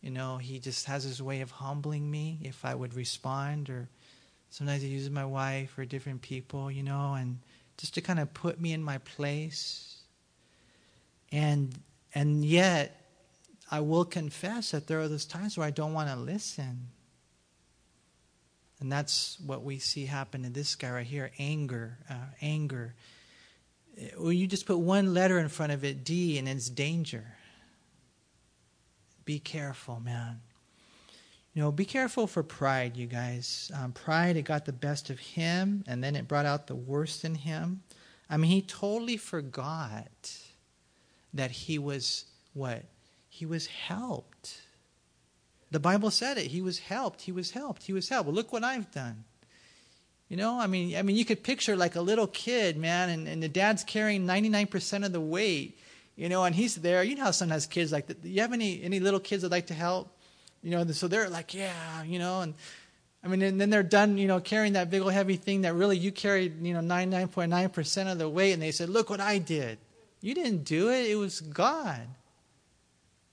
you 0.00 0.10
know, 0.10 0.38
he 0.38 0.58
just 0.58 0.86
has 0.86 1.04
his 1.04 1.22
way 1.22 1.42
of 1.42 1.50
humbling 1.50 2.10
me 2.10 2.38
if 2.42 2.64
I 2.64 2.74
would 2.74 2.94
respond, 2.94 3.68
or 3.68 3.88
sometimes 4.48 4.82
he 4.82 4.88
uses 4.88 5.10
my 5.10 5.26
wife 5.26 5.78
or 5.78 5.84
different 5.84 6.22
people, 6.22 6.70
you 6.70 6.82
know, 6.82 7.14
and 7.14 7.38
just 7.80 7.94
to 7.94 8.00
kind 8.00 8.18
of 8.18 8.32
put 8.34 8.60
me 8.60 8.72
in 8.72 8.82
my 8.82 8.98
place. 8.98 9.96
And 11.32 11.72
and 12.14 12.44
yet, 12.44 13.00
I 13.70 13.80
will 13.80 14.04
confess 14.04 14.72
that 14.72 14.86
there 14.86 15.00
are 15.00 15.08
those 15.08 15.26
times 15.26 15.56
where 15.56 15.66
I 15.66 15.70
don't 15.70 15.92
want 15.92 16.08
to 16.08 16.16
listen. 16.16 16.88
And 18.80 18.90
that's 18.90 19.38
what 19.44 19.62
we 19.62 19.78
see 19.78 20.06
happen 20.06 20.44
in 20.44 20.52
this 20.52 20.74
guy 20.74 20.90
right 20.90 21.06
here 21.06 21.30
anger. 21.38 21.98
Uh, 22.08 22.14
anger. 22.40 22.94
When 24.16 24.36
you 24.36 24.46
just 24.46 24.66
put 24.66 24.78
one 24.78 25.12
letter 25.12 25.38
in 25.38 25.48
front 25.48 25.72
of 25.72 25.84
it, 25.84 26.04
D, 26.04 26.38
and 26.38 26.48
it's 26.48 26.68
danger 26.68 27.36
be 29.30 29.38
careful, 29.38 30.00
man. 30.00 30.40
You 31.54 31.62
know, 31.62 31.72
be 31.72 31.84
careful 31.84 32.26
for 32.26 32.42
pride, 32.42 32.96
you 32.96 33.06
guys. 33.06 33.72
Um, 33.74 33.92
pride, 33.92 34.36
it 34.36 34.42
got 34.42 34.66
the 34.66 34.72
best 34.72 35.10
of 35.10 35.18
him, 35.18 35.84
and 35.88 36.02
then 36.02 36.14
it 36.14 36.28
brought 36.28 36.46
out 36.46 36.66
the 36.66 36.76
worst 36.76 37.24
in 37.24 37.34
him. 37.34 37.82
I 38.28 38.36
mean, 38.36 38.50
he 38.50 38.62
totally 38.62 39.16
forgot 39.16 40.38
that 41.34 41.50
he 41.50 41.78
was 41.78 42.26
what? 42.54 42.84
He 43.28 43.46
was 43.46 43.66
helped. 43.66 44.62
The 45.72 45.80
Bible 45.80 46.10
said 46.10 46.38
it. 46.38 46.46
He 46.46 46.62
was 46.62 46.78
helped. 46.78 47.22
He 47.22 47.32
was 47.32 47.50
helped. 47.50 47.84
He 47.84 47.92
was 47.92 48.08
helped. 48.08 48.26
Well, 48.26 48.34
look 48.34 48.52
what 48.52 48.64
I've 48.64 48.90
done. 48.92 49.24
You 50.28 50.36
know, 50.36 50.60
I 50.60 50.68
mean, 50.68 50.96
I 50.96 51.02
mean, 51.02 51.16
you 51.16 51.24
could 51.24 51.42
picture 51.42 51.74
like 51.74 51.96
a 51.96 52.00
little 52.00 52.28
kid, 52.28 52.76
man, 52.76 53.08
and, 53.08 53.26
and 53.26 53.42
the 53.42 53.48
dad's 53.48 53.82
carrying 53.82 54.24
99% 54.24 55.04
of 55.04 55.12
the 55.12 55.20
weight 55.20 55.76
you 56.20 56.28
know, 56.28 56.44
and 56.44 56.54
he's 56.54 56.74
there. 56.74 57.02
You 57.02 57.14
know 57.14 57.24
how 57.24 57.30
sometimes 57.30 57.64
kids 57.64 57.92
like, 57.92 58.06
do 58.06 58.28
you 58.28 58.42
have 58.42 58.52
any 58.52 58.82
any 58.82 59.00
little 59.00 59.20
kids 59.20 59.40
that 59.40 59.50
like 59.50 59.68
to 59.68 59.74
help? 59.74 60.19
You 60.62 60.70
know, 60.70 60.86
so 60.88 61.08
they're 61.08 61.30
like, 61.30 61.54
yeah, 61.54 62.02
you 62.02 62.18
know, 62.18 62.42
and 62.42 62.54
I 63.22 63.28
mean, 63.28 63.42
and 63.42 63.60
then 63.60 63.70
they're 63.70 63.82
done, 63.82 64.18
you 64.18 64.28
know, 64.28 64.40
carrying 64.40 64.74
that 64.74 64.90
big 64.90 65.02
old 65.02 65.12
heavy 65.12 65.36
thing 65.36 65.62
that 65.62 65.74
really 65.74 65.96
you 65.96 66.12
carried, 66.12 66.64
you 66.64 66.74
know, 66.74 66.80
99.9% 66.80 68.12
of 68.12 68.18
the 68.18 68.28
weight, 68.28 68.52
and 68.52 68.62
they 68.62 68.72
said, 68.72 68.88
look 68.88 69.10
what 69.10 69.20
I 69.20 69.38
did. 69.38 69.78
You 70.20 70.34
didn't 70.34 70.64
do 70.64 70.90
it, 70.90 71.10
it 71.10 71.16
was 71.16 71.40
God. 71.40 72.06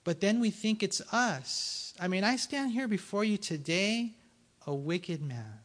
But 0.03 0.21
then 0.21 0.39
we 0.39 0.51
think 0.51 0.83
it's 0.83 1.01
us. 1.13 1.93
I 1.99 2.07
mean, 2.07 2.23
I 2.23 2.37
stand 2.37 2.71
here 2.71 2.87
before 2.87 3.23
you 3.23 3.37
today, 3.37 4.13
a 4.65 4.73
wicked 4.73 5.21
man. 5.21 5.59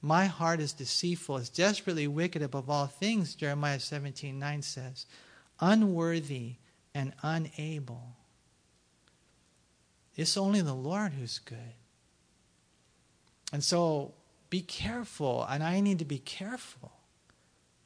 My 0.00 0.26
heart 0.26 0.60
is 0.60 0.72
deceitful, 0.72 1.38
it's 1.38 1.48
desperately 1.48 2.06
wicked 2.06 2.42
above 2.42 2.70
all 2.70 2.86
things, 2.86 3.34
Jeremiah 3.34 3.80
17 3.80 4.38
9 4.38 4.62
says 4.62 5.06
unworthy 5.60 6.54
and 6.94 7.12
unable. 7.22 8.17
It's 10.18 10.36
only 10.36 10.60
the 10.60 10.74
Lord 10.74 11.12
who's 11.12 11.38
good. 11.38 11.74
And 13.52 13.62
so 13.62 14.12
be 14.50 14.60
careful, 14.60 15.46
and 15.48 15.62
I 15.62 15.80
need 15.80 16.00
to 16.00 16.04
be 16.04 16.18
careful, 16.18 16.90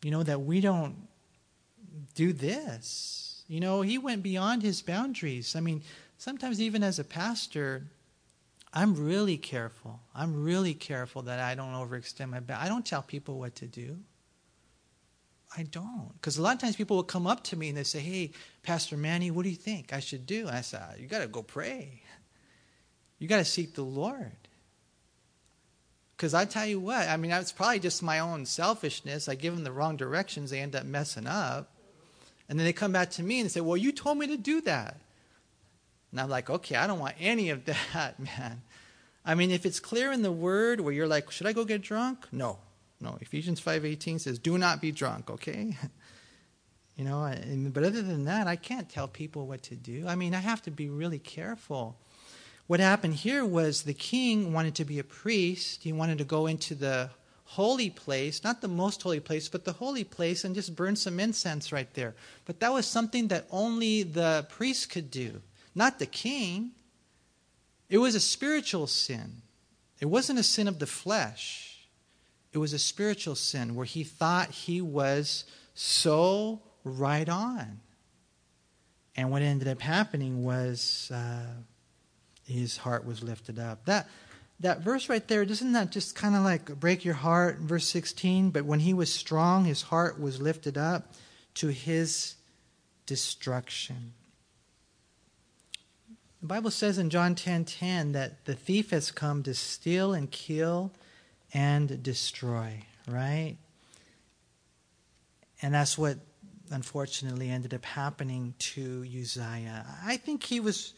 you 0.02 0.10
know, 0.10 0.22
that 0.22 0.40
we 0.40 0.60
don't 0.60 0.96
do 2.14 2.32
this. 2.32 3.44
You 3.48 3.60
know, 3.60 3.82
he 3.82 3.98
went 3.98 4.22
beyond 4.22 4.62
his 4.62 4.80
boundaries. 4.80 5.54
I 5.54 5.60
mean, 5.60 5.82
sometimes 6.16 6.60
even 6.60 6.82
as 6.82 6.98
a 6.98 7.04
pastor, 7.04 7.84
I'm 8.72 8.94
really 8.94 9.36
careful. 9.36 10.00
I'm 10.14 10.42
really 10.42 10.72
careful 10.72 11.20
that 11.22 11.38
I 11.38 11.54
don't 11.54 11.74
overextend 11.74 12.30
my 12.30 12.40
boundaries. 12.40 12.64
I 12.64 12.68
don't 12.68 12.86
tell 12.86 13.02
people 13.02 13.38
what 13.38 13.54
to 13.56 13.66
do. 13.66 13.98
I 15.56 15.64
don't. 15.64 16.12
Because 16.14 16.38
a 16.38 16.42
lot 16.42 16.54
of 16.54 16.62
times 16.62 16.76
people 16.76 16.96
will 16.96 17.04
come 17.04 17.26
up 17.26 17.44
to 17.44 17.56
me 17.56 17.68
and 17.68 17.76
they 17.76 17.84
say, 17.84 18.00
Hey, 18.00 18.30
Pastor 18.62 18.96
Manny, 18.96 19.30
what 19.30 19.42
do 19.42 19.50
you 19.50 19.56
think 19.56 19.92
I 19.92 20.00
should 20.00 20.26
do? 20.26 20.48
I 20.50 20.62
said, 20.62 20.96
You 20.98 21.06
got 21.06 21.20
to 21.20 21.28
go 21.28 21.42
pray. 21.42 22.01
You 23.22 23.28
got 23.28 23.36
to 23.36 23.44
seek 23.44 23.74
the 23.74 23.84
Lord. 23.84 24.32
Because 26.16 26.34
I 26.34 26.44
tell 26.44 26.66
you 26.66 26.80
what, 26.80 27.08
I 27.08 27.16
mean, 27.16 27.30
it's 27.30 27.52
probably 27.52 27.78
just 27.78 28.02
my 28.02 28.18
own 28.18 28.46
selfishness. 28.46 29.28
I 29.28 29.36
give 29.36 29.54
them 29.54 29.62
the 29.62 29.70
wrong 29.70 29.96
directions, 29.96 30.50
they 30.50 30.58
end 30.58 30.74
up 30.74 30.84
messing 30.84 31.28
up. 31.28 31.70
And 32.48 32.58
then 32.58 32.66
they 32.66 32.72
come 32.72 32.90
back 32.90 33.10
to 33.10 33.22
me 33.22 33.38
and 33.38 33.48
say, 33.48 33.60
Well, 33.60 33.76
you 33.76 33.92
told 33.92 34.18
me 34.18 34.26
to 34.26 34.36
do 34.36 34.60
that. 34.62 34.98
And 36.10 36.20
I'm 36.20 36.28
like, 36.28 36.50
Okay, 36.50 36.74
I 36.74 36.88
don't 36.88 36.98
want 36.98 37.14
any 37.20 37.50
of 37.50 37.64
that, 37.92 38.18
man. 38.18 38.62
I 39.24 39.36
mean, 39.36 39.52
if 39.52 39.64
it's 39.64 39.78
clear 39.78 40.10
in 40.10 40.22
the 40.22 40.32
word 40.32 40.80
where 40.80 40.92
you're 40.92 41.06
like, 41.06 41.30
Should 41.30 41.46
I 41.46 41.52
go 41.52 41.64
get 41.64 41.80
drunk? 41.80 42.26
No. 42.32 42.58
No. 43.00 43.18
Ephesians 43.20 43.60
5.18 43.60 44.20
says, 44.20 44.40
Do 44.40 44.58
not 44.58 44.80
be 44.80 44.90
drunk, 44.90 45.30
okay? 45.30 45.76
you 46.96 47.04
know, 47.04 47.32
but 47.72 47.84
other 47.84 48.02
than 48.02 48.24
that, 48.24 48.48
I 48.48 48.56
can't 48.56 48.88
tell 48.88 49.06
people 49.06 49.46
what 49.46 49.62
to 49.64 49.76
do. 49.76 50.06
I 50.08 50.16
mean, 50.16 50.34
I 50.34 50.40
have 50.40 50.62
to 50.62 50.72
be 50.72 50.88
really 50.88 51.20
careful. 51.20 51.96
What 52.66 52.80
happened 52.80 53.14
here 53.14 53.44
was 53.44 53.82
the 53.82 53.94
king 53.94 54.52
wanted 54.52 54.74
to 54.76 54.84
be 54.84 54.98
a 54.98 55.04
priest. 55.04 55.82
He 55.82 55.92
wanted 55.92 56.18
to 56.18 56.24
go 56.24 56.46
into 56.46 56.74
the 56.74 57.10
holy 57.44 57.90
place, 57.90 58.42
not 58.42 58.60
the 58.60 58.68
most 58.68 59.02
holy 59.02 59.20
place, 59.20 59.48
but 59.48 59.64
the 59.64 59.74
holy 59.74 60.04
place, 60.04 60.44
and 60.44 60.54
just 60.54 60.74
burn 60.74 60.96
some 60.96 61.20
incense 61.20 61.70
right 61.70 61.92
there. 61.94 62.14
But 62.46 62.60
that 62.60 62.72
was 62.72 62.86
something 62.86 63.28
that 63.28 63.46
only 63.50 64.02
the 64.04 64.46
priest 64.48 64.90
could 64.90 65.10
do, 65.10 65.42
not 65.74 65.98
the 65.98 66.06
king. 66.06 66.70
It 67.90 67.98
was 67.98 68.14
a 68.14 68.20
spiritual 68.20 68.86
sin, 68.86 69.42
it 70.00 70.06
wasn't 70.06 70.38
a 70.38 70.42
sin 70.42 70.66
of 70.66 70.78
the 70.78 70.86
flesh. 70.86 71.68
It 72.52 72.58
was 72.58 72.74
a 72.74 72.78
spiritual 72.78 73.34
sin 73.34 73.74
where 73.74 73.86
he 73.86 74.04
thought 74.04 74.50
he 74.50 74.82
was 74.82 75.44
so 75.72 76.60
right 76.84 77.26
on. 77.26 77.80
And 79.16 79.30
what 79.30 79.40
ended 79.40 79.68
up 79.68 79.80
happening 79.80 80.44
was 80.44 81.10
uh, 81.10 81.46
his 82.52 82.78
heart 82.78 83.04
was 83.04 83.22
lifted 83.22 83.58
up. 83.58 83.84
That 83.86 84.08
that 84.60 84.80
verse 84.80 85.08
right 85.08 85.26
there, 85.26 85.44
doesn't 85.44 85.72
that 85.72 85.90
just 85.90 86.14
kind 86.14 86.36
of 86.36 86.42
like 86.44 86.78
break 86.78 87.04
your 87.04 87.14
heart? 87.14 87.58
Verse 87.58 87.86
16, 87.88 88.50
but 88.50 88.64
when 88.64 88.80
he 88.80 88.94
was 88.94 89.12
strong, 89.12 89.64
his 89.64 89.82
heart 89.82 90.20
was 90.20 90.40
lifted 90.40 90.78
up 90.78 91.12
to 91.54 91.68
his 91.68 92.36
destruction. 93.06 94.12
The 96.40 96.46
Bible 96.46 96.70
says 96.70 96.98
in 96.98 97.10
John 97.10 97.34
10:10 97.34 97.36
10, 97.36 97.64
10, 97.64 98.12
that 98.12 98.44
the 98.44 98.54
thief 98.54 98.90
has 98.90 99.10
come 99.10 99.42
to 99.42 99.54
steal 99.54 100.12
and 100.12 100.30
kill 100.30 100.92
and 101.52 102.02
destroy, 102.02 102.84
right? 103.08 103.56
And 105.60 105.74
that's 105.74 105.98
what 105.98 106.18
unfortunately 106.70 107.50
ended 107.50 107.74
up 107.74 107.84
happening 107.84 108.54
to 108.58 109.04
Uzziah. 109.06 109.86
I 110.04 110.16
think 110.16 110.42
he 110.42 110.58
was 110.58 110.94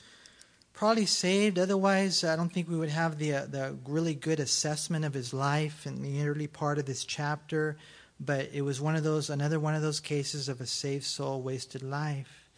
probably 0.74 1.06
saved. 1.06 1.58
Otherwise, 1.58 2.24
I 2.24 2.36
don't 2.36 2.52
think 2.52 2.68
we 2.68 2.76
would 2.76 2.90
have 2.90 3.18
the, 3.18 3.34
uh, 3.34 3.46
the 3.46 3.76
really 3.86 4.14
good 4.14 4.40
assessment 4.40 5.04
of 5.04 5.14
his 5.14 5.32
life 5.32 5.86
in 5.86 6.02
the 6.02 6.28
early 6.28 6.48
part 6.48 6.78
of 6.78 6.84
this 6.84 7.04
chapter. 7.04 7.76
But 8.20 8.50
it 8.52 8.62
was 8.62 8.80
one 8.80 8.96
of 8.96 9.04
those, 9.04 9.30
another 9.30 9.58
one 9.58 9.74
of 9.74 9.82
those 9.82 10.00
cases 10.00 10.48
of 10.48 10.60
a 10.60 10.66
saved 10.66 11.04
soul, 11.04 11.40
wasted 11.40 11.82
life. 11.82 12.50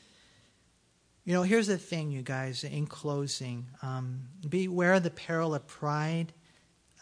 You 1.25 1.35
know, 1.35 1.43
here's 1.43 1.67
the 1.67 1.79
thing, 1.79 2.11
you 2.11 2.23
guys, 2.23 2.65
in 2.65 2.87
closing 2.87 3.67
um, 3.83 4.21
beware 4.49 4.95
of 4.95 5.03
the 5.03 5.11
peril 5.11 5.55
of 5.55 5.67
pride. 5.67 6.33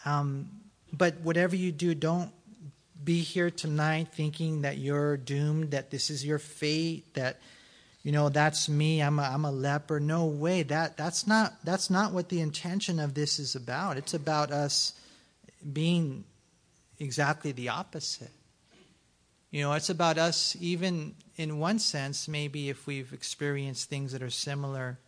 Um, 0.04 0.48
but 0.92 1.20
whatever 1.20 1.56
you 1.56 1.72
do, 1.72 1.94
don't 1.94 2.32
be 3.02 3.20
here 3.20 3.50
tonight 3.50 4.08
thinking 4.12 4.62
that 4.62 4.78
you're 4.78 5.16
doomed, 5.16 5.72
that 5.72 5.90
this 5.90 6.08
is 6.10 6.24
your 6.24 6.38
fate, 6.38 7.12
that 7.14 7.40
you 8.05 8.12
know 8.12 8.28
that's 8.28 8.68
me 8.68 9.02
i'm 9.02 9.18
a, 9.18 9.22
I'm 9.22 9.44
a 9.44 9.50
leper. 9.50 9.98
No 9.98 10.26
way 10.26 10.62
that 10.62 10.96
that's 10.96 11.26
not 11.26 11.55
that's 11.64 11.90
not 11.90 12.12
what 12.12 12.28
the 12.28 12.40
intention 12.40 13.00
of 13.00 13.14
this 13.14 13.40
is 13.40 13.57
about. 13.57 13.96
It's 13.96 14.14
about 14.14 14.52
us 14.52 14.92
being 15.72 16.24
exactly 17.00 17.50
the 17.50 17.70
opposite. 17.70 18.30
You 19.50 19.62
know 19.62 19.72
it's 19.72 19.88
about 19.88 20.18
us 20.18 20.57
even 20.61 21.14
in 21.36 21.59
one 21.59 21.78
sense 21.78 22.28
maybe 22.28 22.68
if 22.68 22.86
we've 22.86 23.12
experienced 23.12 23.88
things 23.88 24.12
that 24.12 24.22
are 24.22 24.30
similar 24.30 24.98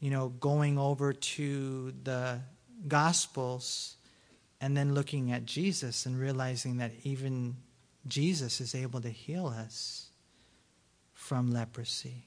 you 0.00 0.10
know 0.10 0.28
going 0.28 0.78
over 0.78 1.12
to 1.12 1.92
the 2.02 2.40
gospels 2.88 3.96
and 4.60 4.76
then 4.76 4.94
looking 4.94 5.32
at 5.32 5.44
Jesus 5.44 6.06
and 6.06 6.18
realizing 6.18 6.78
that 6.78 6.92
even 7.02 7.56
Jesus 8.06 8.60
is 8.60 8.74
able 8.74 9.00
to 9.00 9.10
heal 9.10 9.48
us 9.48 10.11
from 11.22 11.52
leprosy. 11.52 12.26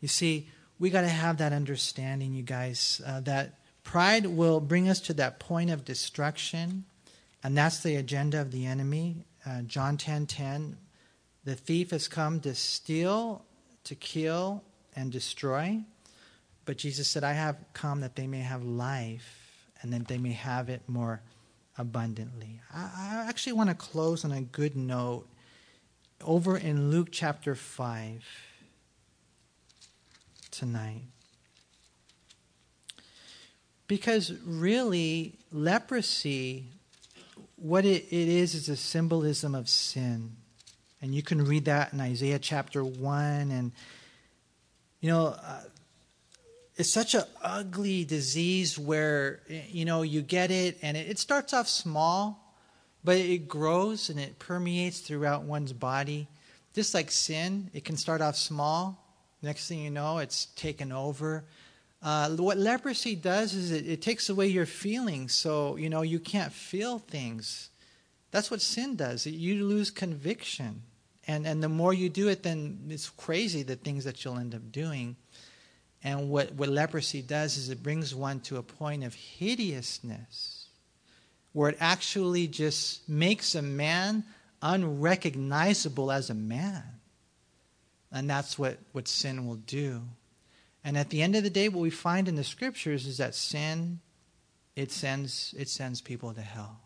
You 0.00 0.08
see, 0.08 0.48
we 0.78 0.88
got 0.88 1.02
to 1.02 1.08
have 1.08 1.36
that 1.38 1.52
understanding, 1.52 2.32
you 2.32 2.42
guys, 2.42 3.02
uh, 3.06 3.20
that 3.20 3.58
pride 3.84 4.26
will 4.26 4.60
bring 4.60 4.88
us 4.88 4.98
to 5.00 5.14
that 5.14 5.38
point 5.38 5.70
of 5.70 5.84
destruction, 5.84 6.84
and 7.42 7.56
that's 7.56 7.82
the 7.82 7.96
agenda 7.96 8.40
of 8.40 8.50
the 8.50 8.64
enemy. 8.64 9.26
Uh, 9.46 9.60
John 9.62 9.98
10:10, 9.98 9.98
10, 9.98 10.26
10, 10.26 10.76
the 11.44 11.54
thief 11.54 11.90
has 11.90 12.08
come 12.08 12.40
to 12.40 12.54
steal, 12.54 13.44
to 13.84 13.94
kill, 13.94 14.64
and 14.96 15.12
destroy. 15.12 15.82
But 16.64 16.78
Jesus 16.78 17.08
said, 17.08 17.24
I 17.24 17.34
have 17.34 17.58
come 17.74 18.00
that 18.00 18.16
they 18.16 18.26
may 18.26 18.40
have 18.40 18.64
life, 18.64 19.68
and 19.82 19.92
that 19.92 20.08
they 20.08 20.18
may 20.18 20.32
have 20.32 20.70
it 20.70 20.80
more 20.88 21.20
abundantly. 21.76 22.60
I, 22.72 22.90
I 22.96 23.28
actually 23.28 23.52
want 23.52 23.68
to 23.68 23.76
close 23.76 24.24
on 24.24 24.32
a 24.32 24.40
good 24.40 24.76
note 24.76 25.28
over 26.22 26.56
in 26.56 26.90
Luke 26.90 27.08
chapter 27.10 27.54
5 27.54 28.24
tonight. 30.50 31.02
Because 33.86 34.32
really, 34.44 35.34
leprosy, 35.52 36.66
what 37.56 37.84
it, 37.84 38.04
it 38.10 38.28
is, 38.28 38.54
is 38.54 38.68
a 38.68 38.76
symbolism 38.76 39.54
of 39.54 39.68
sin. 39.68 40.36
And 41.02 41.14
you 41.14 41.22
can 41.22 41.44
read 41.44 41.66
that 41.66 41.92
in 41.92 42.00
Isaiah 42.00 42.38
chapter 42.38 42.82
1. 42.82 43.50
And, 43.50 43.72
you 45.00 45.10
know, 45.10 45.26
uh, 45.26 45.60
it's 46.76 46.90
such 46.90 47.14
an 47.14 47.24
ugly 47.42 48.04
disease 48.04 48.78
where, 48.78 49.40
you 49.68 49.84
know, 49.84 50.02
you 50.02 50.22
get 50.22 50.50
it 50.50 50.78
and 50.82 50.96
it, 50.96 51.08
it 51.08 51.18
starts 51.18 51.52
off 51.52 51.68
small 51.68 52.43
but 53.04 53.18
it 53.18 53.46
grows 53.46 54.08
and 54.08 54.18
it 54.18 54.38
permeates 54.38 55.00
throughout 55.00 55.42
one's 55.42 55.72
body. 55.72 56.26
Just 56.74 56.94
like 56.94 57.10
sin, 57.10 57.70
it 57.74 57.84
can 57.84 57.96
start 57.96 58.22
off 58.22 58.36
small. 58.36 58.98
Next 59.42 59.68
thing 59.68 59.80
you 59.80 59.90
know, 59.90 60.18
it's 60.18 60.46
taken 60.56 60.90
over. 60.90 61.44
Uh, 62.02 62.30
what 62.30 62.58
leprosy 62.58 63.14
does 63.14 63.54
is 63.54 63.70
it, 63.70 63.86
it 63.86 64.02
takes 64.02 64.28
away 64.28 64.46
your 64.46 64.66
feelings, 64.66 65.34
so 65.34 65.76
you 65.76 65.88
know 65.88 66.02
you 66.02 66.18
can't 66.18 66.52
feel 66.52 66.98
things. 66.98 67.70
That's 68.30 68.50
what 68.50 68.60
sin 68.60 68.96
does. 68.96 69.26
You 69.26 69.64
lose 69.64 69.90
conviction, 69.90 70.82
and 71.26 71.46
and 71.46 71.62
the 71.62 71.68
more 71.68 71.94
you 71.94 72.08
do 72.08 72.28
it, 72.28 72.42
then 72.42 72.80
it's 72.88 73.08
crazy 73.08 73.62
the 73.62 73.76
things 73.76 74.04
that 74.04 74.24
you'll 74.24 74.38
end 74.38 74.54
up 74.54 74.72
doing. 74.72 75.16
And 76.02 76.28
what 76.28 76.52
what 76.54 76.68
leprosy 76.68 77.22
does 77.22 77.56
is 77.56 77.70
it 77.70 77.82
brings 77.82 78.14
one 78.14 78.40
to 78.40 78.58
a 78.58 78.62
point 78.62 79.04
of 79.04 79.14
hideousness 79.14 80.53
where 81.54 81.70
it 81.70 81.78
actually 81.80 82.46
just 82.46 83.08
makes 83.08 83.54
a 83.54 83.62
man 83.62 84.24
unrecognizable 84.60 86.12
as 86.12 86.28
a 86.28 86.34
man. 86.34 86.82
And 88.12 88.28
that's 88.28 88.58
what, 88.58 88.78
what 88.92 89.08
sin 89.08 89.46
will 89.46 89.56
do. 89.56 90.02
And 90.84 90.98
at 90.98 91.10
the 91.10 91.22
end 91.22 91.36
of 91.36 91.44
the 91.44 91.50
day, 91.50 91.68
what 91.68 91.80
we 91.80 91.90
find 91.90 92.28
in 92.28 92.34
the 92.34 92.44
scriptures 92.44 93.06
is 93.06 93.18
that 93.18 93.34
sin, 93.34 94.00
it 94.76 94.90
sends, 94.90 95.54
it 95.56 95.68
sends 95.68 96.00
people 96.00 96.34
to 96.34 96.42
hell. 96.42 96.80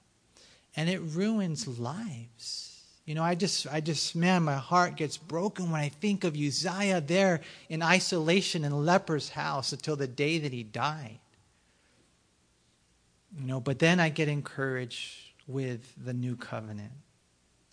And 0.77 0.89
it 0.89 1.01
ruins 1.01 1.67
lives. 1.67 2.85
You 3.07 3.15
know, 3.15 3.25
I 3.25 3.35
just, 3.35 3.67
I 3.73 3.81
just, 3.81 4.15
man, 4.15 4.43
my 4.43 4.57
heart 4.57 4.97
gets 4.97 5.17
broken 5.17 5.71
when 5.71 5.81
I 5.81 5.89
think 5.89 6.25
of 6.25 6.37
Uzziah 6.37 7.01
there 7.01 7.41
in 7.71 7.83
isolation 7.83 8.65
in 8.65 8.73
a 8.73 8.79
leper's 8.79 9.31
house 9.31 9.73
until 9.73 9.97
the 9.97 10.07
day 10.07 10.39
that 10.39 10.53
he 10.53 10.63
died. 10.63 11.19
You 13.37 13.47
know, 13.47 13.61
but 13.61 13.79
then 13.79 14.01
I 14.01 14.09
get 14.09 14.29
encouraged 14.29 15.33
with 15.47 15.93
the 16.03 16.13
new 16.13 16.37
covenant. 16.37 16.93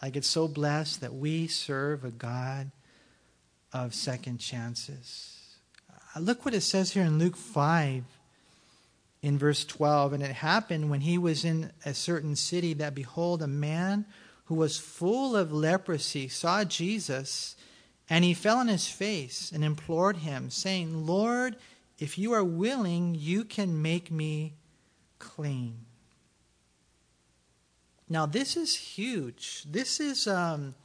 I 0.02 0.10
get 0.10 0.26
so 0.26 0.48
blessed 0.48 1.02
that 1.02 1.14
we 1.14 1.48
serve 1.48 2.04
a 2.04 2.12
God 2.12 2.72
of 3.72 3.94
second 3.94 4.40
chances. 4.40 5.58
Uh, 6.16 6.20
look 6.20 6.46
what 6.46 6.54
it 6.54 6.62
says 6.62 6.92
here 6.92 7.04
in 7.04 7.20
Luke 7.20 7.38
5 7.38 8.04
in 9.22 9.38
verse 9.38 9.66
12. 9.66 10.14
And 10.14 10.24
it 10.24 10.32
happened 10.32 10.90
when 10.90 11.02
he 11.02 11.18
was 11.18 11.44
in 11.44 11.72
a 11.86 11.94
certain 11.94 12.36
city 12.36 12.74
that 12.76 12.96
behold, 12.96 13.42
a 13.42 13.48
man 13.48 14.06
who 14.46 14.56
was 14.56 14.78
full 14.78 15.36
of 15.36 15.52
leprosy 15.52 16.28
saw 16.28 16.64
Jesus, 16.64 17.56
and 18.10 18.24
he 18.24 18.34
fell 18.34 18.58
on 18.58 18.68
his 18.68 18.88
face 18.88 19.52
and 19.52 19.64
implored 19.64 20.18
him, 20.18 20.50
saying, 20.50 21.06
Lord, 21.08 21.56
if 21.98 22.18
you 22.18 22.34
are 22.34 22.44
willing, 22.44 23.16
you 23.16 23.44
can 23.44 23.82
make 23.82 24.12
me 24.12 24.54
clean. 25.20 25.78
Now, 28.08 28.26
this 28.26 28.56
is 28.56 28.76
huge. 28.76 29.64
This 29.70 30.00
is 30.00 30.28
um, 30.28 30.76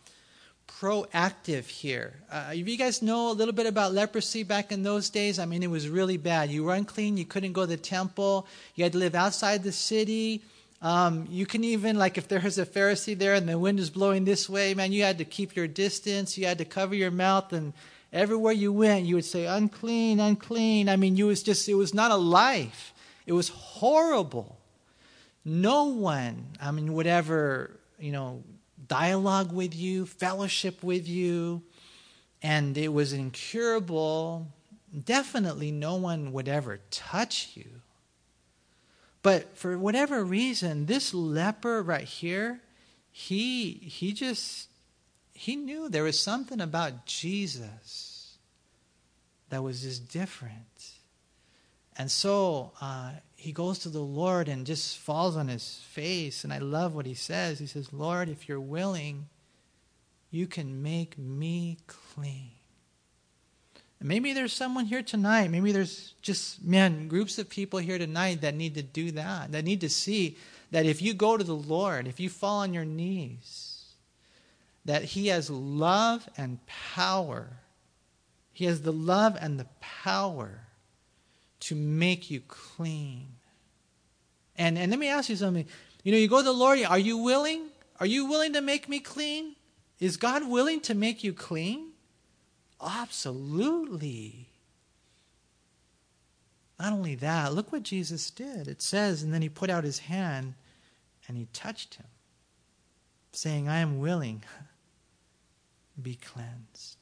proactive 0.67 1.67
here. 1.67 2.15
Uh, 2.31 2.53
if 2.55 2.67
you 2.67 2.79
guys 2.79 3.03
know 3.03 3.31
a 3.31 3.35
little 3.35 3.53
bit 3.53 3.67
about 3.67 3.93
leprosy 3.93 4.43
back 4.43 4.73
in 4.73 4.83
those 4.83 5.11
days, 5.11 5.39
I 5.39 5.45
mean, 5.45 5.63
it 5.63 5.71
was 5.71 5.89
really 5.89 6.17
bad. 6.17 6.51
You 6.51 6.65
were 6.65 6.75
unclean, 6.75 7.19
you 7.19 7.27
couldn't 7.27 7.53
go 7.53 7.63
to 7.63 7.67
the 7.67 7.77
temple, 7.77 8.47
you 8.75 8.85
had 8.85 8.93
to 8.93 8.99
live 8.99 9.15
outside 9.15 9.63
the 9.63 9.73
city. 9.73 10.43
Um, 10.81 11.27
you 11.29 11.45
can 11.45 11.63
even, 11.63 11.99
like, 11.99 12.17
if 12.17 12.27
there 12.27 12.41
was 12.41 12.57
a 12.57 12.65
Pharisee 12.65 13.19
there 13.19 13.35
and 13.35 13.47
the 13.47 13.59
wind 13.59 13.79
is 13.79 13.91
blowing 13.91 14.25
this 14.25 14.49
way, 14.49 14.73
man, 14.73 14.93
you 14.93 15.03
had 15.03 15.19
to 15.19 15.27
keep 15.27 15.55
your 15.55 15.67
distance, 15.67 16.39
you 16.39 16.47
had 16.47 16.57
to 16.57 16.65
cover 16.65 16.95
your 16.95 17.11
mouth, 17.11 17.53
and 17.53 17.75
everywhere 18.15 18.55
you 18.55 18.73
went, 18.73 19.05
you 19.05 19.17
would 19.17 19.27
say, 19.27 19.45
unclean, 19.45 20.21
unclean. 20.21 20.89
I 20.89 20.97
mean, 20.97 21.17
you 21.17 21.27
was 21.27 21.43
just, 21.43 21.69
it 21.69 21.75
was 21.75 21.93
not 21.93 22.11
a 22.11 22.17
life. 22.17 22.95
It 23.27 23.33
was 23.33 23.49
horrible. 23.49 24.59
No 25.45 25.85
one, 25.85 26.47
I 26.61 26.71
mean, 26.71 26.93
would 26.95 27.07
ever, 27.07 27.79
you 27.99 28.13
know, 28.13 28.43
dialogue 28.87 29.53
with 29.53 29.75
you, 29.75 30.07
fellowship 30.07 30.83
with 30.83 31.09
you, 31.09 31.63
and 32.43 32.77
it 32.77 32.93
was 32.93 33.13
incurable. 33.13 34.49
Definitely 35.05 35.71
no 35.71 35.97
one 35.97 36.33
would 36.33 36.49
ever 36.49 36.81
touch 36.91 37.51
you. 37.55 37.67
But 39.23 39.57
for 39.57 39.79
whatever 39.79 40.25
reason, 40.25 40.87
this 40.87 41.13
leper 41.13 41.83
right 41.83 42.05
here, 42.05 42.61
he 43.13 43.73
he 43.73 44.13
just 44.13 44.69
he 45.35 45.57
knew 45.57 45.89
there 45.89 46.05
was 46.05 46.19
something 46.19 46.61
about 46.61 47.07
Jesus 47.07 48.39
that 49.51 49.63
was 49.63 49.83
just 49.83 50.09
different. 50.09 51.00
And 51.97 52.11
so 52.11 52.73
uh, 52.81 53.13
he 53.37 53.53
goes 53.53 53.81
to 53.81 53.89
the 53.89 54.01
Lord 54.01 54.49
and 54.49 54.67
just 54.67 54.99
falls 54.99 55.37
on 55.37 55.49
his 55.49 55.81
face. 55.91 56.45
And 56.45 56.53
I 56.53 56.59
love 56.59 56.95
what 56.95 57.07
he 57.07 57.15
says. 57.15 57.59
He 57.59 57.67
says, 57.67 57.93
Lord, 57.93 58.29
if 58.29 58.49
you're 58.49 58.61
willing, 58.61 59.29
you 60.31 60.47
can 60.47 60.83
make 60.83 61.19
me 61.19 61.79
clean. 61.87 62.53
And 63.99 64.09
maybe 64.09 64.33
there's 64.33 64.53
someone 64.53 64.87
here 64.87 65.03
tonight. 65.03 65.51
Maybe 65.51 65.73
there's 65.73 66.15
just, 66.23 66.65
man, 66.65 67.09
groups 67.09 67.39
of 67.39 67.51
people 67.51 67.79
here 67.79 67.99
tonight 67.99 68.41
that 68.41 68.55
need 68.55 68.75
to 68.77 68.83
do 68.83 69.11
that, 69.13 69.53
that 69.53 69.65
need 69.65 69.83
to 69.83 69.91
see 69.91 70.39
that 70.71 70.87
if 70.87 71.03
you 71.03 71.13
go 71.13 71.37
to 71.37 71.45
the 71.45 71.53
Lord, 71.53 72.07
if 72.07 72.19
you 72.19 72.31
fall 72.31 72.61
on 72.61 72.73
your 72.73 72.85
knees, 72.85 73.85
that 74.87 75.05
He 75.05 75.27
has 75.27 75.51
love 75.51 76.29
and 76.37 76.65
power. 76.67 77.59
He 78.53 78.65
has 78.65 78.83
the 78.83 78.93
love 78.93 79.37
and 79.39 79.59
the 79.61 79.67
power 79.81 80.61
to 81.61 81.75
make 81.75 82.31
you 82.31 82.41
clean. 82.41 83.29
And, 84.57 84.77
and 84.79 84.91
let 84.91 84.99
me 84.99 85.09
ask 85.09 85.29
you 85.29 85.37
something. 85.37 85.67
You 86.03 86.13
know, 86.13 86.19
you 86.19 86.29
go 86.29 86.39
to 86.39 86.45
the 86.45 86.53
Lord, 86.53 86.83
are 86.83 86.99
you 86.99 87.19
willing? 87.19 87.67
Are 87.99 88.07
you 88.07 88.27
willing 88.27 88.53
to 88.55 88.61
make 88.61 88.89
me 88.89 89.01
clean? 89.01 89.57
Is 89.99 90.17
God 90.17 90.49
willing 90.49 90.81
to 90.83 90.95
make 90.95 91.23
you 91.23 91.33
clean? 91.33 91.93
Absolutely. 92.85 94.49
Not 96.79 96.95
only 96.95 97.15
that, 97.17 97.53
look 97.53 97.73
what 97.73 97.83
Jesus 97.83 98.31
did. 98.31 98.67
It 98.67 98.81
says, 98.81 99.23
and 99.23 99.35
then 99.35 99.43
he 99.43 99.51
put 99.51 99.69
out 99.69 99.85
his 99.85 99.99
hand 100.01 100.55
and 101.29 101.37
he 101.37 101.47
touched 101.53 101.97
him, 101.97 102.07
saying, 103.33 103.69
I 103.69 103.81
am 103.81 104.01
willing, 104.01 104.43
be 106.01 106.15
cleansed. 106.15 107.00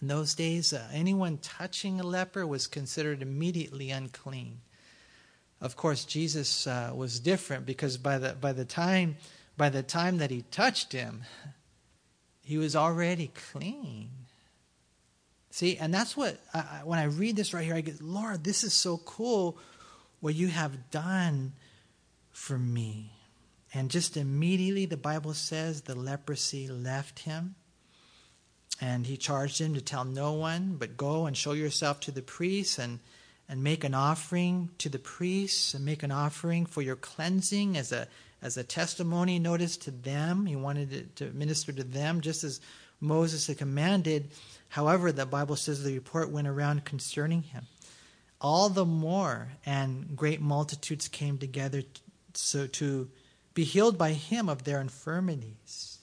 In 0.00 0.08
those 0.08 0.34
days, 0.34 0.72
uh, 0.72 0.88
anyone 0.92 1.38
touching 1.38 2.00
a 2.00 2.04
leper 2.04 2.46
was 2.46 2.66
considered 2.66 3.22
immediately 3.22 3.90
unclean. 3.90 4.60
Of 5.60 5.76
course, 5.76 6.04
Jesus 6.04 6.66
uh, 6.66 6.92
was 6.94 7.20
different 7.20 7.64
because 7.64 7.96
by 7.96 8.18
the, 8.18 8.34
by, 8.34 8.52
the 8.52 8.64
time, 8.64 9.16
by 9.56 9.70
the 9.70 9.82
time 9.82 10.18
that 10.18 10.30
he 10.30 10.42
touched 10.50 10.92
him, 10.92 11.22
he 12.42 12.58
was 12.58 12.76
already 12.76 13.30
clean. 13.52 14.10
See, 15.50 15.76
and 15.76 15.94
that's 15.94 16.16
what, 16.16 16.38
I, 16.52 16.80
when 16.84 16.98
I 16.98 17.04
read 17.04 17.36
this 17.36 17.54
right 17.54 17.64
here, 17.64 17.76
I 17.76 17.80
get, 17.80 18.02
Lord, 18.02 18.42
this 18.42 18.64
is 18.64 18.74
so 18.74 18.98
cool 18.98 19.56
what 20.20 20.34
you 20.34 20.48
have 20.48 20.90
done 20.90 21.52
for 22.32 22.58
me. 22.58 23.12
And 23.72 23.90
just 23.90 24.16
immediately, 24.16 24.86
the 24.86 24.96
Bible 24.96 25.34
says 25.34 25.82
the 25.82 25.94
leprosy 25.94 26.68
left 26.68 27.20
him. 27.20 27.54
And 28.84 29.06
he 29.06 29.16
charged 29.16 29.62
him 29.62 29.72
to 29.72 29.80
tell 29.80 30.04
no 30.04 30.34
one, 30.34 30.76
but 30.78 30.98
go 30.98 31.24
and 31.24 31.34
show 31.34 31.52
yourself 31.52 32.00
to 32.00 32.10
the 32.10 32.20
priests 32.20 32.78
and, 32.78 32.98
and 33.48 33.64
make 33.64 33.82
an 33.82 33.94
offering 33.94 34.68
to 34.76 34.90
the 34.90 34.98
priests 34.98 35.72
and 35.72 35.86
make 35.86 36.02
an 36.02 36.12
offering 36.12 36.66
for 36.66 36.82
your 36.82 36.94
cleansing 36.94 37.78
as 37.78 37.92
a, 37.92 38.08
as 38.42 38.58
a 38.58 38.62
testimony 38.62 39.38
notice 39.38 39.78
to 39.78 39.90
them. 39.90 40.44
He 40.44 40.54
wanted 40.54 41.16
to 41.16 41.30
minister 41.30 41.72
to 41.72 41.82
them 41.82 42.20
just 42.20 42.44
as 42.44 42.60
Moses 43.00 43.46
had 43.46 43.56
commanded. 43.56 44.28
However, 44.68 45.12
the 45.12 45.24
Bible 45.24 45.56
says 45.56 45.82
the 45.82 45.94
report 45.94 46.28
went 46.28 46.46
around 46.46 46.84
concerning 46.84 47.40
him. 47.40 47.64
All 48.38 48.68
the 48.68 48.84
more, 48.84 49.48
and 49.64 50.14
great 50.14 50.42
multitudes 50.42 51.08
came 51.08 51.38
together 51.38 51.84
so 52.34 52.66
to 52.66 53.08
be 53.54 53.64
healed 53.64 53.96
by 53.96 54.12
him 54.12 54.50
of 54.50 54.64
their 54.64 54.82
infirmities. 54.82 55.93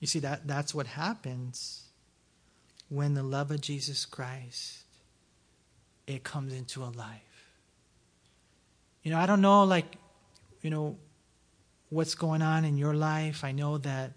You 0.00 0.06
see, 0.06 0.18
that, 0.20 0.46
that's 0.46 0.74
what 0.74 0.86
happens 0.86 1.86
when 2.88 3.14
the 3.14 3.22
love 3.22 3.50
of 3.50 3.60
Jesus 3.60 4.04
Christ 4.04 4.84
it 6.06 6.22
comes 6.22 6.52
into 6.52 6.82
a 6.84 6.90
life. 6.90 7.20
You 9.02 9.10
know, 9.10 9.18
I 9.18 9.26
don't 9.26 9.40
know 9.40 9.64
like, 9.64 9.96
you 10.62 10.70
know, 10.70 10.96
what's 11.90 12.14
going 12.14 12.42
on 12.42 12.64
in 12.64 12.76
your 12.76 12.94
life. 12.94 13.44
I 13.44 13.52
know 13.52 13.78
that 13.78 14.12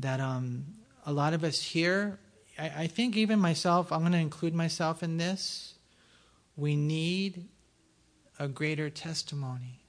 that 0.00 0.20
um 0.20 0.64
a 1.06 1.12
lot 1.12 1.34
of 1.34 1.42
us 1.42 1.60
here, 1.60 2.18
I, 2.58 2.84
I 2.84 2.86
think 2.86 3.16
even 3.16 3.38
myself, 3.38 3.92
I'm 3.92 4.02
gonna 4.02 4.18
include 4.18 4.54
myself 4.54 5.02
in 5.02 5.16
this. 5.16 5.74
We 6.56 6.76
need 6.76 7.46
a 8.38 8.48
greater 8.48 8.90
testimony. 8.90 9.80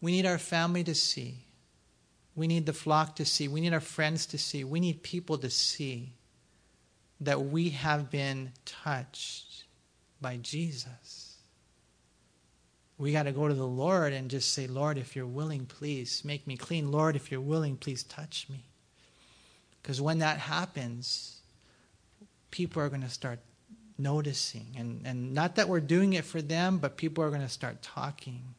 We 0.00 0.12
need 0.12 0.26
our 0.26 0.38
family 0.38 0.84
to 0.84 0.94
see 0.94 1.47
we 2.38 2.46
need 2.46 2.66
the 2.66 2.72
flock 2.72 3.16
to 3.16 3.24
see. 3.24 3.48
We 3.48 3.60
need 3.60 3.72
our 3.72 3.80
friends 3.80 4.24
to 4.26 4.38
see. 4.38 4.62
We 4.62 4.78
need 4.78 5.02
people 5.02 5.38
to 5.38 5.50
see 5.50 6.12
that 7.20 7.46
we 7.46 7.70
have 7.70 8.12
been 8.12 8.52
touched 8.64 9.64
by 10.20 10.36
Jesus. 10.36 11.36
We 12.96 13.10
got 13.10 13.24
to 13.24 13.32
go 13.32 13.48
to 13.48 13.54
the 13.54 13.66
Lord 13.66 14.12
and 14.12 14.30
just 14.30 14.54
say, 14.54 14.68
Lord, 14.68 14.98
if 14.98 15.16
you're 15.16 15.26
willing, 15.26 15.66
please 15.66 16.24
make 16.24 16.46
me 16.46 16.56
clean. 16.56 16.92
Lord, 16.92 17.16
if 17.16 17.32
you're 17.32 17.40
willing, 17.40 17.76
please 17.76 18.04
touch 18.04 18.46
me. 18.48 18.66
Because 19.82 20.00
when 20.00 20.20
that 20.20 20.38
happens, 20.38 21.40
people 22.52 22.80
are 22.80 22.88
going 22.88 23.02
to 23.02 23.10
start 23.10 23.40
noticing. 23.98 24.76
And, 24.78 25.02
and 25.04 25.34
not 25.34 25.56
that 25.56 25.68
we're 25.68 25.80
doing 25.80 26.12
it 26.12 26.24
for 26.24 26.40
them, 26.40 26.78
but 26.78 26.96
people 26.96 27.24
are 27.24 27.30
going 27.30 27.42
to 27.42 27.48
start 27.48 27.82
talking. 27.82 28.54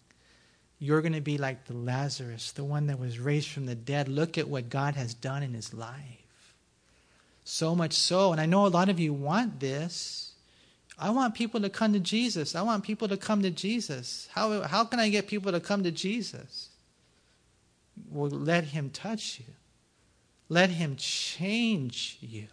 You're 0.80 1.02
going 1.02 1.14
to 1.14 1.22
be 1.22 1.38
like 1.38 1.66
the 1.66 1.74
Lazarus, 1.74 2.52
the 2.52 2.64
one 2.64 2.88
that 2.88 3.00
was 3.00 3.20
raised 3.20 3.50
from 3.50 3.66
the 3.66 3.76
dead. 3.76 4.08
Look 4.08 4.38
at 4.38 4.48
what 4.48 4.70
God 4.70 4.96
has 4.96 5.14
done 5.14 5.44
in 5.44 5.54
his 5.54 5.74
life. 5.74 6.54
So 7.44 7.76
much 7.76 7.94
so, 7.94 8.32
and 8.32 8.40
I 8.40 8.46
know 8.46 8.66
a 8.66 8.68
lot 8.68 8.90
of 8.90 9.00
you 9.00 9.14
want 9.14 9.60
this. 9.60 10.34
I 10.98 11.10
want 11.10 11.34
people 11.34 11.62
to 11.62 11.70
come 11.70 11.94
to 11.94 12.00
Jesus. 12.00 12.56
I 12.56 12.62
want 12.62 12.84
people 12.84 13.08
to 13.08 13.18
come 13.18 13.42
to 13.42 13.50
Jesus. 13.50 14.30
How, 14.32 14.62
how 14.62 14.86
can 14.86 15.00
I 15.00 15.10
get 15.10 15.28
people 15.28 15.52
to 15.52 15.60
come 15.60 15.84
to 15.84 15.92
Jesus? 15.92 16.70
Well, 18.10 18.30
let 18.30 18.66
him 18.66 18.90
touch 18.90 19.40
you. 19.40 19.54
Let 20.48 20.70
him 20.70 20.96
change 20.98 22.18
you 22.22 22.48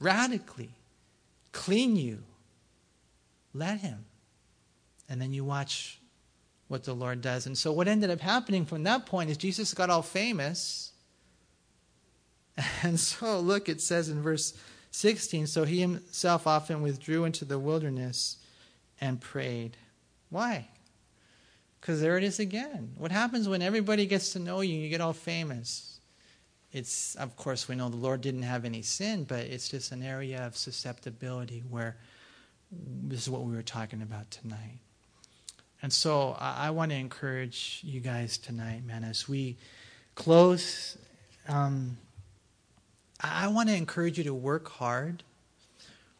radically, 0.00 0.70
clean 1.52 1.96
you. 1.96 2.22
Let 3.54 3.80
him. 3.80 4.04
And 5.08 5.20
then 5.20 5.32
you 5.32 5.44
watch 5.44 6.00
what 6.68 6.84
the 6.84 6.94
Lord 6.94 7.20
does. 7.20 7.46
And 7.46 7.56
so, 7.56 7.72
what 7.72 7.88
ended 7.88 8.10
up 8.10 8.20
happening 8.20 8.64
from 8.64 8.84
that 8.84 9.06
point 9.06 9.30
is 9.30 9.36
Jesus 9.36 9.74
got 9.74 9.90
all 9.90 10.02
famous. 10.02 10.92
And 12.82 12.98
so, 12.98 13.38
look, 13.38 13.68
it 13.68 13.80
says 13.80 14.08
in 14.08 14.20
verse 14.20 14.52
16 14.90 15.46
so 15.46 15.64
he 15.64 15.80
himself 15.80 16.46
often 16.46 16.82
withdrew 16.82 17.24
into 17.24 17.44
the 17.44 17.58
wilderness 17.58 18.38
and 19.00 19.20
prayed. 19.20 19.76
Why? 20.30 20.68
Because 21.80 22.00
there 22.00 22.18
it 22.18 22.24
is 22.24 22.40
again. 22.40 22.92
What 22.96 23.12
happens 23.12 23.48
when 23.48 23.62
everybody 23.62 24.06
gets 24.06 24.32
to 24.32 24.38
know 24.38 24.60
you 24.60 24.74
you 24.74 24.88
get 24.88 25.00
all 25.00 25.12
famous? 25.12 26.00
It's, 26.72 27.14
of 27.14 27.36
course, 27.36 27.68
we 27.68 27.76
know 27.76 27.88
the 27.88 27.96
Lord 27.96 28.20
didn't 28.20 28.42
have 28.42 28.64
any 28.64 28.82
sin, 28.82 29.24
but 29.24 29.40
it's 29.40 29.68
just 29.68 29.90
an 29.92 30.02
area 30.02 30.44
of 30.44 30.56
susceptibility 30.56 31.62
where 31.68 31.96
this 32.70 33.22
is 33.22 33.30
what 33.30 33.42
we 33.42 33.54
were 33.54 33.62
talking 33.62 34.02
about 34.02 34.30
tonight. 34.30 34.80
And 35.82 35.92
so 35.92 36.36
I, 36.38 36.66
I 36.66 36.70
want 36.70 36.90
to 36.90 36.96
encourage 36.96 37.80
you 37.84 38.00
guys 38.00 38.38
tonight, 38.38 38.84
man, 38.84 39.04
as 39.04 39.28
we 39.28 39.56
close. 40.14 40.98
Um, 41.48 41.96
I 43.20 43.48
want 43.48 43.68
to 43.68 43.74
encourage 43.74 44.18
you 44.18 44.24
to 44.24 44.34
work 44.34 44.68
hard. 44.68 45.22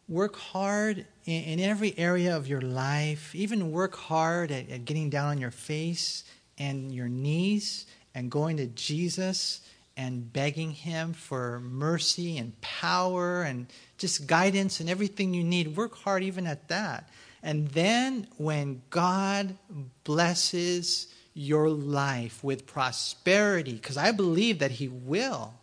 work 0.07 0.35
hard 0.37 1.05
in, 1.25 1.43
in 1.43 1.59
every 1.59 1.97
area 1.97 2.35
of 2.35 2.47
your 2.47 2.61
life. 2.61 3.33
Even 3.35 3.71
work 3.71 3.95
hard 3.95 4.51
at, 4.51 4.69
at 4.69 4.85
getting 4.85 5.09
down 5.09 5.27
on 5.29 5.37
your 5.37 5.51
face 5.51 6.23
and 6.57 6.93
your 6.93 7.07
knees 7.07 7.85
and 8.15 8.31
going 8.31 8.57
to 8.57 8.65
Jesus 8.67 9.61
and 9.95 10.31
begging 10.31 10.71
Him 10.71 11.13
for 11.13 11.59
mercy 11.59 12.37
and 12.37 12.59
power 12.61 13.43
and 13.43 13.67
just 13.97 14.27
guidance 14.27 14.79
and 14.79 14.89
everything 14.89 15.33
you 15.33 15.43
need. 15.43 15.75
Work 15.75 15.95
hard 15.95 16.23
even 16.23 16.47
at 16.47 16.69
that. 16.69 17.09
And 17.41 17.67
then 17.69 18.27
when 18.37 18.81
God 18.89 19.57
blesses 20.03 21.07
your 21.33 21.69
life 21.69 22.43
with 22.43 22.65
prosperity, 22.65 23.73
because 23.73 23.97
I 23.97 24.11
believe 24.11 24.59
that 24.59 24.71
He 24.71 24.87
will, 24.87 25.53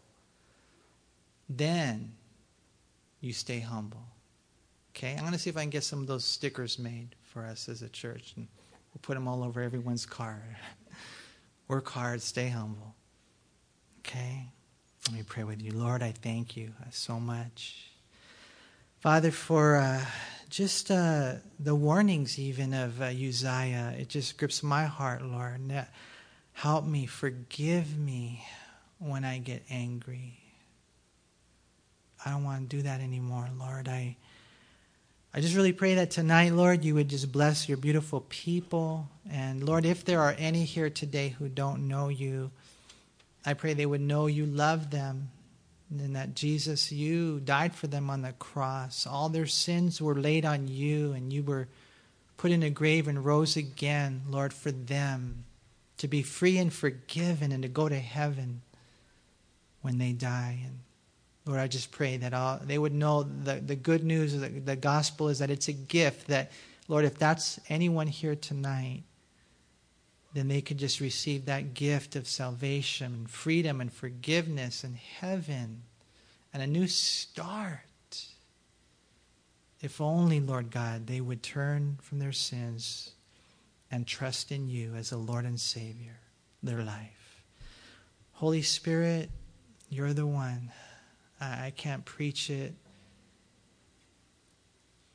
then 1.49 2.12
you 3.20 3.33
stay 3.33 3.61
humble. 3.61 4.05
Okay, 4.95 5.12
I'm 5.12 5.20
going 5.20 5.33
to 5.33 5.39
see 5.39 5.51
if 5.51 5.57
I 5.57 5.61
can 5.61 5.70
get 5.70 5.85
some 5.85 6.01
of 6.01 6.07
those 6.07 6.24
stickers 6.24 6.79
made 6.79 7.14
for 7.24 7.45
us 7.45 7.68
as 7.68 7.83
a 7.83 7.89
church, 7.89 8.33
and 8.37 8.49
we'll 8.95 9.01
put 9.03 9.14
them 9.14 9.29
all 9.29 9.45
over 9.45 9.61
everyone's 9.61 10.07
car. 10.07 10.43
Work 11.68 11.89
hard, 11.91 12.22
stay 12.22 12.49
humble. 12.49 12.95
Okay? 13.99 14.47
Let 15.07 15.16
me 15.16 15.22
pray 15.22 15.45
with 15.45 15.61
you. 15.61 15.72
Lord, 15.72 16.03
I 16.03 16.12
thank 16.12 16.57
you 16.57 16.72
so 16.91 17.20
much. 17.20 17.91
Father, 19.01 19.31
for 19.31 19.77
uh, 19.77 20.05
just 20.49 20.90
uh, 20.90 21.34
the 21.59 21.74
warnings, 21.74 22.38
even 22.38 22.72
of 22.72 23.01
uh, 23.01 23.07
Uzziah, 23.07 23.94
it 23.99 24.09
just 24.09 24.38
grips 24.38 24.62
my 24.62 24.84
heart, 24.84 25.22
Lord. 25.22 25.61
Help 26.53 26.86
me, 26.86 27.07
forgive 27.07 27.99
me 27.99 28.44
when 28.99 29.24
I 29.24 29.38
get 29.38 29.62
angry. 29.68 30.38
I 32.24 32.30
don't 32.30 32.44
want 32.44 32.68
to 32.68 32.76
do 32.76 32.82
that 32.82 33.01
anymore, 33.01 33.49
Lord. 33.59 33.88
I, 33.88 34.16
I 35.34 35.40
just 35.40 35.55
really 35.55 35.72
pray 35.72 35.94
that 35.97 36.11
tonight, 36.11 36.53
Lord, 36.53 36.84
you 36.84 36.94
would 36.94 37.09
just 37.09 37.30
bless 37.30 37.68
your 37.68 37.78
beautiful 37.78 38.22
people. 38.28 39.09
And 39.30 39.62
Lord, 39.62 39.84
if 39.84 40.05
there 40.05 40.20
are 40.20 40.34
any 40.38 40.64
here 40.64 40.90
today 40.90 41.36
who 41.38 41.49
don't 41.49 41.88
know 41.88 42.09
you, 42.09 42.51
I 43.44 43.55
pray 43.55 43.74
they 43.74 43.86
would 43.86 44.01
know 44.01 44.26
you 44.26 44.47
love 44.47 44.90
them 44.90 45.30
and 45.91 46.16
that 46.16 46.34
Jesus, 46.34 46.91
you 46.91 47.41
died 47.41 47.74
for 47.74 47.87
them 47.87 48.11
on 48.11 48.22
the 48.22 48.32
cross. 48.32 49.07
All 49.07 49.28
their 49.28 49.47
sins 49.47 50.03
were 50.03 50.14
laid 50.16 50.45
on 50.45 50.66
you, 50.68 51.12
and 51.12 51.32
you 51.32 51.43
were 51.43 51.68
put 52.37 52.51
in 52.51 52.62
a 52.62 52.70
grave 52.70 53.09
and 53.09 53.24
rose 53.24 53.57
again, 53.57 54.22
Lord, 54.28 54.53
for 54.53 54.72
them 54.72 55.45
to 55.99 56.09
be 56.09 56.22
free 56.22 56.59
and 56.59 56.72
forgiven 56.72 57.53
and 57.53 57.62
to 57.62 57.68
go 57.68 57.89
to 57.89 57.99
heaven 57.99 58.62
when 59.80 59.99
they 59.99 60.12
die. 60.12 60.59
And 60.64 60.80
Lord, 61.47 61.61
I 61.61 61.68
just 61.68 61.93
pray 61.93 62.16
that 62.18 62.34
all, 62.34 62.59
they 62.62 62.78
would 62.78 62.93
know 62.93 63.22
the, 63.22 63.55
the 63.55 63.76
good 63.76 64.05
news 64.05 64.34
of 64.34 64.41
the, 64.41 64.49
the 64.49 64.76
gospel 64.76 65.28
is 65.28 65.39
that 65.39 65.51
it's 65.51 65.68
a 65.68 65.72
gift. 65.72 66.26
That, 66.26 66.51
Lord, 66.89 67.05
if 67.05 67.18
that's 67.18 67.61
anyone 67.68 68.09
here 68.09 68.34
tonight, 68.34 69.05
then 70.37 70.49
they 70.49 70.61
could 70.61 70.76
just 70.76 71.01
receive 71.01 71.47
that 71.47 71.72
gift 71.72 72.14
of 72.14 72.28
salvation 72.28 73.14
and 73.14 73.30
freedom 73.30 73.80
and 73.80 73.91
forgiveness 73.91 74.84
and 74.84 74.95
heaven 74.95 75.82
and 76.53 76.62
a 76.62 76.66
new 76.66 76.87
start. 76.87 77.80
If 79.80 79.99
only, 79.99 80.39
Lord 80.41 80.70
God, 80.70 81.07
they 81.07 81.22
would 81.22 81.43
turn 81.43 81.99
from 82.03 82.18
their 82.18 82.32
sins 82.32 83.12
and 83.91 84.07
trust 84.07 84.53
in 84.53 84.68
you 84.68 84.95
as 84.95 85.09
the 85.09 85.16
Lord 85.16 85.47
and 85.47 85.59
Savior, 85.59 86.18
their 86.62 86.82
life. 86.82 87.41
Holy 88.32 88.61
Spirit, 88.61 89.30
you're 89.89 90.12
the 90.12 90.26
one. 90.26 90.70
I 91.41 91.72
can't 91.74 92.05
preach 92.05 92.51
it 92.51 92.74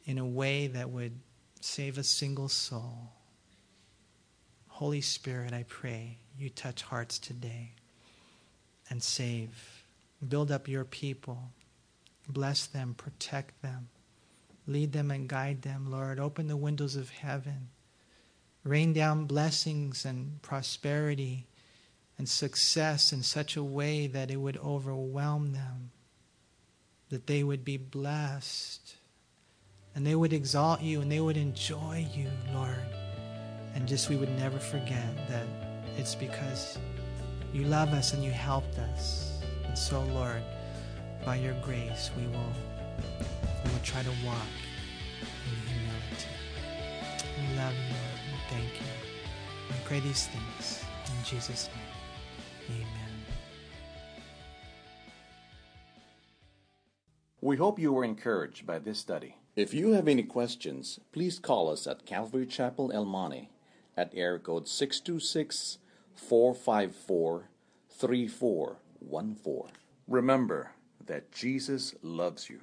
in 0.05 0.17
a 0.17 0.25
way 0.25 0.65
that 0.65 0.89
would 0.89 1.19
save 1.59 1.99
a 1.99 2.03
single 2.03 2.49
soul. 2.49 3.11
Holy 4.81 5.01
Spirit, 5.01 5.53
I 5.53 5.63
pray 5.67 6.17
you 6.39 6.49
touch 6.49 6.81
hearts 6.81 7.19
today 7.19 7.73
and 8.89 9.03
save. 9.03 9.83
Build 10.27 10.51
up 10.51 10.67
your 10.67 10.85
people. 10.85 11.51
Bless 12.27 12.65
them, 12.65 12.95
protect 12.95 13.61
them. 13.61 13.89
Lead 14.65 14.91
them 14.91 15.11
and 15.11 15.29
guide 15.29 15.61
them, 15.61 15.91
Lord. 15.91 16.19
Open 16.19 16.47
the 16.47 16.57
windows 16.57 16.95
of 16.95 17.11
heaven. 17.11 17.69
Rain 18.63 18.91
down 18.91 19.25
blessings 19.25 20.03
and 20.03 20.41
prosperity 20.41 21.45
and 22.17 22.27
success 22.27 23.13
in 23.13 23.21
such 23.21 23.55
a 23.55 23.63
way 23.63 24.07
that 24.07 24.31
it 24.31 24.37
would 24.37 24.57
overwhelm 24.57 25.53
them, 25.53 25.91
that 27.09 27.27
they 27.27 27.43
would 27.43 27.63
be 27.63 27.77
blessed, 27.77 28.95
and 29.93 30.07
they 30.07 30.15
would 30.15 30.33
exalt 30.33 30.81
you 30.81 31.01
and 31.01 31.11
they 31.11 31.21
would 31.21 31.37
enjoy 31.37 32.07
you, 32.15 32.31
Lord. 32.51 33.00
And 33.73 33.87
just 33.87 34.09
we 34.09 34.15
would 34.15 34.35
never 34.37 34.59
forget 34.59 35.15
that 35.29 35.45
it's 35.97 36.15
because 36.15 36.77
you 37.53 37.65
love 37.65 37.89
us 37.89 38.13
and 38.13 38.23
you 38.23 38.31
helped 38.31 38.77
us. 38.77 39.41
And 39.65 39.77
so, 39.77 40.01
Lord, 40.13 40.43
by 41.25 41.35
your 41.35 41.53
grace, 41.61 42.11
we 42.17 42.25
will, 42.27 42.53
we 43.63 43.71
will 43.71 43.79
try 43.83 44.03
to 44.03 44.13
walk 44.25 44.47
in 45.45 45.73
humility. 45.73 46.27
We 47.37 47.57
love 47.57 47.73
you, 47.73 47.93
Lord. 47.93 48.19
We 48.31 48.55
thank 48.55 48.73
you. 48.79 48.87
We 49.69 49.75
pray 49.85 49.99
these 49.99 50.27
things 50.27 50.83
in 51.07 51.25
Jesus' 51.25 51.69
name. 52.69 52.81
Amen. 52.81 53.11
We 57.41 57.57
hope 57.57 57.79
you 57.79 57.91
were 57.91 58.03
encouraged 58.03 58.65
by 58.65 58.79
this 58.79 58.99
study. 58.99 59.35
If 59.55 59.73
you 59.73 59.91
have 59.91 60.07
any 60.07 60.23
questions, 60.23 60.99
please 61.11 61.39
call 61.39 61.69
us 61.69 61.87
at 61.87 62.05
Calvary 62.05 62.45
Chapel 62.45 62.91
El 62.93 63.05
Monte 63.05 63.49
at 64.01 64.11
air 64.15 64.39
code 64.39 64.67
626 64.67 65.77
454 66.15 67.49
3414. 67.89 69.71
Remember 70.07 70.71
that 71.05 71.31
Jesus 71.31 71.93
loves 72.01 72.49
you. 72.49 72.61